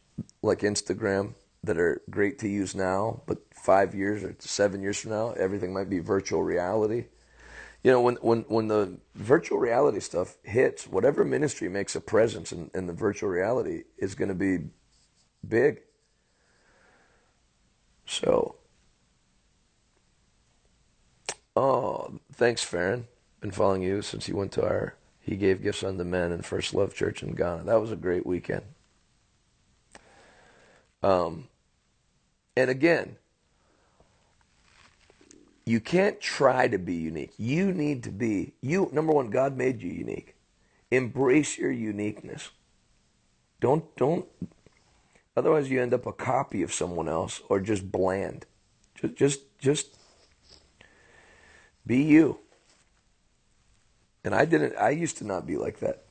like 0.43 0.61
Instagram 0.61 1.35
that 1.65 1.77
are 1.77 2.01
great 2.09 2.39
to 2.39 2.49
use 2.49 2.75
now, 2.75 3.23
but 3.27 3.39
five 3.53 3.93
years 3.93 4.23
or 4.23 4.37
seven 4.39 4.81
years 4.81 5.01
from 5.01 5.11
now, 5.11 5.33
everything 5.33 5.73
might 5.73 5.91
be 5.91 5.99
virtual 5.99 6.43
reality. 6.45 7.07
You 7.83 7.91
know, 7.91 8.01
when 8.01 8.15
when 8.17 8.43
when 8.43 8.69
the 8.69 8.99
virtual 9.17 9.59
reality 9.59 9.99
stuff 9.99 10.37
hits, 10.45 10.87
whatever 10.87 11.25
ministry 11.25 11.69
makes 11.69 11.97
a 11.97 12.01
presence 12.01 12.53
in, 12.53 12.71
in 12.73 12.87
the 12.87 12.93
virtual 12.93 13.29
reality 13.29 13.85
is 13.99 14.15
going 14.15 14.29
to 14.29 14.35
be 14.35 14.67
big. 15.47 15.81
So, 18.07 18.57
oh, 21.57 22.21
thanks, 22.33 22.63
Farron. 22.63 23.09
Been 23.41 23.51
following 23.51 23.83
you 23.83 24.03
since 24.03 24.29
you 24.29 24.37
went 24.37 24.53
to 24.53 24.65
our 24.65 24.95
he 25.21 25.37
gave 25.37 25.63
gifts 25.63 25.85
unto 25.85 26.05
men 26.05 26.33
in 26.33 26.43
First 26.43 26.75
Love 26.75 26.95
Church 26.95 27.23
in 27.23 27.35
Ghana. 27.35 27.65
That 27.65 27.81
was 27.81 27.93
a 27.93 27.97
great 27.97 28.27
weekend. 28.27 28.63
Um, 31.03 31.49
and 32.57 32.71
again, 32.71 33.17
you 35.65 35.81
can't 35.81 36.21
try 36.21 36.69
to 36.69 36.79
be 36.79 36.95
unique. 36.95 37.33
You 37.39 37.73
need 37.73 38.03
to 38.05 38.11
be 38.11 38.55
you. 38.61 38.91
Number 38.93 39.13
one, 39.13 39.31
God 39.31 39.57
made 39.57 39.83
you 39.83 39.91
unique. 39.91 40.35
Embrace 40.91 41.59
your 41.59 41.71
uniqueness. 41.71 42.51
Don't 43.61 43.95
don't. 43.97 44.27
Otherwise, 45.37 45.71
you 45.71 45.81
end 45.81 45.95
up 45.95 46.07
a 46.07 46.13
copy 46.13 46.63
of 46.63 46.73
someone 46.73 47.09
else 47.09 47.41
or 47.49 47.61
just 47.61 47.93
bland. 47.93 48.47
Just 48.95 49.15
just 49.15 49.59
just 49.59 49.97
be 51.87 52.03
you. 52.03 52.41
And 54.25 54.35
I 54.35 54.45
didn't. 54.45 54.77
I 54.77 54.91
used 54.91 55.19
to 55.19 55.25
not 55.25 55.47
be 55.47 55.57
like 55.57 55.81
that. 55.81 56.03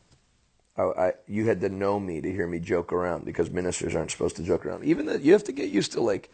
I, 0.77 0.83
I, 0.83 1.13
you 1.27 1.45
had 1.47 1.61
to 1.61 1.69
know 1.69 1.99
me 1.99 2.21
to 2.21 2.31
hear 2.31 2.47
me 2.47 2.59
joke 2.59 2.91
around 2.93 3.25
because 3.25 3.51
ministers 3.51 3.95
aren't 3.95 4.11
supposed 4.11 4.37
to 4.37 4.43
joke 4.43 4.65
around. 4.65 4.83
Even 4.83 5.05
that, 5.07 5.21
you 5.21 5.33
have 5.33 5.43
to 5.45 5.51
get 5.51 5.69
used 5.69 5.91
to 5.93 6.01
like. 6.01 6.31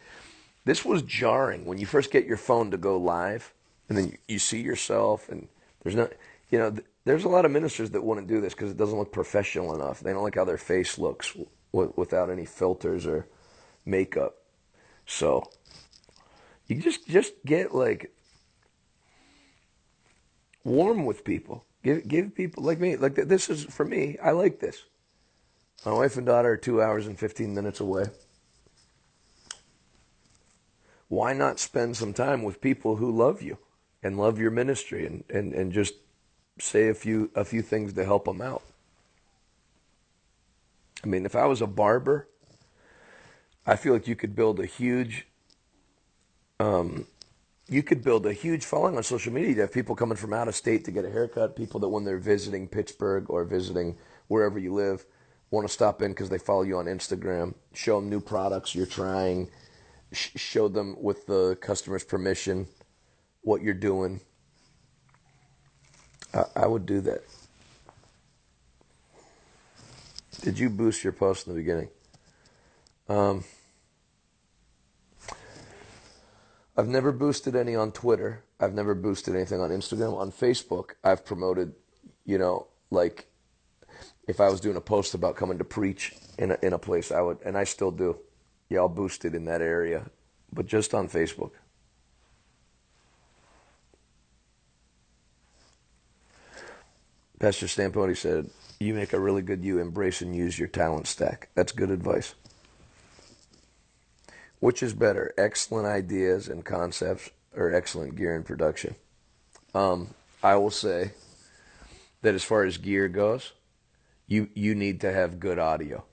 This 0.64 0.84
was 0.84 1.02
jarring 1.02 1.64
when 1.64 1.78
you 1.78 1.86
first 1.86 2.10
get 2.10 2.26
your 2.26 2.36
phone 2.36 2.70
to 2.72 2.76
go 2.76 2.96
live, 2.96 3.52
and 3.88 3.96
then 3.96 4.06
you, 4.08 4.18
you 4.26 4.38
see 4.38 4.60
yourself, 4.60 5.28
and 5.28 5.48
there's 5.82 5.94
no, 5.94 6.08
you 6.50 6.58
know, 6.58 6.70
th- 6.70 6.84
there's 7.04 7.24
a 7.24 7.28
lot 7.28 7.44
of 7.44 7.52
ministers 7.52 7.90
that 7.90 8.02
wouldn't 8.02 8.26
do 8.26 8.40
this 8.40 8.52
because 8.52 8.70
it 8.72 8.76
doesn't 8.76 8.98
look 8.98 9.12
professional 9.12 9.74
enough. 9.74 10.00
They 10.00 10.12
don't 10.12 10.24
like 10.24 10.34
how 10.34 10.44
their 10.44 10.58
face 10.58 10.98
looks 10.98 11.36
w- 11.72 11.92
without 11.94 12.30
any 12.30 12.44
filters 12.44 13.06
or 13.06 13.28
makeup. 13.84 14.36
So 15.06 15.50
you 16.66 16.80
just 16.80 17.06
just 17.06 17.32
get 17.44 17.74
like 17.74 18.12
warm 20.66 21.06
with 21.06 21.24
people. 21.24 21.64
Give 21.82 22.06
give 22.06 22.34
people 22.34 22.64
like 22.64 22.80
me 22.80 22.96
like 22.96 23.14
this 23.14 23.48
is 23.48 23.64
for 23.64 23.84
me. 23.84 24.18
I 24.22 24.32
like 24.32 24.58
this. 24.58 24.82
My 25.84 25.92
wife 25.92 26.16
and 26.16 26.26
daughter 26.26 26.52
are 26.52 26.56
two 26.56 26.82
hours 26.82 27.06
and 27.06 27.18
fifteen 27.18 27.54
minutes 27.54 27.80
away. 27.80 28.06
Why 31.08 31.32
not 31.32 31.60
spend 31.60 31.96
some 31.96 32.12
time 32.12 32.42
with 32.42 32.60
people 32.60 32.96
who 32.96 33.10
love 33.10 33.40
you 33.40 33.58
and 34.02 34.18
love 34.18 34.40
your 34.40 34.50
ministry 34.50 35.06
and, 35.06 35.22
and, 35.30 35.52
and 35.54 35.72
just 35.72 35.94
say 36.58 36.88
a 36.88 36.94
few 36.94 37.30
a 37.36 37.44
few 37.44 37.62
things 37.62 37.92
to 37.92 38.04
help 38.04 38.24
them 38.24 38.42
out? 38.42 38.62
I 41.04 41.06
mean, 41.06 41.24
if 41.24 41.36
I 41.36 41.46
was 41.46 41.62
a 41.62 41.68
barber, 41.68 42.26
I 43.64 43.76
feel 43.76 43.92
like 43.92 44.08
you 44.08 44.16
could 44.16 44.34
build 44.34 44.58
a 44.58 44.66
huge 44.66 45.28
um, 46.58 47.06
you 47.68 47.82
could 47.82 48.02
build 48.02 48.26
a 48.26 48.32
huge 48.32 48.64
following 48.64 48.96
on 48.96 49.02
social 49.02 49.32
media 49.32 49.54
to 49.56 49.60
have 49.62 49.72
people 49.72 49.96
coming 49.96 50.16
from 50.16 50.32
out 50.32 50.48
of 50.48 50.54
state 50.54 50.84
to 50.84 50.90
get 50.90 51.04
a 51.04 51.10
haircut, 51.10 51.56
people 51.56 51.80
that 51.80 51.88
when 51.88 52.04
they're 52.04 52.18
visiting 52.18 52.68
Pittsburgh 52.68 53.28
or 53.28 53.44
visiting 53.44 53.96
wherever 54.28 54.58
you 54.58 54.72
live 54.72 55.04
want 55.50 55.66
to 55.66 55.72
stop 55.72 56.02
in 56.02 56.12
because 56.12 56.28
they 56.28 56.38
follow 56.38 56.62
you 56.62 56.76
on 56.76 56.86
Instagram, 56.86 57.54
show 57.72 58.00
them 58.00 58.10
new 58.10 58.20
products 58.20 58.74
you're 58.74 58.86
trying, 58.86 59.48
sh- 60.12 60.30
show 60.36 60.68
them 60.68 60.96
with 61.00 61.26
the 61.26 61.56
customer's 61.60 62.04
permission 62.04 62.66
what 63.42 63.62
you're 63.62 63.74
doing. 63.74 64.20
I, 66.34 66.44
I 66.56 66.66
would 66.66 66.86
do 66.86 67.00
that. 67.02 67.22
Did 70.42 70.58
you 70.58 70.68
boost 70.68 71.02
your 71.02 71.12
post 71.12 71.46
in 71.46 71.54
the 71.54 71.60
beginning? 71.60 71.88
Um, 73.08 73.44
I've 76.76 76.88
never 76.88 77.10
boosted 77.10 77.56
any 77.56 77.74
on 77.74 77.92
Twitter. 77.92 78.44
I've 78.60 78.74
never 78.74 78.94
boosted 78.94 79.34
anything 79.34 79.60
on 79.60 79.70
Instagram. 79.70 80.16
On 80.18 80.30
Facebook, 80.30 80.90
I've 81.02 81.24
promoted, 81.24 81.74
you 82.24 82.38
know, 82.38 82.66
like 82.90 83.28
if 84.28 84.40
I 84.40 84.50
was 84.50 84.60
doing 84.60 84.76
a 84.76 84.80
post 84.80 85.14
about 85.14 85.36
coming 85.36 85.58
to 85.58 85.64
preach 85.64 86.14
in 86.38 86.50
a, 86.50 86.58
in 86.62 86.72
a 86.74 86.78
place, 86.78 87.10
I 87.10 87.22
would, 87.22 87.38
and 87.44 87.56
I 87.56 87.64
still 87.64 87.90
do. 87.90 88.18
Yeah, 88.68 88.80
I'll 88.80 88.88
boost 88.88 89.24
it 89.24 89.34
in 89.34 89.46
that 89.46 89.62
area, 89.62 90.10
but 90.52 90.66
just 90.66 90.92
on 90.92 91.08
Facebook. 91.08 91.52
Pastor 97.38 97.66
Stamponi 97.66 98.16
said, 98.16 98.50
You 98.80 98.94
make 98.94 99.12
a 99.12 99.20
really 99.20 99.42
good 99.42 99.64
you. 99.64 99.78
Embrace 99.78 100.20
and 100.20 100.34
use 100.34 100.58
your 100.58 100.68
talent 100.68 101.06
stack. 101.06 101.48
That's 101.54 101.72
good 101.72 101.90
advice. 101.90 102.34
Which 104.58 104.82
is 104.82 104.94
better, 104.94 105.34
excellent 105.36 105.86
ideas 105.86 106.48
and 106.48 106.64
concepts 106.64 107.30
or 107.54 107.74
excellent 107.74 108.16
gear 108.16 108.34
and 108.34 108.44
production? 108.44 108.94
Um, 109.74 110.14
I 110.42 110.56
will 110.56 110.70
say 110.70 111.12
that 112.22 112.34
as 112.34 112.42
far 112.42 112.64
as 112.64 112.78
gear 112.78 113.08
goes, 113.08 113.52
you 114.26 114.48
you 114.54 114.74
need 114.74 115.02
to 115.02 115.12
have 115.12 115.38
good 115.38 115.58
audio. 115.58 116.04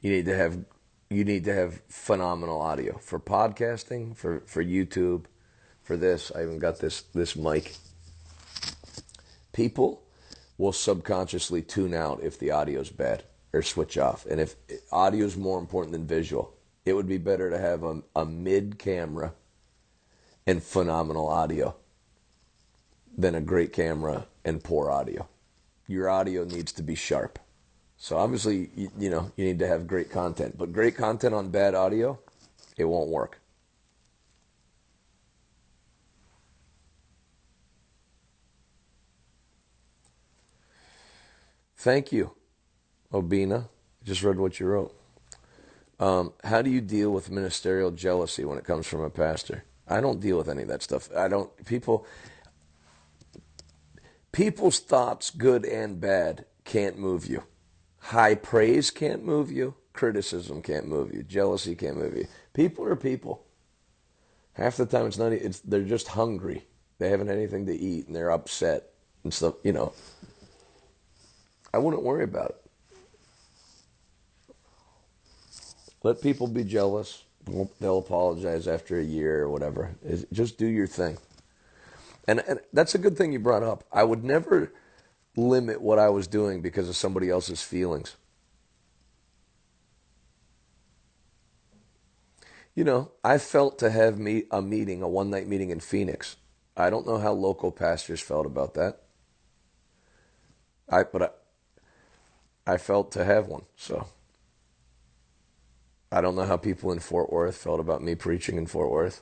You 0.00 0.10
need 0.10 0.24
to 0.24 0.36
have 0.36 0.64
you 1.10 1.24
need 1.24 1.44
to 1.44 1.54
have 1.54 1.82
phenomenal 1.88 2.60
audio 2.60 2.98
for 2.98 3.20
podcasting, 3.20 4.16
for 4.16 4.40
for 4.46 4.64
YouTube, 4.64 5.26
for 5.82 5.96
this. 5.96 6.32
I 6.34 6.42
even 6.42 6.58
got 6.58 6.78
this 6.78 7.02
this 7.14 7.36
mic. 7.36 7.76
People 9.52 10.02
will 10.56 10.72
subconsciously 10.72 11.62
tune 11.62 11.94
out 11.94 12.22
if 12.22 12.38
the 12.38 12.50
audio 12.50 12.80
is 12.80 12.90
bad 12.90 13.24
or 13.52 13.62
switch 13.62 13.98
off, 13.98 14.24
and 14.26 14.40
if 14.40 14.56
audio 14.90 15.26
is 15.26 15.36
more 15.36 15.58
important 15.58 15.92
than 15.92 16.06
visual 16.06 16.53
it 16.84 16.92
would 16.92 17.08
be 17.08 17.18
better 17.18 17.50
to 17.50 17.58
have 17.58 17.82
a, 17.82 18.02
a 18.14 18.24
mid 18.24 18.78
camera 18.78 19.32
and 20.46 20.62
phenomenal 20.62 21.28
audio 21.28 21.74
than 23.16 23.34
a 23.34 23.40
great 23.40 23.72
camera 23.72 24.26
and 24.44 24.62
poor 24.62 24.90
audio. 24.90 25.28
Your 25.86 26.08
audio 26.08 26.44
needs 26.44 26.72
to 26.72 26.82
be 26.82 26.94
sharp. 26.94 27.38
So 27.96 28.18
obviously, 28.18 28.70
you, 28.74 28.90
you, 28.98 29.10
know, 29.10 29.32
you 29.36 29.44
need 29.44 29.58
to 29.60 29.66
have 29.66 29.86
great 29.86 30.10
content, 30.10 30.58
but 30.58 30.72
great 30.72 30.96
content 30.96 31.34
on 31.34 31.50
bad 31.50 31.74
audio, 31.74 32.18
it 32.76 32.84
won't 32.84 33.08
work. 33.08 33.40
Thank 41.76 42.12
you, 42.12 42.32
Obina. 43.12 43.68
Just 44.04 44.22
read 44.22 44.38
what 44.38 44.58
you 44.58 44.66
wrote. 44.66 44.94
Um, 46.00 46.32
how 46.42 46.62
do 46.62 46.70
you 46.70 46.80
deal 46.80 47.10
with 47.10 47.30
ministerial 47.30 47.90
jealousy 47.90 48.44
when 48.44 48.58
it 48.58 48.64
comes 48.64 48.86
from 48.86 49.00
a 49.00 49.10
pastor? 49.10 49.64
I 49.86 50.00
don't 50.00 50.20
deal 50.20 50.38
with 50.38 50.48
any 50.48 50.62
of 50.62 50.68
that 50.68 50.82
stuff. 50.82 51.08
I 51.16 51.28
don't. 51.28 51.50
People. 51.66 52.06
People's 54.32 54.80
thoughts, 54.80 55.30
good 55.30 55.64
and 55.64 56.00
bad, 56.00 56.44
can't 56.64 56.98
move 56.98 57.24
you. 57.26 57.44
High 57.98 58.34
praise 58.34 58.90
can't 58.90 59.24
move 59.24 59.52
you. 59.52 59.76
Criticism 59.92 60.60
can't 60.60 60.88
move 60.88 61.14
you. 61.14 61.22
Jealousy 61.22 61.76
can't 61.76 61.96
move 61.96 62.16
you. 62.16 62.26
People 62.52 62.84
are 62.84 62.96
people. 62.96 63.44
Half 64.54 64.76
the 64.76 64.86
time, 64.86 65.06
it's 65.06 65.18
not. 65.18 65.32
It's 65.32 65.60
they're 65.60 65.82
just 65.82 66.08
hungry. 66.08 66.66
They 66.98 67.10
haven't 67.10 67.30
anything 67.30 67.66
to 67.66 67.74
eat, 67.74 68.06
and 68.06 68.16
they're 68.16 68.30
upset 68.30 68.90
and 69.22 69.32
stuff. 69.32 69.54
You 69.62 69.72
know. 69.72 69.92
I 71.72 71.78
wouldn't 71.78 72.02
worry 72.02 72.24
about 72.24 72.50
it. 72.50 72.63
Let 76.04 76.20
people 76.20 76.46
be 76.46 76.64
jealous. 76.64 77.24
They'll 77.80 77.98
apologize 77.98 78.68
after 78.68 78.98
a 78.98 79.02
year 79.02 79.42
or 79.42 79.48
whatever. 79.48 79.96
Just 80.32 80.58
do 80.58 80.66
your 80.66 80.86
thing. 80.86 81.16
And, 82.28 82.42
and 82.46 82.60
that's 82.72 82.94
a 82.94 82.98
good 82.98 83.16
thing 83.16 83.32
you 83.32 83.38
brought 83.38 83.62
up. 83.62 83.84
I 83.90 84.04
would 84.04 84.22
never 84.22 84.72
limit 85.34 85.80
what 85.80 85.98
I 85.98 86.10
was 86.10 86.26
doing 86.26 86.60
because 86.60 86.88
of 86.90 86.96
somebody 86.96 87.30
else's 87.30 87.62
feelings. 87.62 88.16
You 92.74 92.84
know, 92.84 93.12
I 93.22 93.38
felt 93.38 93.78
to 93.78 93.90
have 93.90 94.18
me 94.18 94.44
a 94.50 94.60
meeting, 94.60 95.02
a 95.02 95.08
one 95.08 95.30
night 95.30 95.48
meeting 95.48 95.70
in 95.70 95.80
Phoenix. 95.80 96.36
I 96.76 96.90
don't 96.90 97.06
know 97.06 97.18
how 97.18 97.32
local 97.32 97.72
pastors 97.72 98.20
felt 98.20 98.46
about 98.46 98.74
that. 98.74 99.00
I 100.88 101.04
but 101.04 101.22
I, 102.66 102.72
I 102.74 102.76
felt 102.78 103.12
to 103.12 103.24
have 103.24 103.46
one, 103.46 103.62
so 103.76 104.06
I 106.14 106.20
don't 106.20 106.36
know 106.36 106.44
how 106.44 106.56
people 106.56 106.92
in 106.92 107.00
Fort 107.00 107.32
Worth 107.32 107.56
felt 107.56 107.80
about 107.80 108.00
me 108.00 108.14
preaching 108.14 108.56
in 108.56 108.66
Fort 108.66 108.88
Worth. 108.88 109.20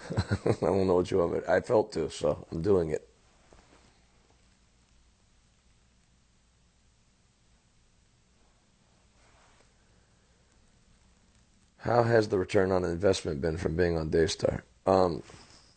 I 0.10 0.54
don't 0.60 0.88
know 0.88 0.96
what 0.96 1.08
you 1.08 1.18
want. 1.18 1.34
but 1.34 1.48
I 1.48 1.60
felt 1.60 1.92
to, 1.92 2.10
so 2.10 2.44
I'm 2.50 2.62
doing 2.62 2.90
it. 2.90 3.08
How 11.76 12.02
has 12.02 12.26
the 12.26 12.38
return 12.38 12.72
on 12.72 12.84
investment 12.84 13.40
been 13.40 13.56
from 13.56 13.76
being 13.76 13.96
on 13.96 14.10
Daystar? 14.10 14.64
Um, 14.86 15.22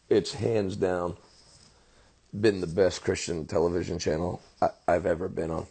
it's 0.09 0.33
hands 0.33 0.75
down 0.75 1.15
been 2.41 2.59
the 2.59 2.65
best 2.65 3.03
Christian 3.03 3.45
television 3.45 3.99
channel 3.99 4.41
I, 4.59 4.69
I've 4.87 5.05
ever 5.05 5.29
been 5.29 5.51
on 5.51 5.67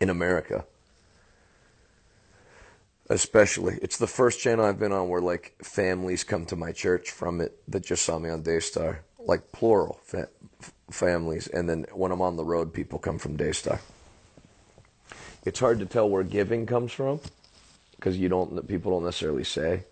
in 0.00 0.08
America 0.08 0.64
especially. 3.08 3.78
It's 3.82 3.98
the 3.98 4.06
first 4.06 4.40
channel 4.40 4.64
I've 4.64 4.78
been 4.78 4.92
on 4.92 5.08
where 5.08 5.20
like 5.20 5.56
families 5.62 6.24
come 6.24 6.46
to 6.46 6.56
my 6.56 6.72
church 6.72 7.10
from 7.10 7.40
it 7.40 7.56
that 7.68 7.84
just 7.84 8.04
saw 8.04 8.18
me 8.18 8.30
on 8.30 8.42
Daystar, 8.42 9.00
like 9.18 9.52
plural 9.52 10.00
fa- 10.02 10.28
families, 10.90 11.46
and 11.46 11.68
then 11.68 11.86
when 11.92 12.12
I'm 12.12 12.22
on 12.22 12.36
the 12.36 12.44
road, 12.44 12.72
people 12.72 12.98
come 12.98 13.18
from 13.18 13.36
Daystar. 13.36 13.80
It's 15.44 15.60
hard 15.60 15.78
to 15.78 15.86
tell 15.86 16.08
where 16.08 16.24
giving 16.24 16.66
comes 16.66 16.92
from 16.92 17.20
because 17.92 18.18
you 18.18 18.28
don't 18.28 18.66
people 18.66 18.92
don't 18.92 19.04
necessarily 19.04 19.44
say, 19.44 19.84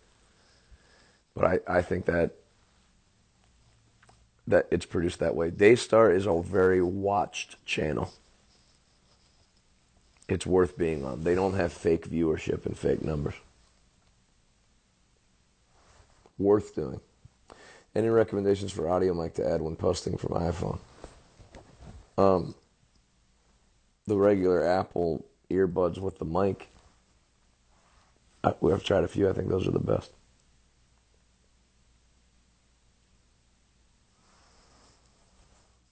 but 1.34 1.44
I 1.44 1.78
I 1.78 1.82
think 1.82 2.06
that 2.06 2.32
that 4.46 4.66
it's 4.70 4.86
produced 4.86 5.20
that 5.20 5.34
way. 5.34 5.50
Daystar 5.50 6.10
is 6.10 6.26
a 6.26 6.42
very 6.42 6.82
watched 6.82 7.64
channel. 7.64 8.12
It's 10.28 10.46
worth 10.46 10.78
being 10.78 11.04
on. 11.04 11.22
They 11.22 11.34
don't 11.34 11.54
have 11.54 11.72
fake 11.72 12.08
viewership 12.08 12.64
and 12.66 12.76
fake 12.76 13.02
numbers. 13.02 13.34
Worth 16.38 16.74
doing. 16.74 17.00
Any 17.94 18.08
recommendations 18.08 18.72
for 18.72 18.88
audio 18.88 19.14
mic 19.14 19.34
to 19.34 19.48
add 19.48 19.60
when 19.60 19.76
posting 19.76 20.16
from 20.16 20.30
iPhone? 20.30 20.78
Um, 22.18 22.54
the 24.06 24.16
regular 24.16 24.66
Apple 24.66 25.24
earbuds 25.50 25.98
with 25.98 26.18
the 26.18 26.24
mic. 26.24 26.68
I, 28.42 28.54
we 28.60 28.72
have 28.72 28.82
tried 28.82 29.04
a 29.04 29.08
few. 29.08 29.28
I 29.28 29.32
think 29.32 29.48
those 29.48 29.68
are 29.68 29.72
the 29.72 29.78
best. 29.78 30.10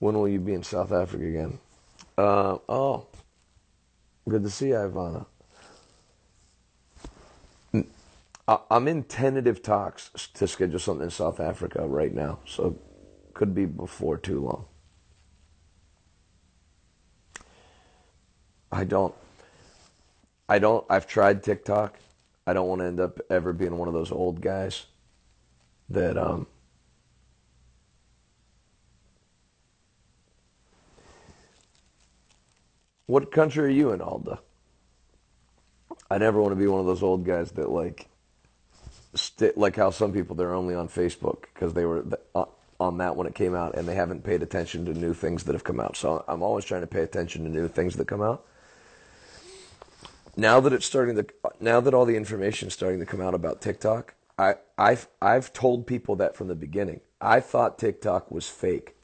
When 0.00 0.16
will 0.16 0.28
you 0.28 0.40
be 0.40 0.54
in 0.54 0.64
South 0.64 0.90
Africa 0.90 1.24
again? 1.24 1.58
Uh, 2.18 2.58
oh, 2.68 3.06
good 4.28 4.42
to 4.44 4.50
see 4.50 4.68
you, 4.68 4.74
Ivana. 4.74 5.26
I'm 8.70 8.88
in 8.88 9.04
tentative 9.04 9.62
talks 9.62 10.10
to 10.34 10.48
schedule 10.48 10.78
something 10.78 11.04
in 11.04 11.10
South 11.10 11.40
Africa 11.40 11.86
right 11.86 12.14
now, 12.14 12.40
so 12.46 12.78
could 13.34 13.54
be 13.54 13.66
before 13.66 14.18
too 14.18 14.40
long. 14.40 14.66
I 18.72 18.84
don't. 18.84 19.14
I 20.48 20.58
don't. 20.58 20.84
I've 20.90 21.06
tried 21.06 21.42
TikTok. 21.42 21.98
I 22.46 22.52
don't 22.52 22.68
want 22.68 22.80
to 22.80 22.86
end 22.86 23.00
up 23.00 23.20
ever 23.30 23.52
being 23.52 23.76
one 23.78 23.88
of 23.88 23.94
those 23.94 24.12
old 24.12 24.40
guys 24.40 24.86
that 25.90 26.18
um. 26.18 26.46
What 33.12 33.30
country 33.30 33.66
are 33.66 33.68
you 33.68 33.92
in, 33.92 34.00
Alda? 34.00 34.40
I 36.10 36.16
never 36.16 36.40
want 36.40 36.52
to 36.52 36.56
be 36.56 36.66
one 36.66 36.80
of 36.80 36.86
those 36.86 37.02
old 37.02 37.26
guys 37.26 37.50
that 37.52 37.68
like, 37.68 38.08
st- 39.14 39.58
like 39.58 39.76
how 39.76 39.90
some 39.90 40.14
people 40.14 40.34
they're 40.34 40.54
only 40.54 40.74
on 40.74 40.88
Facebook 40.88 41.42
because 41.52 41.74
they 41.74 41.84
were 41.84 42.06
uh, 42.34 42.46
on 42.80 42.96
that 42.96 43.14
when 43.14 43.26
it 43.26 43.34
came 43.34 43.54
out 43.54 43.74
and 43.76 43.86
they 43.86 43.94
haven't 43.94 44.24
paid 44.24 44.42
attention 44.42 44.86
to 44.86 44.94
new 44.94 45.12
things 45.12 45.44
that 45.44 45.52
have 45.52 45.62
come 45.62 45.78
out. 45.78 45.94
So 45.94 46.24
I'm 46.26 46.42
always 46.42 46.64
trying 46.64 46.80
to 46.80 46.86
pay 46.86 47.02
attention 47.02 47.44
to 47.44 47.50
new 47.50 47.68
things 47.68 47.96
that 47.96 48.06
come 48.06 48.22
out 48.22 48.46
now 50.34 50.60
that 50.60 50.72
it's 50.72 50.86
starting 50.86 51.16
to 51.16 51.26
now 51.60 51.80
that 51.80 51.92
all 51.92 52.06
the 52.06 52.16
information 52.16 52.68
is 52.68 52.74
starting 52.74 53.00
to 53.00 53.06
come 53.06 53.20
out 53.20 53.34
about 53.34 53.60
TikTok, 53.60 54.14
I 54.38 54.54
I've 54.78 55.06
I've 55.20 55.52
told 55.52 55.86
people 55.86 56.16
that 56.16 56.34
from 56.34 56.48
the 56.48 56.54
beginning. 56.54 57.00
I 57.20 57.40
thought 57.40 57.78
TikTok 57.78 58.30
was 58.30 58.48
fake 58.48 58.96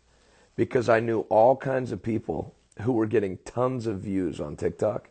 because 0.57 0.89
I 0.89 1.01
knew 1.01 1.21
all 1.29 1.57
kinds 1.57 1.93
of 1.93 2.03
people 2.03 2.55
who 2.83 2.93
were 2.93 3.07
getting 3.07 3.39
tons 3.39 3.87
of 3.87 4.01
views 4.01 4.41
on 4.41 4.57
TikTok 4.57 5.09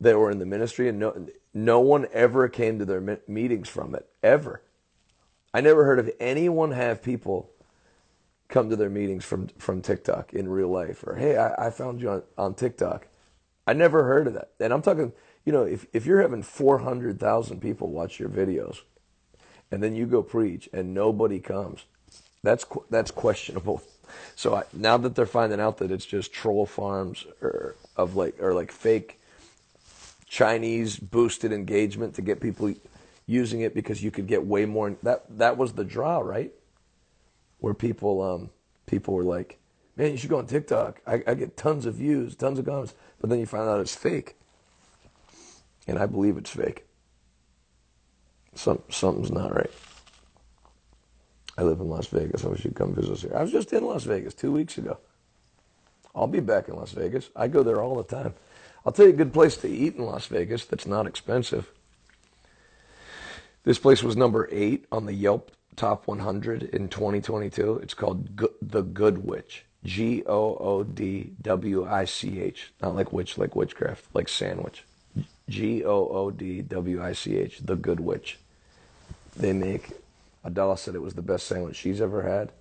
that 0.00 0.18
were 0.18 0.30
in 0.30 0.38
the 0.38 0.46
ministry 0.46 0.88
and 0.88 0.98
no 0.98 1.26
no 1.54 1.80
one 1.80 2.06
ever 2.12 2.48
came 2.48 2.78
to 2.78 2.84
their 2.84 3.18
meetings 3.26 3.68
from 3.68 3.94
it 3.94 4.08
ever. 4.22 4.62
I 5.52 5.60
never 5.60 5.84
heard 5.84 5.98
of 5.98 6.10
anyone 6.20 6.72
have 6.72 7.02
people 7.02 7.50
come 8.48 8.70
to 8.70 8.76
their 8.76 8.90
meetings 8.90 9.24
from 9.24 9.48
from 9.58 9.82
TikTok 9.82 10.32
in 10.32 10.48
real 10.48 10.68
life 10.68 11.04
or 11.04 11.16
hey 11.16 11.36
I, 11.36 11.66
I 11.66 11.70
found 11.70 12.00
you 12.00 12.10
on, 12.10 12.22
on 12.36 12.54
TikTok 12.54 13.08
I 13.68 13.74
never 13.74 14.04
heard 14.04 14.26
of 14.26 14.32
that. 14.32 14.52
And 14.60 14.72
I'm 14.72 14.80
talking, 14.80 15.12
you 15.44 15.52
know, 15.52 15.64
if, 15.64 15.84
if 15.92 16.06
you're 16.06 16.22
having 16.22 16.42
400,000 16.42 17.60
people 17.60 17.90
watch 17.90 18.18
your 18.18 18.30
videos 18.30 18.78
and 19.70 19.82
then 19.82 19.94
you 19.94 20.06
go 20.06 20.22
preach 20.22 20.70
and 20.72 20.94
nobody 20.94 21.38
comes, 21.38 21.84
that's, 22.42 22.64
that's 22.88 23.10
questionable. 23.10 23.82
So 24.36 24.56
I, 24.56 24.62
now 24.72 24.96
that 24.98 25.14
they're 25.14 25.26
finding 25.26 25.60
out 25.60 25.78
that 25.78 25.90
it's 25.90 26.06
just 26.06 26.32
troll 26.32 26.66
farms 26.66 27.26
or 27.40 27.76
of 27.96 28.16
like, 28.16 28.40
or 28.40 28.54
like 28.54 28.72
fake 28.72 29.20
Chinese 30.26 30.98
boosted 30.98 31.52
engagement 31.52 32.14
to 32.14 32.22
get 32.22 32.40
people 32.40 32.74
using 33.26 33.60
it 33.60 33.74
because 33.74 34.02
you 34.02 34.10
could 34.10 34.26
get 34.26 34.46
way 34.46 34.64
more. 34.64 34.96
That, 35.02 35.24
that 35.38 35.56
was 35.56 35.72
the 35.72 35.84
draw, 35.84 36.18
right? 36.18 36.52
Where 37.60 37.74
people, 37.74 38.22
um, 38.22 38.50
people 38.86 39.14
were 39.14 39.24
like, 39.24 39.58
man, 39.96 40.12
you 40.12 40.16
should 40.16 40.30
go 40.30 40.38
on 40.38 40.46
TikTok. 40.46 41.00
I, 41.06 41.22
I 41.26 41.34
get 41.34 41.56
tons 41.56 41.86
of 41.86 41.94
views, 41.94 42.36
tons 42.36 42.58
of 42.58 42.66
comments. 42.66 42.94
But 43.20 43.30
then 43.30 43.38
you 43.38 43.46
find 43.46 43.68
out 43.68 43.80
it's 43.80 43.94
fake. 43.94 44.36
And 45.86 45.98
I 45.98 46.06
believe 46.06 46.36
it's 46.36 46.50
fake. 46.50 46.84
Some, 48.54 48.82
something's 48.90 49.30
not 49.30 49.54
right. 49.54 49.70
I 51.58 51.62
live 51.62 51.80
in 51.80 51.88
Las 51.88 52.06
Vegas. 52.06 52.44
I 52.44 52.48
wish 52.48 52.64
you'd 52.64 52.76
come 52.76 52.94
visit 52.94 53.10
us 53.12 53.22
here. 53.22 53.32
I 53.34 53.42
was 53.42 53.50
just 53.50 53.72
in 53.72 53.84
Las 53.84 54.04
Vegas 54.04 54.32
two 54.32 54.52
weeks 54.52 54.78
ago. 54.78 54.96
I'll 56.14 56.28
be 56.28 56.38
back 56.38 56.68
in 56.68 56.76
Las 56.76 56.92
Vegas. 56.92 57.30
I 57.34 57.48
go 57.48 57.64
there 57.64 57.82
all 57.82 57.96
the 57.96 58.04
time. 58.04 58.34
I'll 58.86 58.92
tell 58.92 59.06
you 59.06 59.12
a 59.12 59.16
good 59.16 59.32
place 59.32 59.56
to 59.58 59.68
eat 59.68 59.96
in 59.96 60.04
Las 60.04 60.26
Vegas 60.26 60.64
that's 60.64 60.86
not 60.86 61.06
expensive. 61.06 61.70
This 63.64 63.78
place 63.78 64.04
was 64.04 64.16
number 64.16 64.48
eight 64.52 64.86
on 64.92 65.06
the 65.06 65.12
Yelp 65.12 65.50
Top 65.74 66.06
100 66.06 66.62
in 66.62 66.88
2022. 66.88 67.80
It's 67.82 67.94
called 67.94 68.36
Go- 68.36 68.52
The 68.62 68.82
Goodwich. 68.82 69.64
G 69.84 70.22
O 70.26 70.56
O 70.56 70.84
D 70.84 71.32
W 71.42 71.86
I 71.86 72.04
C 72.04 72.40
H. 72.40 72.72
Not 72.80 72.94
like 72.94 73.12
witch, 73.12 73.36
like 73.36 73.54
witchcraft, 73.54 74.06
like 74.14 74.28
sandwich. 74.28 74.84
G 75.48 75.84
O 75.84 76.08
O 76.08 76.30
D 76.30 76.62
W 76.62 77.02
I 77.02 77.12
C 77.12 77.36
H. 77.36 77.60
The 77.64 77.76
Goodwich. 77.76 78.38
They 79.36 79.52
make. 79.52 79.90
Adela 80.48 80.78
said 80.78 80.94
it 80.94 81.02
was 81.02 81.12
the 81.12 81.20
best 81.22 81.46
sandwich 81.46 81.76
she's 81.76 82.00
ever 82.00 82.22
had, 82.22 82.52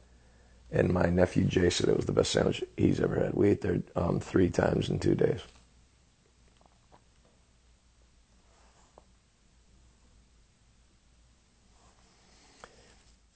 and 0.70 0.94
my 0.94 1.06
nephew 1.06 1.46
Jay 1.46 1.70
said 1.70 1.88
it 1.88 1.96
was 1.96 2.06
the 2.06 2.12
best 2.12 2.32
sandwich 2.32 2.62
he's 2.76 3.00
ever 3.00 3.16
had. 3.16 3.34
We 3.34 3.50
ate 3.50 3.62
there 3.62 3.82
um, 3.96 4.20
three 4.20 4.50
times 4.50 4.90
in 4.90 5.00
two 5.00 5.16
days. 5.16 5.40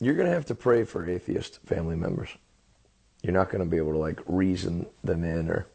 You're 0.02 0.16
going 0.16 0.28
to 0.28 0.34
have 0.34 0.48
to 0.48 0.56
pray 0.56 0.84
for 0.84 1.08
atheist 1.08 1.60
family 1.66 1.96
members. 1.96 2.30
You're 3.24 3.34
not 3.34 3.52
going 3.52 3.64
to 3.64 3.70
be 3.70 3.78
able 3.78 3.94
to 3.94 4.00
like 4.00 4.20
reason 4.26 4.86
them 5.04 5.24
in 5.24 5.50
or 5.50 5.68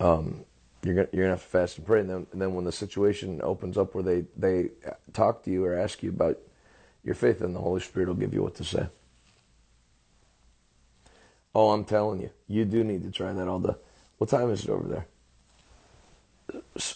um, 0.00 0.44
you're 0.82 0.94
gonna 0.94 1.08
you're 1.12 1.24
gonna 1.24 1.34
have 1.34 1.42
to 1.42 1.48
fast 1.48 1.78
and 1.78 1.86
pray, 1.86 2.00
and 2.00 2.10
then 2.10 2.26
and 2.32 2.40
then 2.40 2.54
when 2.54 2.64
the 2.64 2.72
situation 2.72 3.40
opens 3.42 3.76
up 3.78 3.94
where 3.94 4.02
they 4.04 4.24
they 4.36 4.70
talk 5.12 5.42
to 5.44 5.50
you 5.50 5.64
or 5.64 5.74
ask 5.74 6.02
you 6.02 6.10
about 6.10 6.38
your 7.04 7.14
faith, 7.14 7.40
then 7.40 7.52
the 7.52 7.60
Holy 7.60 7.80
Spirit 7.80 8.08
will 8.08 8.14
give 8.14 8.34
you 8.34 8.42
what 8.42 8.54
to 8.56 8.64
say. 8.64 8.86
Oh, 11.54 11.70
I'm 11.70 11.84
telling 11.84 12.20
you, 12.20 12.30
you 12.48 12.64
do 12.64 12.84
need 12.84 13.02
to 13.04 13.10
try 13.10 13.32
that 13.32 13.48
all 13.48 13.58
the. 13.58 13.76
What 14.18 14.30
time 14.30 14.50
is 14.50 14.64
it 14.64 14.70
over 14.70 14.88
there? 14.88 15.06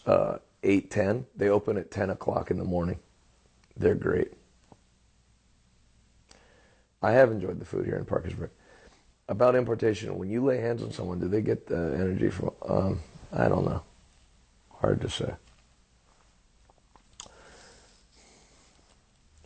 Uh, 0.06 0.38
eight 0.62 0.90
ten. 0.90 1.26
They 1.36 1.48
open 1.48 1.76
at 1.76 1.90
ten 1.90 2.10
o'clock 2.10 2.50
in 2.50 2.58
the 2.58 2.64
morning. 2.64 3.00
They're 3.76 3.94
great. 3.94 4.32
I 7.02 7.12
have 7.12 7.30
enjoyed 7.30 7.58
the 7.58 7.66
food 7.66 7.84
here 7.84 7.96
in 7.96 8.04
Parkersburg. 8.06 8.50
About 9.28 9.54
impartation, 9.54 10.18
when 10.18 10.28
you 10.28 10.44
lay 10.44 10.58
hands 10.58 10.82
on 10.82 10.92
someone, 10.92 11.18
do 11.18 11.28
they 11.28 11.40
get 11.40 11.66
the 11.66 11.94
energy 11.94 12.28
from? 12.28 12.50
Um, 12.62 13.00
I 13.32 13.48
don't 13.48 13.64
know. 13.64 13.82
Hard 14.70 15.00
to 15.00 15.08
say. 15.08 15.32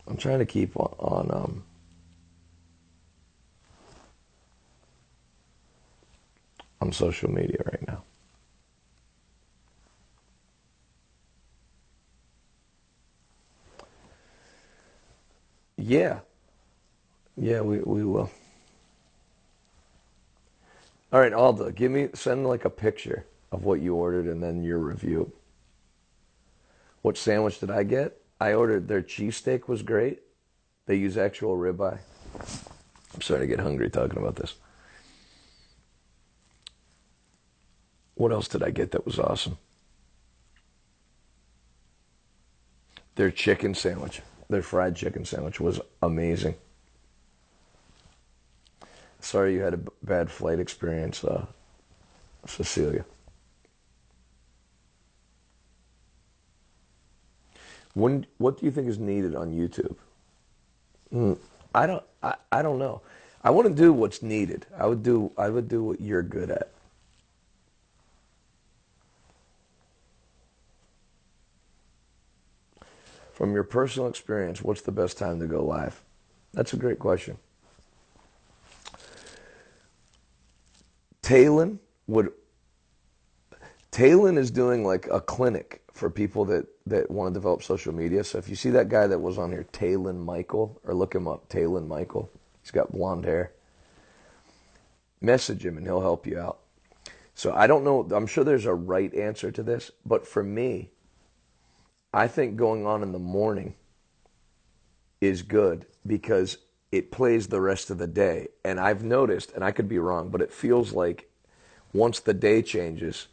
I'm 0.05 0.17
trying 0.17 0.39
to 0.39 0.45
keep 0.45 0.75
on, 0.75 0.93
on 0.99 1.31
um, 1.31 1.63
on 6.81 6.91
social 6.91 7.31
media 7.31 7.59
right 7.65 7.87
now. 7.87 8.03
Yeah. 15.77 16.19
Yeah, 17.37 17.61
we, 17.61 17.79
we 17.79 18.03
will. 18.03 18.29
All 21.11 21.19
right, 21.19 21.33
Alda, 21.33 21.71
give 21.71 21.91
me 21.91 22.09
send 22.13 22.47
like 22.47 22.65
a 22.65 22.69
picture 22.69 23.25
of 23.51 23.63
what 23.63 23.81
you 23.81 23.95
ordered 23.95 24.25
and 24.25 24.43
then 24.43 24.63
your 24.63 24.77
review. 24.77 25.31
What 27.01 27.17
sandwich 27.17 27.59
did 27.59 27.71
I 27.71 27.83
get? 27.83 28.21
I 28.39 28.53
ordered 28.53 28.87
their 28.87 29.01
cheesesteak 29.01 29.67
was 29.67 29.81
great. 29.81 30.21
They 30.85 30.95
use 30.95 31.17
actual 31.17 31.57
ribeye. 31.57 31.99
I'm 33.13 33.21
starting 33.21 33.49
to 33.49 33.55
get 33.55 33.63
hungry 33.63 33.89
talking 33.89 34.19
about 34.19 34.35
this. 34.35 34.55
What 38.15 38.31
else 38.31 38.47
did 38.47 38.63
I 38.63 38.69
get 38.69 38.91
that 38.91 39.05
was 39.05 39.17
awesome? 39.17 39.57
Their 43.15 43.31
chicken 43.31 43.73
sandwich 43.73 44.21
their 44.49 44.63
fried 44.63 44.95
chicken 44.95 45.25
sandwich 45.25 45.59
was 45.59 45.79
amazing. 46.01 46.55
Sorry 49.19 49.53
you 49.53 49.61
had 49.61 49.73
a 49.73 49.79
bad 50.03 50.31
flight 50.31 50.59
experience, 50.59 51.23
uh, 51.23 51.45
Cecilia. 52.45 53.05
When, 57.93 58.25
what 58.37 58.59
do 58.59 58.65
you 58.65 58.71
think 58.71 58.87
is 58.87 58.97
needed 58.97 59.35
on 59.35 59.51
YouTube? 59.51 59.95
Mm, 61.13 61.37
I 61.73 61.85
don't. 61.85 62.03
I, 62.21 62.35
I 62.51 62.61
don't 62.61 62.79
know. 62.79 63.01
I 63.43 63.51
want 63.51 63.67
to 63.67 63.73
do 63.73 63.91
what's 63.93 64.21
needed. 64.21 64.65
I 64.77 64.85
would 64.85 65.03
do. 65.03 65.31
I 65.37 65.49
would 65.49 65.67
do 65.67 65.83
what 65.83 65.99
you're 66.01 66.23
good 66.23 66.51
at. 66.51 66.71
From 73.33 73.53
your 73.53 73.63
personal 73.63 74.09
experience, 74.09 74.61
what's 74.61 74.81
the 74.81 74.91
best 74.91 75.17
time 75.17 75.39
to 75.39 75.47
go 75.47 75.63
live? 75.63 76.01
That's 76.53 76.73
a 76.73 76.77
great 76.77 76.99
question. 76.99 77.37
Talon 81.29 81.79
would 82.07 82.31
Talon 83.91 84.35
is 84.35 84.49
doing 84.49 84.83
like 84.83 85.05
a 85.11 85.21
clinic 85.21 85.83
for 85.93 86.09
people 86.09 86.43
that, 86.45 86.65
that 86.87 87.11
want 87.11 87.31
to 87.31 87.39
develop 87.39 87.61
social 87.61 87.93
media. 87.93 88.23
So 88.23 88.39
if 88.39 88.49
you 88.49 88.55
see 88.55 88.71
that 88.71 88.89
guy 88.89 89.05
that 89.05 89.19
was 89.19 89.37
on 89.37 89.51
here, 89.51 89.67
Talon 89.71 90.19
Michael, 90.19 90.81
or 90.83 90.95
look 90.95 91.13
him 91.13 91.27
up, 91.27 91.47
Talon 91.47 91.87
Michael. 91.87 92.31
He's 92.63 92.71
got 92.71 92.91
blonde 92.91 93.25
hair. 93.25 93.51
Message 95.21 95.63
him 95.63 95.77
and 95.77 95.85
he'll 95.85 96.01
help 96.01 96.25
you 96.25 96.39
out. 96.39 96.61
So 97.35 97.53
I 97.53 97.67
don't 97.67 97.83
know. 97.83 98.07
I'm 98.11 98.25
sure 98.25 98.43
there's 98.43 98.65
a 98.65 98.73
right 98.73 99.13
answer 99.13 99.51
to 99.51 99.61
this, 99.61 99.91
but 100.03 100.25
for 100.25 100.41
me, 100.41 100.89
I 102.11 102.27
think 102.27 102.55
going 102.55 102.87
on 102.87 103.03
in 103.03 103.11
the 103.11 103.19
morning 103.19 103.75
is 105.21 105.43
good 105.43 105.85
because 106.07 106.57
it 106.91 107.11
plays 107.11 107.47
the 107.47 107.61
rest 107.61 107.89
of 107.89 107.97
the 107.97 108.07
day. 108.07 108.47
And 108.63 108.79
I've 108.79 109.03
noticed, 109.03 109.51
and 109.51 109.63
I 109.63 109.71
could 109.71 109.87
be 109.87 109.99
wrong, 109.99 110.29
but 110.29 110.41
it 110.41 110.51
feels 110.51 110.91
like 110.93 111.29
once 111.93 112.19
the 112.19 112.33
day 112.33 112.61
changes, 112.61 113.27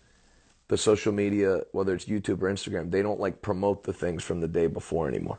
the 0.69 0.77
social 0.77 1.13
media, 1.13 1.63
whether 1.73 1.95
it's 1.95 2.07
YouTube 2.07 2.43
or 2.43 2.53
Instagram, 2.53 2.91
they 2.91 3.03
don't 3.03 3.21
like 3.21 3.43
promote 3.43 3.85
the 3.85 3.93
things 3.93 4.23
from 4.23 4.41
the 4.41 4.49
day 4.49 4.67
before 4.67 5.09
anymore. 5.09 5.39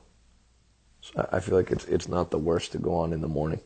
So 1.01 1.28
I 1.32 1.39
feel 1.39 1.55
like 1.55 1.72
it's 1.72 1.86
it's 1.86 2.07
not 2.07 2.32
the 2.32 2.38
worst 2.38 2.72
to 2.72 2.80
go 2.80 2.95
on 2.95 3.13
in 3.13 3.22
the 3.22 3.28
morning. 3.28 3.61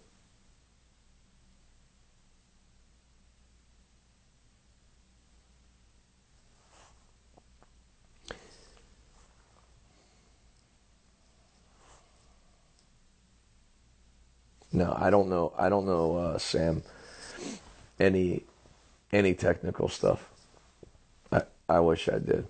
No, 14.72 14.96
I 14.98 15.10
don't 15.10 15.30
know. 15.30 15.54
I 15.58 15.70
don't 15.70 15.86
know, 15.86 16.16
uh, 16.16 16.38
Sam. 16.38 16.84
Any 18.00 18.44
any 19.12 19.34
technical 19.34 19.90
stuff. 19.90 20.30
I 21.32 21.44
I 21.68 21.80
wish 21.82 22.08
I 22.08 22.20
did. 22.20 22.48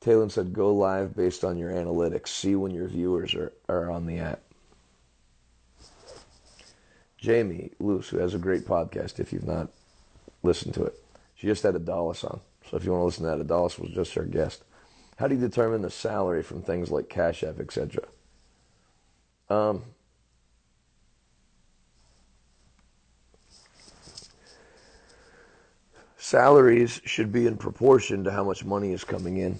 Talon 0.00 0.28
said, 0.30 0.52
"Go 0.52 0.74
live 0.74 1.16
based 1.16 1.44
on 1.44 1.56
your 1.56 1.70
analytics. 1.70 2.28
See 2.28 2.54
when 2.54 2.72
your 2.72 2.88
viewers 2.88 3.34
are 3.34 3.52
are 3.68 3.90
on 3.90 4.06
the 4.06 4.18
app." 4.18 4.40
Jamie 7.16 7.70
Luce, 7.80 8.10
who 8.10 8.18
has 8.18 8.34
a 8.34 8.38
great 8.38 8.66
podcast, 8.66 9.18
if 9.18 9.32
you've 9.32 9.46
not 9.46 9.70
listened 10.42 10.74
to 10.74 10.84
it, 10.84 10.94
she 11.34 11.46
just 11.46 11.62
had 11.62 11.74
a 11.74 11.78
Dallas 11.78 12.22
on. 12.22 12.40
So 12.68 12.76
if 12.76 12.84
you 12.84 12.92
want 12.92 13.00
to 13.00 13.06
listen 13.06 13.24
to 13.24 13.38
that, 13.38 13.46
Dallas 13.46 13.78
was 13.78 13.92
just 13.92 14.12
her 14.12 14.24
guest. 14.24 14.62
How 15.16 15.26
do 15.26 15.34
you 15.34 15.40
determine 15.40 15.80
the 15.80 15.90
salary 15.90 16.42
from 16.42 16.60
things 16.60 16.90
like 16.90 17.08
Cash 17.08 17.42
App, 17.42 17.60
etc.? 17.60 18.04
Um, 19.48 19.84
salaries 26.34 27.00
should 27.04 27.30
be 27.30 27.46
in 27.46 27.56
proportion 27.56 28.24
to 28.24 28.32
how 28.32 28.42
much 28.42 28.64
money 28.64 28.92
is 28.92 29.04
coming 29.04 29.36
in. 29.36 29.56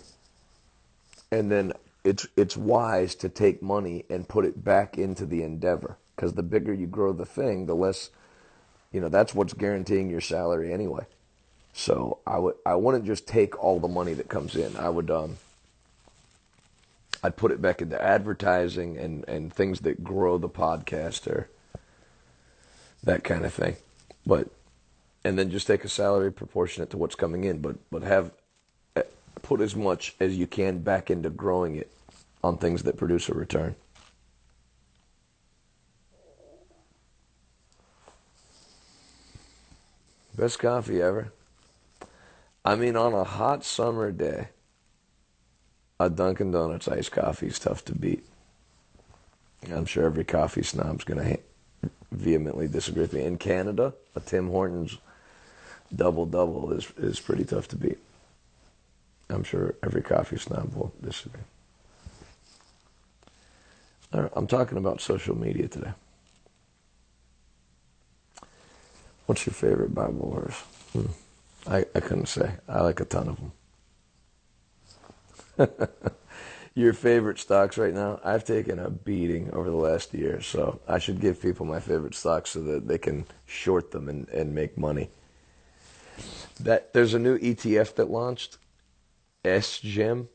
And 1.30 1.48
then 1.48 1.72
it's 2.02 2.26
it's 2.36 2.56
wise 2.56 3.14
to 3.16 3.28
take 3.28 3.62
money 3.62 4.04
and 4.10 4.28
put 4.28 4.44
it 4.44 4.64
back 4.64 4.98
into 4.98 5.24
the 5.24 5.44
endeavor 5.44 5.96
because 6.16 6.32
the 6.32 6.42
bigger 6.42 6.74
you 6.74 6.88
grow 6.88 7.12
the 7.12 7.24
thing, 7.24 7.66
the 7.66 7.76
less 7.76 8.10
you 8.90 9.00
know, 9.00 9.08
that's 9.08 9.32
what's 9.36 9.52
guaranteeing 9.52 10.10
your 10.10 10.20
salary 10.20 10.72
anyway. 10.72 11.06
So 11.74 12.18
I 12.26 12.40
would 12.40 12.56
I 12.66 12.74
wouldn't 12.74 13.06
just 13.06 13.28
take 13.28 13.56
all 13.62 13.78
the 13.78 13.86
money 13.86 14.14
that 14.14 14.28
comes 14.28 14.56
in. 14.56 14.76
I 14.76 14.88
would 14.88 15.12
um 15.12 15.36
I'd 17.22 17.36
put 17.36 17.52
it 17.52 17.62
back 17.62 17.82
into 17.82 18.02
advertising 18.02 18.98
and, 18.98 19.24
and 19.28 19.54
things 19.54 19.78
that 19.82 20.02
grow 20.02 20.38
the 20.38 20.48
podcast 20.48 21.28
or 21.28 21.48
that 23.04 23.22
kind 23.22 23.44
of 23.44 23.54
thing. 23.54 23.76
But 24.26 24.48
and 25.24 25.38
then 25.38 25.50
just 25.50 25.66
take 25.66 25.84
a 25.84 25.88
salary 25.88 26.30
proportionate 26.30 26.90
to 26.90 26.98
what's 26.98 27.14
coming 27.14 27.44
in, 27.44 27.60
but 27.60 27.76
but 27.90 28.02
have 28.02 28.30
eh, 28.96 29.02
put 29.42 29.60
as 29.60 29.74
much 29.74 30.14
as 30.20 30.36
you 30.36 30.46
can 30.46 30.78
back 30.78 31.10
into 31.10 31.30
growing 31.30 31.76
it 31.76 31.90
on 32.42 32.58
things 32.58 32.82
that 32.82 32.96
produce 32.96 33.28
a 33.28 33.34
return. 33.34 33.74
Best 40.36 40.58
coffee 40.58 41.00
ever. 41.00 41.32
I 42.64 42.74
mean, 42.74 42.96
on 42.96 43.12
a 43.12 43.24
hot 43.24 43.64
summer 43.64 44.10
day, 44.10 44.48
a 46.00 46.10
Dunkin' 46.10 46.50
Donuts 46.50 46.88
iced 46.88 47.12
coffee 47.12 47.46
is 47.46 47.58
tough 47.58 47.84
to 47.86 47.94
beat. 47.94 48.24
I'm 49.72 49.86
sure 49.86 50.04
every 50.04 50.24
coffee 50.24 50.62
snob's 50.62 51.04
going 51.04 51.24
to 51.24 51.90
vehemently 52.10 52.68
disagree 52.68 53.02
with 53.02 53.12
me. 53.12 53.22
In 53.22 53.38
Canada, 53.38 53.94
a 54.14 54.20
Tim 54.20 54.48
Hortons 54.48 54.98
double 55.94 56.26
double 56.26 56.72
is 56.72 56.90
is 56.98 57.20
pretty 57.20 57.44
tough 57.44 57.68
to 57.68 57.76
beat. 57.76 57.98
I'm 59.30 59.44
sure 59.44 59.74
every 59.82 60.02
coffee 60.02 60.36
snob 60.36 60.74
will 60.74 60.92
disagree. 61.02 61.40
I'm 64.12 64.46
talking 64.46 64.78
about 64.78 65.00
social 65.00 65.36
media 65.36 65.66
today. 65.66 65.92
What's 69.26 69.44
your 69.46 69.54
favorite 69.54 69.92
Bible 69.94 70.30
verse? 70.30 70.60
Hmm. 70.92 71.06
I, 71.66 71.78
I 71.94 72.00
couldn't 72.00 72.26
say. 72.26 72.52
I 72.68 72.82
like 72.82 73.00
a 73.00 73.06
ton 73.06 73.28
of 73.28 73.38
them. 75.56 75.68
your 76.74 76.92
favorite 76.92 77.38
stocks 77.38 77.78
right 77.78 77.94
now? 77.94 78.20
I've 78.22 78.44
taken 78.44 78.78
a 78.78 78.90
beating 78.90 79.50
over 79.52 79.70
the 79.70 79.76
last 79.76 80.14
year, 80.14 80.40
so 80.40 80.80
I 80.86 80.98
should 80.98 81.20
give 81.20 81.40
people 81.40 81.66
my 81.66 81.80
favorite 81.80 82.14
stocks 82.14 82.50
so 82.50 82.60
that 82.60 82.86
they 82.86 82.98
can 82.98 83.24
short 83.46 83.90
them 83.90 84.08
and, 84.08 84.28
and 84.28 84.54
make 84.54 84.76
money 84.78 85.08
that 86.60 86.92
there's 86.92 87.14
a 87.14 87.18
new 87.18 87.38
ETF 87.38 87.94
that 87.96 88.10
launched, 88.10 88.58
SJIM. 89.44 90.28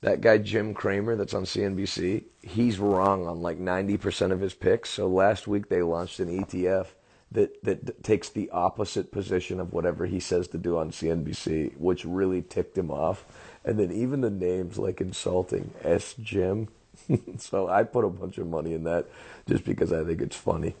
That 0.00 0.20
guy 0.20 0.38
Jim 0.38 0.74
Cramer 0.74 1.16
that's 1.16 1.32
on 1.32 1.44
CNBC, 1.44 2.24
he's 2.42 2.78
wrong 2.78 3.26
on 3.26 3.40
like 3.40 3.58
90% 3.58 4.32
of 4.32 4.40
his 4.40 4.52
picks. 4.52 4.90
So 4.90 5.06
last 5.06 5.46
week 5.46 5.68
they 5.68 5.82
launched 5.82 6.20
an 6.20 6.44
ETF 6.44 6.88
that 7.32 7.62
that 7.64 8.04
takes 8.04 8.28
the 8.28 8.50
opposite 8.50 9.10
position 9.10 9.60
of 9.60 9.72
whatever 9.72 10.06
he 10.06 10.20
says 10.20 10.46
to 10.48 10.58
do 10.58 10.78
on 10.78 10.90
CNBC, 10.90 11.76
which 11.78 12.04
really 12.04 12.42
ticked 12.42 12.76
him 12.76 12.90
off. 12.90 13.24
And 13.64 13.78
then 13.78 13.90
even 13.90 14.20
the 14.20 14.30
names 14.30 14.78
like 14.78 15.00
insulting 15.00 15.70
S 15.82 16.14
Jim. 16.22 16.68
so 17.38 17.68
I 17.68 17.82
put 17.82 18.04
a 18.04 18.10
bunch 18.10 18.38
of 18.38 18.46
money 18.46 18.74
in 18.74 18.84
that 18.84 19.06
just 19.48 19.64
because 19.64 19.92
I 19.92 20.04
think 20.04 20.20
it's 20.20 20.36
funny. 20.36 20.74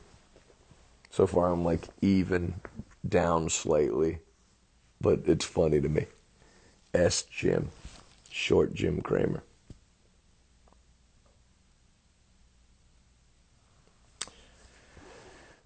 So 1.10 1.26
far 1.26 1.50
I'm 1.50 1.64
like 1.64 1.88
even 2.02 2.54
down 3.08 3.48
slightly 3.48 4.18
but 5.00 5.22
it's 5.26 5.44
funny 5.44 5.80
to 5.80 5.88
me. 5.88 6.06
S. 6.94 7.22
Jim, 7.22 7.70
short 8.30 8.74
Jim 8.74 9.00
Cramer. 9.00 9.42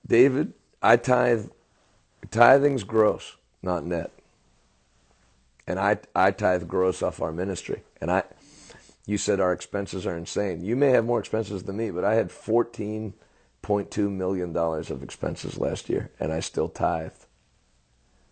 David, 0.06 0.54
I 0.82 0.96
tithe. 0.96 1.48
Tithing's 2.30 2.84
gross, 2.84 3.36
not 3.62 3.84
net. 3.84 4.10
And 5.66 5.78
I 5.78 5.98
I 6.14 6.30
tithe 6.30 6.66
gross 6.66 7.02
off 7.02 7.20
our 7.22 7.32
ministry. 7.32 7.82
And 8.00 8.10
I, 8.10 8.24
you 9.06 9.18
said 9.18 9.40
our 9.40 9.52
expenses 9.52 10.06
are 10.06 10.16
insane. 10.16 10.64
You 10.64 10.76
may 10.76 10.90
have 10.90 11.04
more 11.04 11.20
expenses 11.20 11.64
than 11.64 11.76
me, 11.76 11.90
but 11.90 12.04
I 12.04 12.14
had 12.14 12.32
fourteen 12.32 13.14
point 13.62 13.90
two 13.90 14.10
million 14.10 14.52
dollars 14.52 14.90
of 14.90 15.02
expenses 15.02 15.58
last 15.58 15.90
year, 15.90 16.10
and 16.18 16.32
I 16.32 16.40
still 16.40 16.68
tithed 16.68 17.26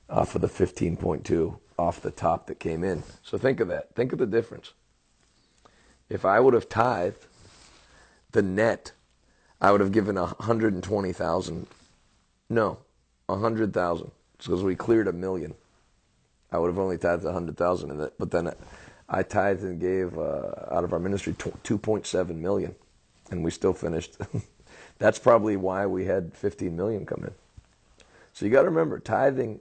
off 0.08 0.34
of 0.34 0.40
the 0.40 0.48
15.2 0.48 1.58
off 1.78 2.00
the 2.00 2.10
top 2.10 2.46
that 2.46 2.58
came 2.58 2.84
in. 2.84 3.02
So 3.22 3.38
think 3.38 3.60
of 3.60 3.68
that. 3.68 3.94
Think 3.94 4.12
of 4.12 4.18
the 4.18 4.26
difference. 4.26 4.72
If 6.08 6.24
I 6.24 6.40
would 6.40 6.54
have 6.54 6.68
tithed 6.68 7.26
the 8.32 8.42
net, 8.42 8.92
I 9.60 9.72
would 9.72 9.80
have 9.80 9.92
given 9.92 10.16
120,000. 10.16 11.66
No, 12.48 12.78
100,000. 13.26 14.10
Because 14.38 14.62
we 14.62 14.76
cleared 14.76 15.08
a 15.08 15.12
million. 15.12 15.54
I 16.52 16.58
would 16.58 16.68
have 16.68 16.78
only 16.78 16.98
tithed 16.98 17.24
100,000 17.24 17.90
in 17.90 18.00
it. 18.00 18.14
But 18.18 18.30
then 18.30 18.52
I 19.08 19.22
tithed 19.22 19.62
and 19.62 19.80
gave 19.80 20.16
uh, 20.16 20.52
out 20.70 20.84
of 20.84 20.92
our 20.92 20.98
ministry 20.98 21.32
2.7 21.32 22.36
million. 22.36 22.74
And 23.30 23.42
we 23.42 23.50
still 23.50 23.72
finished. 23.72 24.16
That's 24.98 25.18
probably 25.18 25.56
why 25.56 25.86
we 25.86 26.04
had 26.04 26.34
15 26.34 26.74
million 26.76 27.04
come 27.04 27.24
in. 27.24 27.34
So 28.32 28.44
you 28.44 28.52
got 28.52 28.62
to 28.62 28.68
remember, 28.68 28.98
tithing 28.98 29.60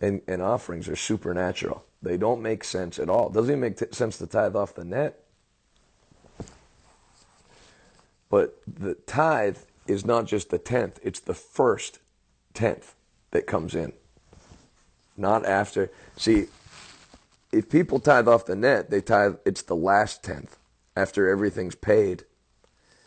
and, 0.00 0.22
and 0.28 0.42
offerings 0.42 0.88
are 0.88 0.96
supernatural. 0.96 1.84
They 2.02 2.16
don't 2.16 2.42
make 2.42 2.64
sense 2.64 2.98
at 2.98 3.08
all. 3.08 3.28
It 3.28 3.34
doesn't 3.34 3.50
even 3.50 3.60
make 3.60 3.76
t- 3.76 3.86
sense 3.92 4.18
to 4.18 4.26
tithe 4.26 4.54
off 4.54 4.74
the 4.74 4.84
net 4.84 5.24
But 8.28 8.60
the 8.66 8.94
tithe 8.94 9.58
is 9.86 10.04
not 10.04 10.26
just 10.26 10.50
the 10.50 10.58
tenth; 10.58 10.98
it's 11.02 11.20
the 11.20 11.34
first 11.34 11.98
tenth 12.52 12.94
that 13.30 13.46
comes 13.46 13.74
in, 13.74 13.92
not 15.16 15.46
after. 15.46 15.90
See, 16.16 16.48
if 17.52 17.70
people 17.70 17.98
tithe 17.98 18.28
off 18.28 18.44
the 18.44 18.56
net, 18.56 18.90
they 18.90 19.00
tithe. 19.00 19.36
It's 19.44 19.62
the 19.62 19.76
last 19.76 20.22
tenth 20.22 20.58
after 20.94 21.28
everything's 21.28 21.74
paid. 21.74 22.24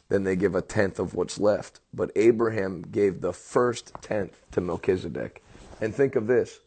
Then 0.10 0.24
they 0.24 0.36
give 0.36 0.56
a 0.56 0.62
tenth 0.62 1.00
of 1.00 1.14
what's 1.14 1.40
left. 1.40 1.80
But 1.94 2.12
Abraham 2.18 2.82
gave 2.82 3.22
the 3.22 3.32
first 3.32 3.94
tenth 4.02 4.44
to 4.52 4.60
Melchizedek. 4.60 5.42
And 5.80 5.96
think 5.96 6.18
of 6.18 6.28
this 6.28 6.60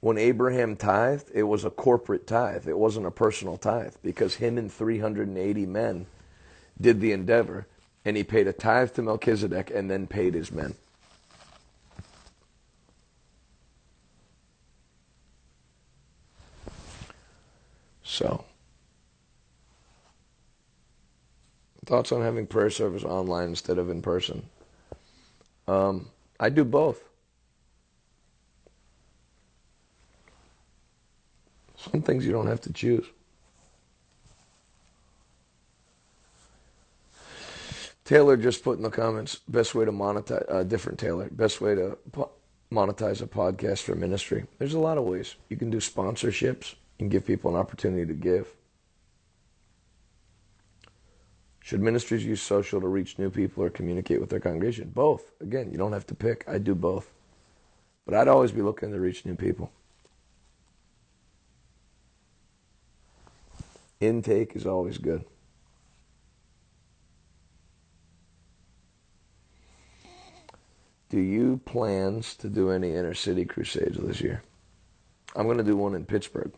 when 0.00 0.18
Abraham 0.18 0.76
tithed, 0.76 1.30
it 1.34 1.44
was 1.44 1.64
a 1.64 1.70
corporate 1.70 2.26
tithe. 2.26 2.68
It 2.68 2.78
wasn't 2.78 3.06
a 3.06 3.10
personal 3.10 3.56
tithe 3.56 3.94
because 4.02 4.36
him 4.36 4.58
and 4.58 4.72
380 4.72 5.66
men 5.66 6.06
did 6.80 7.00
the 7.00 7.12
endeavor, 7.12 7.66
and 8.04 8.16
he 8.16 8.24
paid 8.24 8.46
a 8.46 8.52
tithe 8.52 8.92
to 8.92 9.02
Melchizedek 9.02 9.70
and 9.74 9.90
then 9.90 10.06
paid 10.06 10.34
his 10.34 10.52
men. 10.52 10.74
So, 18.02 18.44
thoughts 21.86 22.12
on 22.12 22.22
having 22.22 22.46
prayer 22.46 22.70
service 22.70 23.04
online 23.04 23.48
instead 23.48 23.78
of 23.78 23.90
in 23.90 24.02
person? 24.02 24.48
Um, 25.66 26.10
I 26.38 26.50
do 26.50 26.64
both. 26.64 27.02
Some 31.90 32.02
things 32.02 32.26
you 32.26 32.32
don't 32.32 32.46
have 32.46 32.60
to 32.62 32.72
choose. 32.72 33.06
Taylor 38.04 38.36
just 38.36 38.62
put 38.62 38.76
in 38.76 38.84
the 38.84 38.90
comments 38.90 39.40
best 39.48 39.74
way 39.74 39.84
to 39.84 39.92
monetize, 39.92 40.44
uh, 40.48 40.62
different 40.62 40.98
Taylor, 40.98 41.28
best 41.30 41.60
way 41.60 41.74
to 41.74 41.98
po- 42.12 42.30
monetize 42.70 43.20
a 43.20 43.26
podcast 43.26 43.80
for 43.82 43.96
ministry. 43.96 44.46
There's 44.58 44.74
a 44.74 44.78
lot 44.78 44.96
of 44.96 45.04
ways. 45.04 45.34
You 45.48 45.56
can 45.56 45.70
do 45.70 45.78
sponsorships 45.78 46.76
and 47.00 47.10
give 47.10 47.26
people 47.26 47.50
an 47.50 47.60
opportunity 47.60 48.06
to 48.06 48.14
give. 48.14 48.48
Should 51.60 51.80
ministries 51.80 52.24
use 52.24 52.40
social 52.40 52.80
to 52.80 52.86
reach 52.86 53.18
new 53.18 53.28
people 53.28 53.64
or 53.64 53.70
communicate 53.70 54.20
with 54.20 54.30
their 54.30 54.38
congregation? 54.38 54.92
Both. 54.94 55.32
Again, 55.40 55.72
you 55.72 55.78
don't 55.78 55.92
have 55.92 56.06
to 56.06 56.14
pick. 56.14 56.44
I 56.46 56.58
do 56.58 56.76
both. 56.76 57.12
But 58.04 58.14
I'd 58.14 58.28
always 58.28 58.52
be 58.52 58.62
looking 58.62 58.92
to 58.92 59.00
reach 59.00 59.24
new 59.26 59.34
people. 59.34 59.72
Intake 64.00 64.54
is 64.54 64.66
always 64.66 64.98
good. 64.98 65.24
Do 71.08 71.20
you 71.20 71.60
plans 71.64 72.34
to 72.36 72.48
do 72.48 72.70
any 72.70 72.94
inner 72.94 73.14
city 73.14 73.44
crusades 73.44 73.96
this 73.96 74.20
year? 74.20 74.42
I'm 75.34 75.46
going 75.46 75.58
to 75.58 75.64
do 75.64 75.76
one 75.76 75.94
in 75.94 76.04
Pittsburgh. 76.04 76.52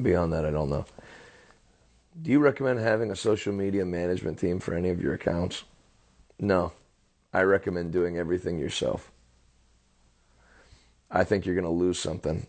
Beyond 0.00 0.32
that, 0.32 0.44
I 0.44 0.50
don't 0.50 0.70
know. 0.70 0.86
Do 2.20 2.30
you 2.30 2.40
recommend 2.40 2.78
having 2.80 3.10
a 3.10 3.16
social 3.16 3.52
media 3.52 3.84
management 3.84 4.38
team 4.38 4.60
for 4.60 4.74
any 4.74 4.88
of 4.88 5.00
your 5.00 5.14
accounts? 5.14 5.64
No. 6.38 6.72
I 7.32 7.42
recommend 7.42 7.92
doing 7.92 8.16
everything 8.16 8.58
yourself. 8.58 9.10
I 11.10 11.24
think 11.24 11.44
you're 11.44 11.54
going 11.54 11.64
to 11.64 11.70
lose 11.70 11.98
something 11.98 12.46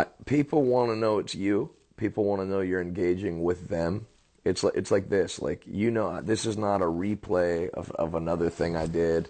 I, 0.00 0.06
people 0.24 0.62
want 0.62 0.90
to 0.90 0.96
know 0.96 1.18
it's 1.18 1.34
you. 1.34 1.70
People 1.96 2.24
want 2.24 2.40
to 2.40 2.46
know 2.46 2.60
you're 2.60 2.80
engaging 2.80 3.42
with 3.42 3.68
them. 3.68 4.06
It's 4.44 4.64
like 4.64 4.74
it's 4.74 4.90
like 4.90 5.10
this. 5.10 5.40
Like 5.40 5.64
you 5.66 5.90
know, 5.90 6.20
this 6.22 6.46
is 6.46 6.56
not 6.56 6.80
a 6.80 6.86
replay 6.86 7.68
of, 7.70 7.90
of 7.92 8.14
another 8.14 8.48
thing 8.48 8.76
I 8.76 8.86
did. 8.86 9.28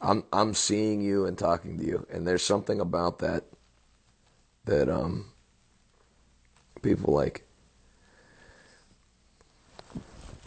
I'm 0.00 0.24
I'm 0.32 0.54
seeing 0.54 1.02
you 1.02 1.26
and 1.26 1.36
talking 1.36 1.78
to 1.78 1.84
you, 1.84 2.06
and 2.10 2.26
there's 2.26 2.42
something 2.42 2.80
about 2.80 3.18
that 3.18 3.44
that 4.64 4.88
um 4.88 5.26
people 6.82 7.12
like. 7.12 7.42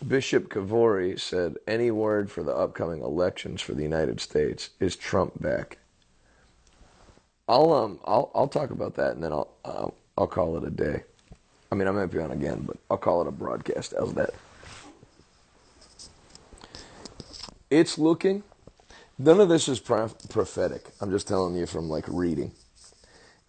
Bishop 0.08 0.50
Kavori 0.50 1.20
said, 1.20 1.58
"Any 1.68 1.92
word 1.92 2.32
for 2.32 2.42
the 2.42 2.56
upcoming 2.56 3.02
elections 3.02 3.62
for 3.62 3.74
the 3.74 3.84
United 3.84 4.20
States 4.22 4.72
is 4.80 4.96
Trump 4.96 5.40
back." 5.40 5.78
I'll 7.50 7.74
um 7.74 8.00
I'll 8.06 8.32
I'll 8.36 8.48
talk 8.48 8.70
about 8.72 8.96
that 8.96 9.14
and 9.14 9.24
then 9.24 9.34
I'll 9.34 9.50
I'll, 9.66 9.96
I'll 10.18 10.28
call 10.28 10.56
it 10.58 10.64
a 10.64 10.70
day. 10.70 11.04
I 11.72 11.76
mean 11.76 11.88
I 11.88 11.92
might 11.92 12.08
be 12.08 12.20
on 12.20 12.32
again, 12.32 12.64
but 12.68 12.78
I'll 12.92 12.98
call 12.98 13.22
it 13.24 13.28
a 13.28 13.32
broadcast. 13.32 13.96
How's 13.98 14.14
that? 14.14 14.32
It's 17.72 17.98
looking. 17.98 18.44
None 19.18 19.42
of 19.42 19.50
this 19.50 19.68
is 19.68 19.80
prophetic. 19.80 20.92
I'm 21.02 21.12
just 21.12 21.28
telling 21.28 21.56
you 21.56 21.66
from 21.66 21.90
like 21.90 22.06
reading. 22.08 22.54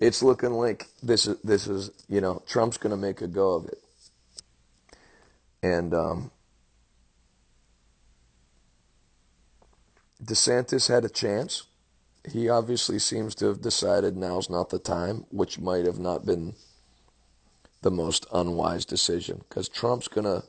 It's 0.01 0.23
looking 0.23 0.53
like 0.53 0.87
this 1.03 1.27
is 1.27 1.39
this 1.43 1.67
is 1.67 1.91
you 2.09 2.23
know 2.23 2.43
Trump's 2.49 2.79
going 2.79 2.93
to 2.93 2.97
make 2.97 3.21
a 3.21 3.29
go 3.29 3.53
of 3.55 3.67
it, 3.67 3.79
and 5.63 5.93
um, 5.95 6.31
DeSantis 10.25 10.89
had 10.89 11.05
a 11.05 11.11
chance 11.11 11.65
he 12.29 12.49
obviously 12.49 12.99
seems 12.99 13.35
to 13.37 13.47
have 13.47 13.61
decided 13.61 14.17
now's 14.17 14.51
not 14.51 14.71
the 14.71 14.79
time, 14.79 15.27
which 15.31 15.59
might 15.59 15.87
have 15.87 15.99
not 15.99 16.27
been 16.27 16.55
the 17.83 17.91
most 17.91 18.27
unwise 18.33 18.85
decision 18.85 19.43
because 19.49 19.69
Trump's 19.69 20.09
gonna 20.09 20.43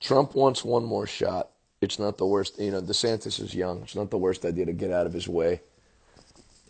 Trump 0.00 0.34
wants 0.34 0.64
one 0.64 0.84
more 0.84 1.06
shot. 1.06 1.50
It's 1.80 1.98
not 1.98 2.18
the 2.18 2.26
worst, 2.26 2.58
you 2.58 2.70
know. 2.70 2.80
DeSantis 2.80 3.40
is 3.40 3.54
young. 3.54 3.82
It's 3.82 3.94
not 3.94 4.10
the 4.10 4.18
worst 4.18 4.44
idea 4.44 4.66
to 4.66 4.72
get 4.72 4.90
out 4.90 5.06
of 5.06 5.12
his 5.12 5.28
way. 5.28 5.60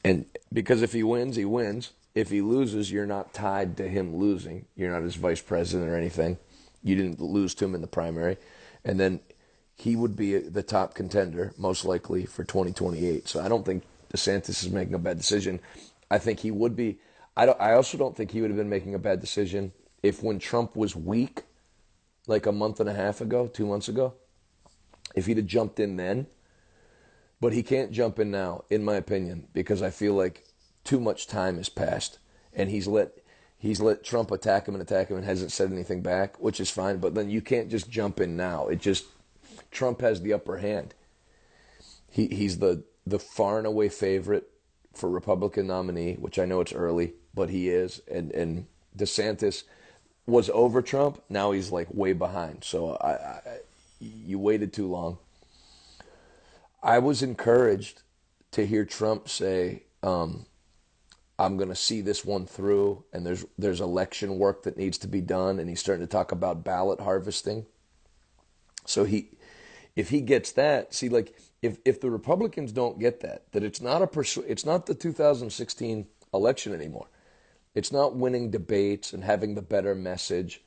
And 0.05 0.27
because 0.53 0.83
if 0.83 0.93
he 0.93 1.03
wins, 1.03 1.37
he 1.37 1.45
wins. 1.45 1.93
If 2.15 2.31
he 2.31 2.41
loses, 2.41 2.91
you're 2.91 3.07
not 3.07 3.33
tied 3.33 3.77
to 3.77 3.89
him 3.89 4.17
losing. 4.17 4.67
You're 4.75 4.93
not 4.93 5.03
his 5.03 5.15
vice 5.15 5.41
president 5.41 5.89
or 5.89 5.97
anything. 5.97 6.39
You 6.83 6.97
didn't 6.97 7.21
lose 7.21 7.55
to 7.57 7.65
him 7.65 7.75
in 7.75 7.83
the 7.83 7.87
primary. 7.87 8.37
And 8.85 8.99
then 8.99 9.21
he 9.77 9.95
would 9.95 10.17
be 10.17 10.39
the 10.39 10.63
top 10.63 10.95
contender, 10.95 11.53
most 11.57 11.85
likely, 11.85 12.27
for 12.27 12.43
2028. 12.43 13.29
So 13.29 13.41
I 13.41 13.49
don't 13.49 13.65
think 13.65 13.85
DeSantis 14.13 14.65
is 14.65 14.71
making 14.71 14.95
a 14.95 14.99
bad 14.99 15.17
decision. 15.17 15.61
I 16.11 16.19
think 16.19 16.41
he 16.41 16.51
would 16.51 16.77
be. 16.77 16.99
I, 17.37 17.47
don't, 17.47 17.61
I 17.61 17.73
also 17.73 17.97
don't 17.97 18.17
think 18.17 18.33
he 18.33 18.41
would 18.41 18.51
have 18.51 18.59
been 18.59 18.69
making 18.69 18.95
a 18.95 18.99
bad 18.99 19.21
decision 19.21 19.73
if 20.03 20.23
when 20.23 20.39
Trump 20.39 20.77
was 20.77 20.97
weak, 20.97 21.45
like 22.27 22.47
a 22.47 22.53
month 22.53 22.81
and 22.81 22.89
a 22.89 22.95
half 22.95 23.21
ago, 23.21 23.47
two 23.47 23.67
months 23.67 23.89
ago, 23.89 24.15
if 25.15 25.27
he'd 25.27 25.37
have 25.37 25.47
jumped 25.47 25.79
in 25.79 25.97
then. 25.97 26.27
But 27.41 27.53
he 27.55 27.63
can't 27.63 27.91
jump 27.91 28.19
in 28.19 28.31
now, 28.31 28.65
in 28.69 28.85
my 28.85 28.97
opinion, 28.97 29.49
because 29.55 29.81
I 29.81 29.91
feel 29.91 30.13
like 30.15 30.45
too 30.85 31.01
much 31.01 31.27
time 31.27 31.57
has 31.57 31.71
passed, 31.71 32.19
and 32.53 32.69
he's 32.69 32.87
let 32.87 33.13
he's 33.57 33.81
let 33.81 34.05
Trump 34.05 34.31
attack 34.31 34.69
him 34.69 34.75
and 34.75 34.83
attack 34.83 35.09
him 35.09 35.17
and 35.17 35.25
hasn't 35.25 35.53
said 35.53 35.73
anything 35.73 36.03
back, 36.03 36.39
which 36.39 36.61
is 36.61 36.71
fine. 36.71 36.99
But 36.99 37.15
then 37.15 37.31
you 37.31 37.41
can't 37.41 37.71
just 37.71 37.89
jump 37.89 38.21
in 38.21 38.37
now. 38.37 38.67
It 38.69 38.81
just 38.81 39.07
Trump 39.71 40.03
has 40.03 40.21
the 40.21 40.35
upper 40.35 40.59
hand. 40.59 40.95
He 42.11 42.27
he's 42.27 42.59
the 42.59 42.85
the 43.07 43.19
far 43.19 43.59
and 43.59 43.67
away 43.67 43.89
favorite 43.89 44.51
for 44.93 45.09
Republican 45.09 45.67
nominee, 45.67 46.15
which 46.15 46.39
I 46.39 46.45
know 46.45 46.61
it's 46.61 46.73
early, 46.73 47.15
but 47.35 47.51
he 47.51 47.69
is. 47.69 48.01
And 48.11 48.33
and 48.33 48.67
DeSantis 48.97 49.65
was 50.27 50.51
over 50.51 50.83
Trump. 50.83 51.23
Now 51.29 51.53
he's 51.53 51.71
like 51.71 51.89
way 51.93 52.13
behind. 52.13 52.65
So 52.65 52.97
I, 52.97 53.13
I 53.13 53.41
you 54.01 54.39
waited 54.39 54.73
too 54.73 54.89
long. 54.89 55.19
I 56.83 56.99
was 56.99 57.23
encouraged 57.23 58.03
to 58.53 58.67
hear 58.67 58.85
Trump 58.85 59.29
say, 59.29 59.85
um, 60.03 60.47
"I'm 61.39 61.57
going 61.57 61.69
to 61.69 61.77
see 61.77 62.01
this 62.01 62.25
one 62.25 62.47
through," 62.47 63.05
and 63.13 63.27
there's 63.27 63.45
there's 63.59 63.81
election 63.81 64.39
work 64.39 64.63
that 64.63 64.79
needs 64.79 64.99
to 64.99 65.09
be 65.09 65.21
done, 65.21 65.59
and 65.59 65.69
he's 65.69 65.81
starting 65.81 66.07
to 66.07 66.11
talk 66.11 66.33
about 66.33 66.65
ballot 66.65 67.01
harvesting. 67.01 67.67
So 68.87 69.05
he, 69.05 69.29
if 69.95 70.09
he 70.09 70.23
gets 70.23 70.53
that, 70.53 70.95
see, 70.95 71.09
like 71.09 71.35
if 71.63 71.79
if 71.85 72.01
the 72.01 72.11
Republicans 72.11 72.73
don't 72.73 72.99
get 72.99 73.21
that, 73.21 73.51
that 73.53 73.63
it's 73.63 73.81
not 73.81 74.03
a 74.03 74.07
persu- 74.07 74.45
it's 74.47 74.65
not 74.65 74.87
the 74.87 74.95
2016 74.95 76.07
election 76.33 76.75
anymore. 76.75 77.09
It's 77.75 77.93
not 77.93 78.17
winning 78.17 78.51
debates 78.51 79.13
and 79.13 79.23
having 79.23 79.55
the 79.55 79.63
better 79.63 79.95
message. 79.95 80.63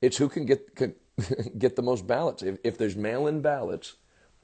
It's 0.00 0.18
who 0.18 0.28
can 0.28 0.44
get 0.44 0.76
can 0.76 0.94
get 1.58 1.76
the 1.76 1.82
most 1.82 2.06
ballots. 2.06 2.42
If, 2.42 2.58
if 2.62 2.78
there's 2.78 2.96
mail-in 2.96 3.40
ballots 3.40 3.94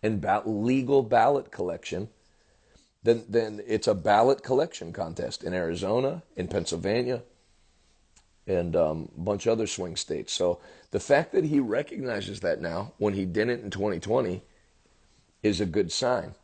and 0.03 0.21
ba- 0.21 0.43
legal 0.47 1.03
ballot 1.03 1.51
collection, 1.51 2.09
then 3.03 3.25
then 3.29 3.61
it's 3.67 3.87
a 3.87 3.95
ballot 3.95 4.43
collection 4.43 4.93
contest 4.93 5.45
in 5.45 5.53
Arizona, 5.53 6.23
in 6.35 6.49
Pennsylvania, 6.49 7.23
and 8.47 8.75
um, 8.75 9.11
a 9.17 9.21
bunch 9.21 9.47
of 9.47 9.53
other 9.53 9.67
swing 9.67 9.97
states. 9.97 10.33
So 10.33 10.61
the 10.93 11.01
fact 11.01 11.33
that 11.33 11.45
he 11.45 11.61
recognizes 11.61 12.41
that 12.41 12.63
now, 12.63 12.95
when 12.97 13.13
he 13.13 13.27
didn't 13.27 13.63
in 13.63 13.71
2020 13.71 14.43
is 15.43 15.61
a 15.61 15.67
good 15.67 15.91
sign. 15.93 16.35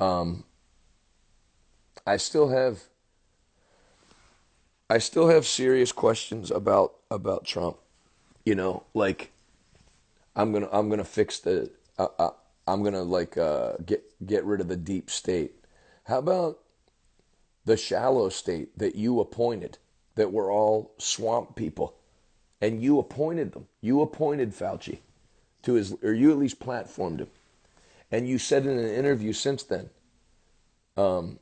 Um, 0.00 0.44
I 2.06 2.16
still 2.16 2.48
have 2.48 2.84
I 4.90 4.98
still 4.98 5.28
have 5.28 5.46
serious 5.46 5.92
questions 5.92 6.50
about 6.50 6.94
about 7.10 7.44
Trump. 7.44 7.78
You 8.44 8.54
know, 8.54 8.84
like 8.92 9.32
I'm 10.36 10.52
gonna 10.52 10.68
I'm 10.72 10.88
gonna 10.88 11.04
fix 11.04 11.38
the 11.38 11.70
uh, 11.98 12.08
uh, 12.18 12.30
I'm 12.66 12.82
gonna 12.82 13.02
like 13.02 13.38
uh, 13.38 13.72
get 13.84 14.04
get 14.26 14.44
rid 14.44 14.60
of 14.60 14.68
the 14.68 14.76
deep 14.76 15.10
state. 15.10 15.52
How 16.04 16.18
about 16.18 16.58
the 17.64 17.76
shallow 17.76 18.28
state 18.28 18.78
that 18.78 18.94
you 18.94 19.20
appointed, 19.20 19.78
that 20.16 20.32
were 20.32 20.50
all 20.50 20.92
swamp 20.98 21.56
people, 21.56 21.94
and 22.60 22.82
you 22.82 22.98
appointed 22.98 23.52
them. 23.52 23.66
You 23.80 24.02
appointed 24.02 24.52
Fauci 24.52 24.98
to 25.62 25.74
his, 25.74 25.94
or 26.02 26.12
you 26.12 26.30
at 26.30 26.38
least 26.38 26.60
platformed 26.60 27.20
him, 27.20 27.28
and 28.14 28.28
you 28.28 28.38
said 28.38 28.64
in 28.66 28.78
an 28.78 28.94
interview 28.94 29.32
since 29.32 29.62
then 29.64 29.90
um, 30.96 31.38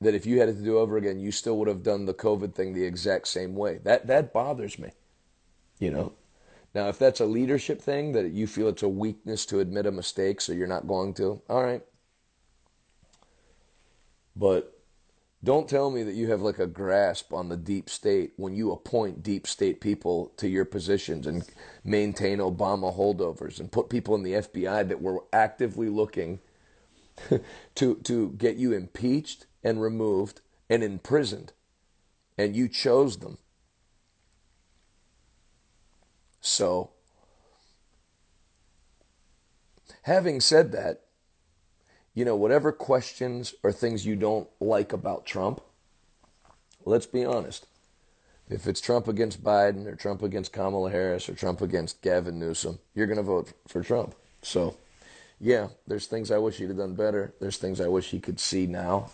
that 0.00 0.14
if 0.14 0.26
you 0.26 0.40
had 0.40 0.48
it 0.48 0.54
to 0.54 0.62
do 0.62 0.78
over 0.78 0.96
again, 0.96 1.20
you 1.20 1.30
still 1.30 1.56
would 1.58 1.68
have 1.68 1.82
done 1.82 2.06
the 2.06 2.14
COVID 2.14 2.54
thing 2.54 2.72
the 2.72 2.84
exact 2.84 3.28
same 3.28 3.54
way. 3.54 3.78
That 3.84 4.06
that 4.08 4.32
bothers 4.32 4.78
me. 4.78 4.90
You 5.78 5.90
know, 5.90 6.12
now, 6.74 6.88
if 6.88 6.98
that's 6.98 7.20
a 7.20 7.26
leadership 7.26 7.82
thing 7.82 8.12
that 8.12 8.30
you 8.30 8.46
feel 8.46 8.68
it's 8.68 8.82
a 8.82 8.88
weakness 8.88 9.44
to 9.46 9.60
admit 9.60 9.86
a 9.86 9.92
mistake, 9.92 10.40
so 10.40 10.52
you're 10.52 10.66
not 10.68 10.86
going 10.86 11.14
to, 11.14 11.42
all 11.48 11.62
right. 11.62 11.82
But 14.36 14.79
don't 15.42 15.68
tell 15.68 15.90
me 15.90 16.02
that 16.02 16.14
you 16.14 16.30
have 16.30 16.42
like 16.42 16.58
a 16.58 16.66
grasp 16.66 17.32
on 17.32 17.48
the 17.48 17.56
deep 17.56 17.88
state 17.88 18.32
when 18.36 18.54
you 18.54 18.72
appoint 18.72 19.22
deep 19.22 19.46
state 19.46 19.80
people 19.80 20.32
to 20.36 20.48
your 20.48 20.66
positions 20.66 21.26
and 21.26 21.44
maintain 21.82 22.38
Obama 22.38 22.94
holdovers 22.94 23.58
and 23.58 23.72
put 23.72 23.88
people 23.88 24.14
in 24.14 24.22
the 24.22 24.34
FBI 24.34 24.86
that 24.88 25.00
were 25.00 25.24
actively 25.32 25.88
looking 25.88 26.40
to 27.74 27.94
to 27.96 28.30
get 28.36 28.56
you 28.56 28.72
impeached 28.72 29.46
and 29.64 29.80
removed 29.80 30.40
and 30.68 30.82
imprisoned 30.82 31.52
and 32.40 32.56
you 32.56 32.68
chose 32.68 33.18
them. 33.18 33.36
So, 36.40 36.92
having 40.02 40.40
said 40.40 40.72
that, 40.72 41.02
you 42.14 42.24
know, 42.24 42.36
whatever 42.36 42.72
questions 42.72 43.54
or 43.62 43.72
things 43.72 44.06
you 44.06 44.16
don't 44.16 44.48
like 44.60 44.92
about 44.92 45.26
Trump, 45.26 45.60
let's 46.84 47.06
be 47.06 47.24
honest. 47.24 47.66
If 48.48 48.66
it's 48.66 48.80
Trump 48.80 49.06
against 49.06 49.44
Biden 49.44 49.86
or 49.86 49.94
Trump 49.94 50.22
against 50.22 50.52
Kamala 50.52 50.90
Harris 50.90 51.28
or 51.28 51.34
Trump 51.34 51.60
against 51.60 52.02
Gavin 52.02 52.40
Newsom, 52.40 52.80
you're 52.94 53.06
going 53.06 53.16
to 53.16 53.22
vote 53.22 53.52
for 53.68 53.82
Trump. 53.82 54.16
So, 54.42 54.76
yeah, 55.38 55.68
there's 55.86 56.06
things 56.06 56.32
I 56.32 56.38
wish 56.38 56.56
he'd 56.56 56.68
have 56.68 56.76
done 56.76 56.94
better. 56.94 57.32
There's 57.40 57.58
things 57.58 57.80
I 57.80 57.86
wish 57.86 58.10
he 58.10 58.18
could 58.18 58.40
see 58.40 58.66
now 58.66 59.10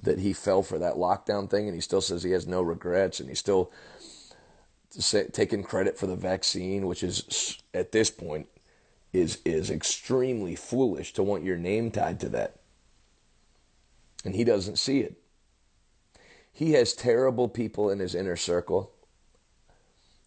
that 0.00 0.20
he 0.20 0.32
fell 0.32 0.62
for 0.62 0.78
that 0.78 0.94
lockdown 0.94 1.50
thing 1.50 1.66
and 1.66 1.74
he 1.74 1.80
still 1.80 2.00
says 2.00 2.22
he 2.22 2.30
has 2.30 2.46
no 2.46 2.62
regrets 2.62 3.18
and 3.18 3.28
he's 3.28 3.38
still 3.40 3.72
say, 4.90 5.26
taking 5.32 5.64
credit 5.64 5.98
for 5.98 6.06
the 6.06 6.14
vaccine, 6.14 6.86
which 6.86 7.02
is 7.02 7.58
at 7.72 7.90
this 7.90 8.10
point 8.10 8.46
is 9.14 9.38
is 9.44 9.70
extremely 9.70 10.56
foolish 10.56 11.12
to 11.14 11.22
want 11.22 11.44
your 11.44 11.56
name 11.56 11.90
tied 11.90 12.20
to 12.20 12.28
that. 12.30 12.56
And 14.24 14.34
he 14.34 14.44
doesn't 14.44 14.78
see 14.78 15.00
it. 15.00 15.16
He 16.52 16.72
has 16.72 16.92
terrible 16.92 17.48
people 17.48 17.90
in 17.90 18.00
his 18.00 18.14
inner 18.14 18.36
circle. 18.36 18.92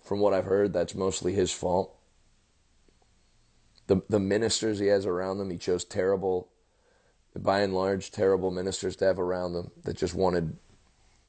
From 0.04 0.20
what 0.20 0.34
I've 0.34 0.46
heard, 0.46 0.72
that's 0.72 0.96
mostly 0.96 1.34
his 1.34 1.52
fault. 1.52 1.94
The 3.88 4.02
the 4.10 4.20
ministers 4.20 4.80
he 4.80 4.88
has 4.88 5.06
around 5.06 5.40
him, 5.40 5.50
he 5.50 5.58
chose 5.58 5.84
terrible 5.84 6.48
by 7.38 7.60
and 7.60 7.74
large 7.74 8.10
terrible 8.12 8.50
ministers 8.50 8.96
to 8.96 9.06
have 9.06 9.20
around 9.20 9.54
them 9.54 9.70
that 9.84 9.98
just 9.98 10.16
wanted 10.16 10.58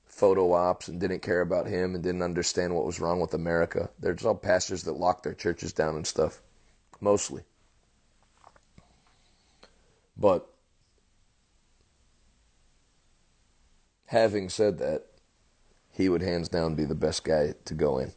photo 0.07 0.53
ops 0.53 0.89
and 0.89 0.99
didn't 0.99 1.21
care 1.21 1.43
about 1.43 1.67
him 1.67 1.95
and 1.95 2.03
didn't 2.03 2.23
understand 2.23 2.75
what 2.75 2.87
was 2.87 2.99
wrong 2.99 3.21
with 3.21 3.35
America. 3.35 3.91
There's 4.01 4.25
all 4.25 4.35
pastors 4.35 4.85
that 4.85 4.95
lock 4.95 5.23
their 5.23 5.35
churches 5.35 5.73
down 5.73 5.97
and 5.97 6.07
stuff, 6.07 6.41
mostly. 7.01 7.43
But 10.17 10.49
having 14.07 14.49
said 14.49 14.79
that, 14.79 15.05
he 15.91 16.09
would 16.09 16.23
hands 16.23 16.49
down 16.49 16.75
be 16.75 16.85
the 16.85 16.95
best 16.95 17.25
guy 17.25 17.55
to 17.65 17.75
go 17.75 17.99
in. 17.99 18.13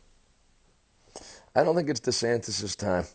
I 1.56 1.64
don't 1.64 1.76
think 1.76 1.90
it's 1.90 2.00
DeSantis' 2.00 2.76
time. 2.76 3.06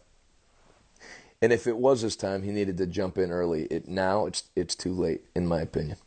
And 1.41 1.53
if 1.53 1.67
it 1.67 1.77
was 1.77 2.01
his 2.01 2.17
time, 2.17 2.43
he 2.43 2.51
needed 2.51 2.77
to 2.79 2.87
jump 2.87 3.19
in 3.19 3.31
early. 3.31 3.65
It 3.65 3.89
now 3.89 4.27
it's 4.27 4.45
it's 4.57 4.75
too 4.75 4.93
late, 4.93 5.23
in 5.35 5.47
my 5.47 5.61
opinion. 5.61 5.99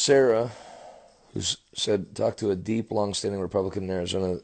Sarah, 0.00 0.50
who 1.34 1.42
said, 1.74 2.16
talked 2.16 2.38
to 2.38 2.50
a 2.50 2.56
deep, 2.56 2.90
long-standing 2.90 3.38
Republican 3.38 3.82
in 3.82 3.90
Arizona 3.90 4.38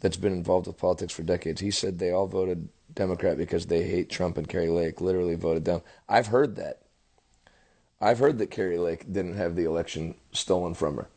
that's 0.00 0.16
been 0.16 0.32
involved 0.32 0.68
with 0.68 0.78
politics 0.78 1.12
for 1.12 1.24
decades. 1.24 1.60
He 1.60 1.72
said 1.72 1.98
they 1.98 2.12
all 2.12 2.28
voted 2.28 2.68
Democrat 2.94 3.36
because 3.36 3.66
they 3.66 3.82
hate 3.82 4.10
Trump 4.10 4.38
and 4.38 4.48
Kari 4.48 4.68
Lake. 4.68 5.00
Literally 5.00 5.34
voted 5.34 5.64
down. 5.64 5.82
I've 6.08 6.28
heard 6.28 6.54
that. 6.54 6.82
I've 8.00 8.20
heard 8.20 8.38
that 8.38 8.52
Kari 8.52 8.78
Lake 8.78 9.12
didn't 9.12 9.34
have 9.34 9.56
the 9.56 9.64
election 9.64 10.14
stolen 10.30 10.72
from 10.72 10.94
her. 10.94 11.08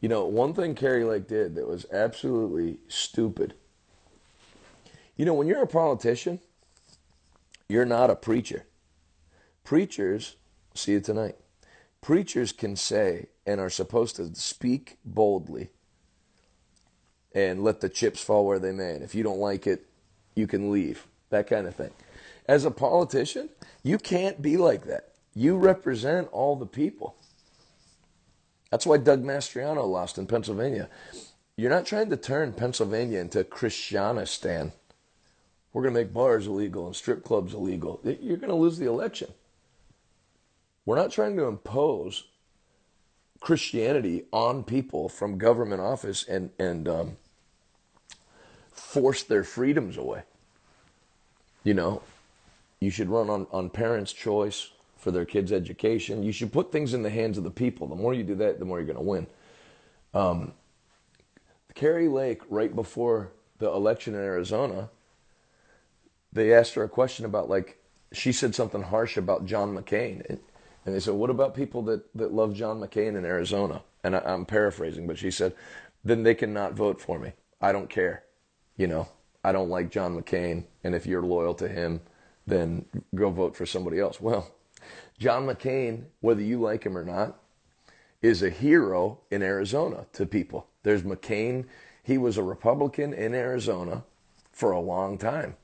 You 0.00 0.08
know, 0.08 0.24
one 0.24 0.54
thing 0.54 0.76
Kari 0.76 1.02
Lake 1.02 1.26
did 1.26 1.56
that 1.56 1.66
was 1.66 1.84
absolutely 1.90 2.78
stupid. 2.86 3.54
You 5.16 5.24
know, 5.24 5.34
when 5.34 5.48
you're 5.48 5.64
a 5.64 5.66
politician, 5.66 6.38
you're 7.68 7.84
not 7.84 8.08
a 8.08 8.14
preacher. 8.14 8.66
Preachers, 9.64 10.36
see 10.74 10.94
it 10.94 11.02
tonight 11.02 11.38
preachers 12.02 12.52
can 12.52 12.76
say 12.76 13.28
and 13.46 13.60
are 13.60 13.70
supposed 13.70 14.16
to 14.16 14.34
speak 14.34 14.98
boldly 15.04 15.70
and 17.34 17.64
let 17.64 17.80
the 17.80 17.88
chips 17.88 18.22
fall 18.22 18.46
where 18.46 18.58
they 18.58 18.72
may. 18.72 18.92
And 18.92 19.02
if 19.02 19.14
you 19.14 19.22
don't 19.22 19.38
like 19.38 19.66
it, 19.66 19.86
you 20.34 20.46
can 20.46 20.70
leave. 20.70 21.06
That 21.30 21.46
kind 21.48 21.66
of 21.66 21.74
thing. 21.74 21.90
As 22.46 22.64
a 22.64 22.70
politician, 22.70 23.48
you 23.82 23.98
can't 23.98 24.42
be 24.42 24.56
like 24.56 24.84
that. 24.84 25.12
You 25.34 25.56
represent 25.56 26.28
all 26.30 26.56
the 26.56 26.66
people. 26.66 27.16
That's 28.70 28.86
why 28.86 28.98
Doug 28.98 29.22
Mastriano 29.22 29.88
lost 29.88 30.18
in 30.18 30.26
Pennsylvania. 30.26 30.88
You're 31.56 31.70
not 31.70 31.86
trying 31.86 32.10
to 32.10 32.16
turn 32.16 32.52
Pennsylvania 32.52 33.18
into 33.18 33.44
Christianistan. 33.44 34.72
We're 35.72 35.82
going 35.82 35.94
to 35.94 36.00
make 36.00 36.12
bars 36.12 36.46
illegal 36.46 36.86
and 36.86 36.96
strip 36.96 37.24
clubs 37.24 37.54
illegal. 37.54 38.00
You're 38.04 38.36
going 38.36 38.50
to 38.50 38.54
lose 38.54 38.78
the 38.78 38.88
election. 38.88 39.32
We're 40.84 40.96
not 40.96 41.12
trying 41.12 41.36
to 41.36 41.44
impose 41.44 42.24
Christianity 43.42 44.24
on 44.32 44.62
people 44.62 45.08
from 45.08 45.36
government 45.36 45.80
office 45.80 46.24
and 46.26 46.50
and 46.60 46.88
um, 46.88 47.16
force 48.70 49.24
their 49.24 49.42
freedoms 49.42 49.96
away. 49.96 50.22
You 51.64 51.74
know, 51.74 52.02
you 52.78 52.90
should 52.90 53.08
run 53.08 53.28
on, 53.28 53.48
on 53.50 53.68
parents' 53.68 54.12
choice 54.12 54.70
for 54.96 55.10
their 55.10 55.24
kids' 55.24 55.50
education. 55.52 56.22
You 56.22 56.30
should 56.30 56.52
put 56.52 56.70
things 56.70 56.94
in 56.94 57.02
the 57.02 57.10
hands 57.10 57.36
of 57.36 57.42
the 57.42 57.50
people. 57.50 57.88
The 57.88 57.96
more 57.96 58.14
you 58.14 58.22
do 58.22 58.36
that, 58.36 58.60
the 58.60 58.64
more 58.64 58.78
you're 58.78 58.86
going 58.86 58.96
to 58.96 59.02
win. 59.02 59.26
Um, 60.14 60.52
Kari 61.74 62.06
Lake, 62.06 62.42
right 62.48 62.74
before 62.74 63.32
the 63.58 63.66
election 63.66 64.14
in 64.14 64.20
Arizona, 64.20 64.88
they 66.32 66.54
asked 66.54 66.74
her 66.74 66.84
a 66.84 66.88
question 66.88 67.24
about 67.24 67.50
like 67.50 67.78
she 68.12 68.30
said 68.30 68.54
something 68.54 68.82
harsh 68.82 69.16
about 69.16 69.46
John 69.46 69.76
McCain. 69.76 70.24
And, 70.28 70.38
and 70.84 70.94
they 70.94 71.00
said, 71.00 71.14
What 71.14 71.30
about 71.30 71.54
people 71.54 71.82
that, 71.82 72.02
that 72.16 72.32
love 72.32 72.54
John 72.54 72.80
McCain 72.80 73.16
in 73.16 73.24
Arizona? 73.24 73.82
And 74.04 74.16
I, 74.16 74.32
am 74.32 74.46
paraphrasing, 74.46 75.06
but 75.06 75.18
she 75.18 75.30
said, 75.30 75.54
Then 76.04 76.22
they 76.22 76.34
cannot 76.34 76.74
vote 76.74 77.00
for 77.00 77.18
me. 77.18 77.32
I 77.60 77.72
don't 77.72 77.88
care. 77.88 78.24
You 78.76 78.88
know, 78.88 79.08
I 79.44 79.52
don't 79.52 79.68
like 79.68 79.90
John 79.90 80.20
McCain. 80.20 80.64
And 80.82 80.94
if 80.94 81.06
you're 81.06 81.22
loyal 81.22 81.54
to 81.54 81.68
him, 81.68 82.00
then 82.46 82.84
go 83.14 83.30
vote 83.30 83.56
for 83.56 83.66
somebody 83.66 84.00
else. 84.00 84.20
Well, 84.20 84.50
John 85.18 85.46
McCain, 85.46 86.04
whether 86.20 86.42
you 86.42 86.60
like 86.60 86.84
him 86.84 86.98
or 86.98 87.04
not, 87.04 87.38
is 88.20 88.42
a 88.42 88.50
hero 88.50 89.20
in 89.30 89.42
Arizona 89.42 90.06
to 90.14 90.26
people. 90.26 90.66
There's 90.82 91.02
McCain. 91.02 91.66
He 92.02 92.18
was 92.18 92.36
a 92.36 92.42
Republican 92.42 93.12
in 93.12 93.34
Arizona 93.34 94.04
for 94.52 94.72
a 94.72 94.80
long 94.80 95.18
time. 95.18 95.56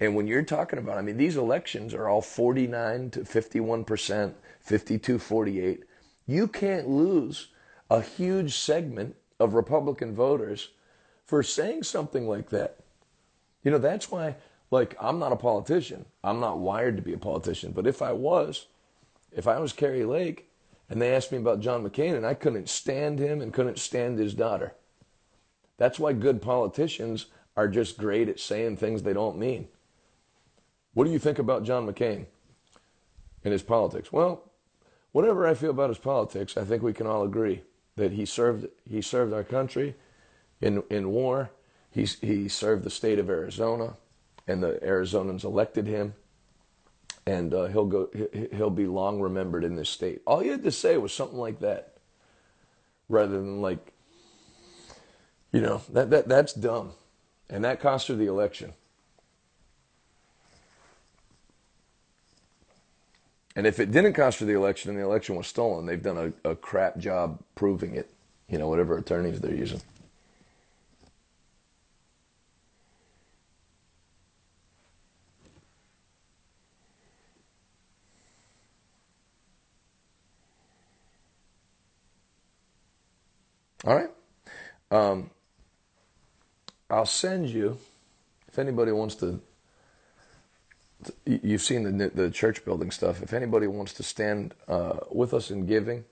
And 0.00 0.16
when 0.16 0.26
you're 0.26 0.42
talking 0.42 0.78
about, 0.78 0.96
I 0.96 1.02
mean, 1.02 1.18
these 1.18 1.36
elections 1.36 1.92
are 1.92 2.08
all 2.08 2.22
49 2.22 3.10
to 3.10 3.20
51%, 3.20 4.34
52 4.60 5.18
48. 5.18 5.84
You 6.26 6.48
can't 6.48 6.88
lose 6.88 7.48
a 7.90 8.00
huge 8.00 8.56
segment 8.56 9.16
of 9.38 9.52
Republican 9.54 10.14
voters 10.14 10.70
for 11.26 11.42
saying 11.42 11.82
something 11.82 12.26
like 12.26 12.48
that. 12.48 12.78
You 13.62 13.70
know, 13.70 13.78
that's 13.78 14.10
why, 14.10 14.36
like, 14.70 14.96
I'm 14.98 15.18
not 15.18 15.32
a 15.32 15.36
politician. 15.36 16.06
I'm 16.24 16.40
not 16.40 16.58
wired 16.58 16.96
to 16.96 17.02
be 17.02 17.12
a 17.12 17.18
politician. 17.18 17.72
But 17.72 17.86
if 17.86 18.00
I 18.00 18.12
was, 18.12 18.66
if 19.32 19.46
I 19.46 19.58
was 19.58 19.72
Kari 19.74 20.04
Lake 20.04 20.48
and 20.88 21.00
they 21.00 21.14
asked 21.14 21.30
me 21.30 21.38
about 21.38 21.60
John 21.60 21.86
McCain 21.86 22.16
and 22.16 22.24
I 22.24 22.34
couldn't 22.34 22.70
stand 22.70 23.18
him 23.18 23.42
and 23.42 23.52
couldn't 23.52 23.78
stand 23.78 24.18
his 24.18 24.32
daughter, 24.32 24.72
that's 25.76 25.98
why 25.98 26.14
good 26.14 26.40
politicians 26.40 27.26
are 27.56 27.68
just 27.68 27.98
great 27.98 28.28
at 28.28 28.40
saying 28.40 28.78
things 28.78 29.02
they 29.02 29.12
don't 29.12 29.36
mean. 29.36 29.68
What 31.00 31.06
do 31.06 31.14
you 31.14 31.18
think 31.18 31.38
about 31.38 31.64
John 31.64 31.86
McCain 31.86 32.26
and 33.42 33.52
his 33.52 33.62
politics? 33.62 34.12
Well, 34.12 34.50
whatever 35.12 35.46
I 35.46 35.54
feel 35.54 35.70
about 35.70 35.88
his 35.88 35.96
politics, 35.96 36.58
I 36.58 36.64
think 36.64 36.82
we 36.82 36.92
can 36.92 37.06
all 37.06 37.24
agree 37.24 37.62
that 37.96 38.12
he 38.12 38.26
served 38.26 38.68
he 38.86 39.00
served 39.00 39.32
our 39.32 39.42
country 39.42 39.94
in 40.60 40.82
in 40.90 41.10
war. 41.10 41.52
He 41.90 42.04
he 42.04 42.50
served 42.50 42.84
the 42.84 42.90
state 42.90 43.18
of 43.18 43.30
Arizona, 43.30 43.94
and 44.46 44.62
the 44.62 44.78
Arizonans 44.82 45.42
elected 45.42 45.86
him, 45.86 46.12
and 47.24 47.54
uh, 47.54 47.68
he'll 47.68 47.86
go 47.86 48.10
he'll 48.52 48.68
be 48.68 48.86
long 48.86 49.22
remembered 49.22 49.64
in 49.64 49.76
this 49.76 49.88
state. 49.88 50.20
All 50.26 50.40
he 50.40 50.50
had 50.50 50.64
to 50.64 50.70
say 50.70 50.98
was 50.98 51.14
something 51.14 51.38
like 51.38 51.60
that, 51.60 51.96
rather 53.08 53.38
than 53.38 53.62
like, 53.62 53.94
you 55.50 55.62
know 55.62 55.80
that 55.94 56.10
that 56.10 56.28
that's 56.28 56.52
dumb, 56.52 56.92
and 57.48 57.64
that 57.64 57.80
cost 57.80 58.08
her 58.08 58.14
the 58.14 58.26
election. 58.26 58.74
And 63.60 63.66
if 63.66 63.78
it 63.78 63.90
didn't 63.90 64.14
cost 64.14 64.40
her 64.40 64.46
the 64.46 64.54
election 64.54 64.88
and 64.88 64.98
the 64.98 65.04
election 65.04 65.36
was 65.36 65.46
stolen, 65.46 65.84
they've 65.84 66.02
done 66.02 66.32
a, 66.46 66.52
a 66.52 66.56
crap 66.56 66.96
job 66.96 67.42
proving 67.56 67.94
it, 67.94 68.08
you 68.48 68.56
know, 68.56 68.70
whatever 68.70 68.96
attorneys 68.96 69.38
they're 69.38 69.54
using. 69.54 69.82
All 83.84 83.94
right. 83.94 84.10
Um, 84.90 85.28
I'll 86.88 87.04
send 87.04 87.50
you, 87.50 87.76
if 88.48 88.58
anybody 88.58 88.92
wants 88.92 89.16
to 89.16 89.38
you've 91.24 91.62
seen 91.62 91.98
the 91.98 92.08
the 92.08 92.30
church 92.30 92.64
building 92.64 92.90
stuff. 92.90 93.22
If 93.22 93.32
anybody 93.32 93.66
wants 93.66 93.92
to 93.94 94.02
stand 94.02 94.54
uh, 94.68 94.98
with 95.10 95.34
us 95.34 95.50
in 95.50 95.66
giving, 95.66 96.04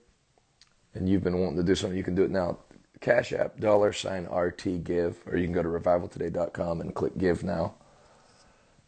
and 0.93 1.07
you've 1.07 1.23
been 1.23 1.39
wanting 1.39 1.57
to 1.57 1.63
do 1.63 1.75
something, 1.75 1.97
you 1.97 2.03
can 2.03 2.15
do 2.15 2.23
it 2.23 2.31
now. 2.31 2.59
Cash 3.01 3.31
App 3.31 3.59
dollar 3.59 3.93
sign 3.93 4.25
RT 4.25 4.83
Give, 4.83 5.17
or 5.25 5.37
you 5.37 5.45
can 5.45 5.53
go 5.53 5.63
to 5.63 5.69
revivaltoday.com 5.69 6.81
and 6.81 6.93
click 6.93 7.17
Give 7.17 7.43
now. 7.43 7.75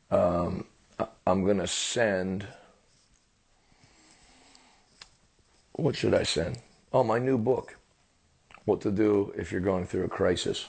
Um, 0.10 0.66
I'm 1.26 1.46
gonna 1.46 1.68
send. 1.68 2.46
What 5.74 5.96
should 5.96 6.14
I 6.14 6.24
send? 6.24 6.58
Oh, 6.92 7.04
my 7.04 7.18
new 7.18 7.38
book. 7.38 7.78
What 8.66 8.82
to 8.82 8.92
do 8.92 9.34
if 9.38 9.52
you're 9.52 9.62
going 9.62 9.88
through 9.88 10.04
a 10.04 10.10
crisis. 10.10 10.68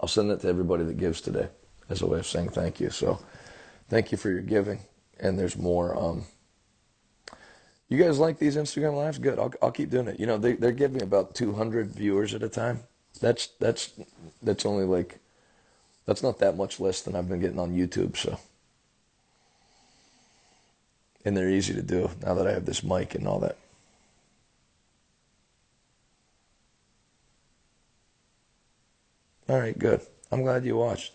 I'll 0.00 0.08
send 0.08 0.30
that 0.30 0.40
to 0.40 0.48
everybody 0.48 0.84
that 0.84 0.98
gives 0.98 1.20
today 1.20 1.48
as 1.88 2.02
a 2.02 2.06
way 2.06 2.18
of 2.18 2.26
saying 2.26 2.50
thank 2.50 2.80
you. 2.80 2.90
So 2.90 3.18
thank 3.92 4.10
you 4.10 4.16
for 4.16 4.30
your 4.30 4.40
giving. 4.40 4.80
And 5.20 5.38
there's 5.38 5.56
more. 5.56 5.94
Um, 5.96 6.24
you 7.90 8.02
guys 8.02 8.18
like 8.18 8.38
these 8.38 8.56
Instagram 8.56 8.96
lives? 8.96 9.18
Good. 9.18 9.38
I'll, 9.38 9.52
I'll 9.60 9.70
keep 9.70 9.90
doing 9.90 10.08
it. 10.08 10.18
You 10.18 10.24
know, 10.24 10.38
they, 10.38 10.54
they're 10.54 10.72
giving 10.72 11.02
about 11.02 11.34
200 11.34 11.88
viewers 11.88 12.32
at 12.34 12.42
a 12.42 12.48
time. 12.48 12.80
That's 13.20 13.48
that's 13.60 13.92
that's 14.42 14.64
only 14.64 14.84
like 14.84 15.18
that's 16.06 16.22
not 16.22 16.38
that 16.38 16.56
much 16.56 16.80
less 16.80 17.02
than 17.02 17.14
I've 17.14 17.28
been 17.28 17.40
getting 17.40 17.58
on 17.58 17.76
YouTube. 17.76 18.16
So, 18.16 18.40
and 21.26 21.36
they're 21.36 21.50
easy 21.50 21.74
to 21.74 21.82
do 21.82 22.10
now 22.24 22.32
that 22.32 22.46
I 22.46 22.52
have 22.52 22.64
this 22.64 22.82
mic 22.82 23.14
and 23.14 23.28
all 23.28 23.40
that. 23.40 23.58
All 29.50 29.60
right, 29.60 29.78
good. 29.78 30.00
I'm 30.32 30.42
glad 30.42 30.64
you 30.64 30.76
watched. 30.78 31.12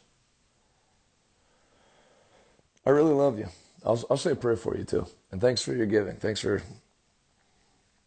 I 2.87 2.91
really 2.91 3.13
love 3.13 3.37
you. 3.37 3.49
I'll, 3.85 4.01
I'll 4.09 4.15
say 4.15 4.31
a 4.31 4.35
prayer 4.35 4.55
for 4.55 4.77
you 4.77 4.85
too. 4.85 5.05
And 5.33 5.41
thanks 5.41 5.61
for 5.61 5.75
your 5.75 5.85
giving. 5.85 6.15
Thanks 6.15 6.39
for 6.39 6.63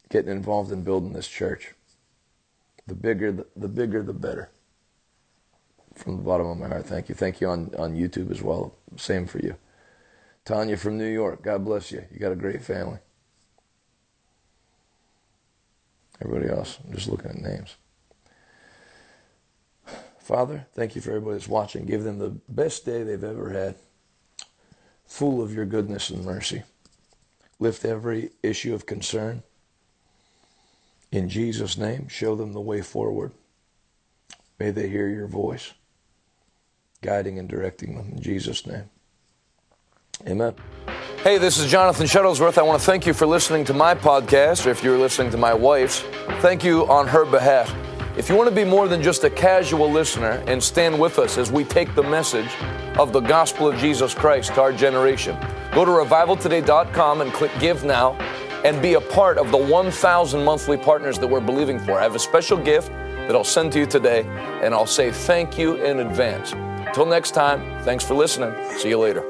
getting 0.08 0.30
involved 0.30 0.72
in 0.72 0.84
building 0.84 1.12
this 1.12 1.28
church. 1.28 1.74
The 2.86 2.94
bigger, 2.94 3.30
the, 3.30 3.46
the 3.54 3.68
bigger, 3.68 4.02
the 4.02 4.14
better. 4.14 4.50
From 5.96 6.16
the 6.16 6.22
bottom 6.22 6.46
of 6.46 6.56
my 6.56 6.68
heart, 6.68 6.86
thank 6.86 7.10
you. 7.10 7.14
Thank 7.14 7.42
you 7.42 7.48
on, 7.48 7.74
on 7.76 7.94
YouTube 7.94 8.30
as 8.30 8.40
well. 8.40 8.74
Same 8.96 9.26
for 9.26 9.38
you. 9.40 9.54
Tanya 10.46 10.78
from 10.78 10.96
New 10.96 11.12
York, 11.12 11.42
God 11.42 11.62
bless 11.62 11.92
you. 11.92 12.02
You 12.10 12.18
got 12.18 12.32
a 12.32 12.36
great 12.36 12.62
family. 12.62 13.00
Everybody 16.22 16.50
else, 16.50 16.78
I'm 16.82 16.94
just 16.94 17.06
looking 17.06 17.30
at 17.30 17.36
names. 17.36 17.76
Father, 20.20 20.66
thank 20.72 20.96
you 20.96 21.02
for 21.02 21.10
everybody 21.10 21.36
that's 21.36 21.48
watching. 21.48 21.84
Give 21.84 22.02
them 22.02 22.18
the 22.18 22.30
best 22.48 22.86
day 22.86 23.02
they've 23.02 23.22
ever 23.22 23.50
had 23.50 23.76
full 25.10 25.42
of 25.42 25.52
your 25.52 25.66
goodness 25.66 26.08
and 26.08 26.24
mercy. 26.24 26.62
Lift 27.58 27.84
every 27.84 28.30
issue 28.44 28.72
of 28.72 28.86
concern. 28.86 29.42
In 31.10 31.28
Jesus' 31.28 31.76
name, 31.76 32.06
show 32.06 32.36
them 32.36 32.52
the 32.52 32.60
way 32.60 32.80
forward. 32.80 33.32
May 34.60 34.70
they 34.70 34.88
hear 34.88 35.08
your 35.08 35.26
voice, 35.26 35.72
guiding 37.02 37.40
and 37.40 37.48
directing 37.48 37.96
them. 37.96 38.12
In 38.12 38.22
Jesus' 38.22 38.64
name. 38.66 38.88
Amen. 40.28 40.54
Hey, 41.24 41.38
this 41.38 41.58
is 41.58 41.68
Jonathan 41.68 42.06
Shuttlesworth. 42.06 42.56
I 42.56 42.62
want 42.62 42.80
to 42.80 42.86
thank 42.86 43.04
you 43.04 43.12
for 43.12 43.26
listening 43.26 43.64
to 43.64 43.74
my 43.74 43.96
podcast, 43.96 44.64
or 44.64 44.70
if 44.70 44.84
you're 44.84 44.98
listening 44.98 45.32
to 45.32 45.36
my 45.36 45.52
wife's, 45.52 46.00
thank 46.40 46.62
you 46.62 46.86
on 46.86 47.08
her 47.08 47.24
behalf. 47.24 47.74
If 48.20 48.28
you 48.28 48.36
want 48.36 48.50
to 48.50 48.54
be 48.54 48.64
more 48.64 48.86
than 48.86 49.02
just 49.02 49.24
a 49.24 49.30
casual 49.30 49.90
listener 49.90 50.44
and 50.46 50.62
stand 50.62 51.00
with 51.00 51.18
us 51.18 51.38
as 51.38 51.50
we 51.50 51.64
take 51.64 51.94
the 51.94 52.02
message 52.02 52.50
of 52.98 53.14
the 53.14 53.20
gospel 53.20 53.66
of 53.66 53.78
Jesus 53.78 54.12
Christ 54.12 54.54
to 54.56 54.60
our 54.60 54.74
generation, 54.74 55.38
go 55.72 55.86
to 55.86 55.90
revivaltoday.com 55.90 57.22
and 57.22 57.32
click 57.32 57.50
Give 57.58 57.82
Now 57.82 58.12
and 58.62 58.82
be 58.82 58.92
a 58.92 59.00
part 59.00 59.38
of 59.38 59.50
the 59.50 59.56
1,000 59.56 60.44
monthly 60.44 60.76
partners 60.76 61.18
that 61.18 61.28
we're 61.28 61.40
believing 61.40 61.78
for. 61.78 61.92
I 61.92 62.02
have 62.02 62.14
a 62.14 62.18
special 62.18 62.58
gift 62.58 62.88
that 62.90 63.34
I'll 63.34 63.42
send 63.42 63.72
to 63.72 63.78
you 63.78 63.86
today, 63.86 64.24
and 64.62 64.74
I'll 64.74 64.84
say 64.84 65.10
thank 65.10 65.56
you 65.56 65.76
in 65.76 66.00
advance. 66.00 66.52
Until 66.52 67.06
next 67.06 67.30
time, 67.30 67.82
thanks 67.84 68.04
for 68.04 68.12
listening. 68.12 68.54
See 68.76 68.90
you 68.90 68.98
later. 68.98 69.24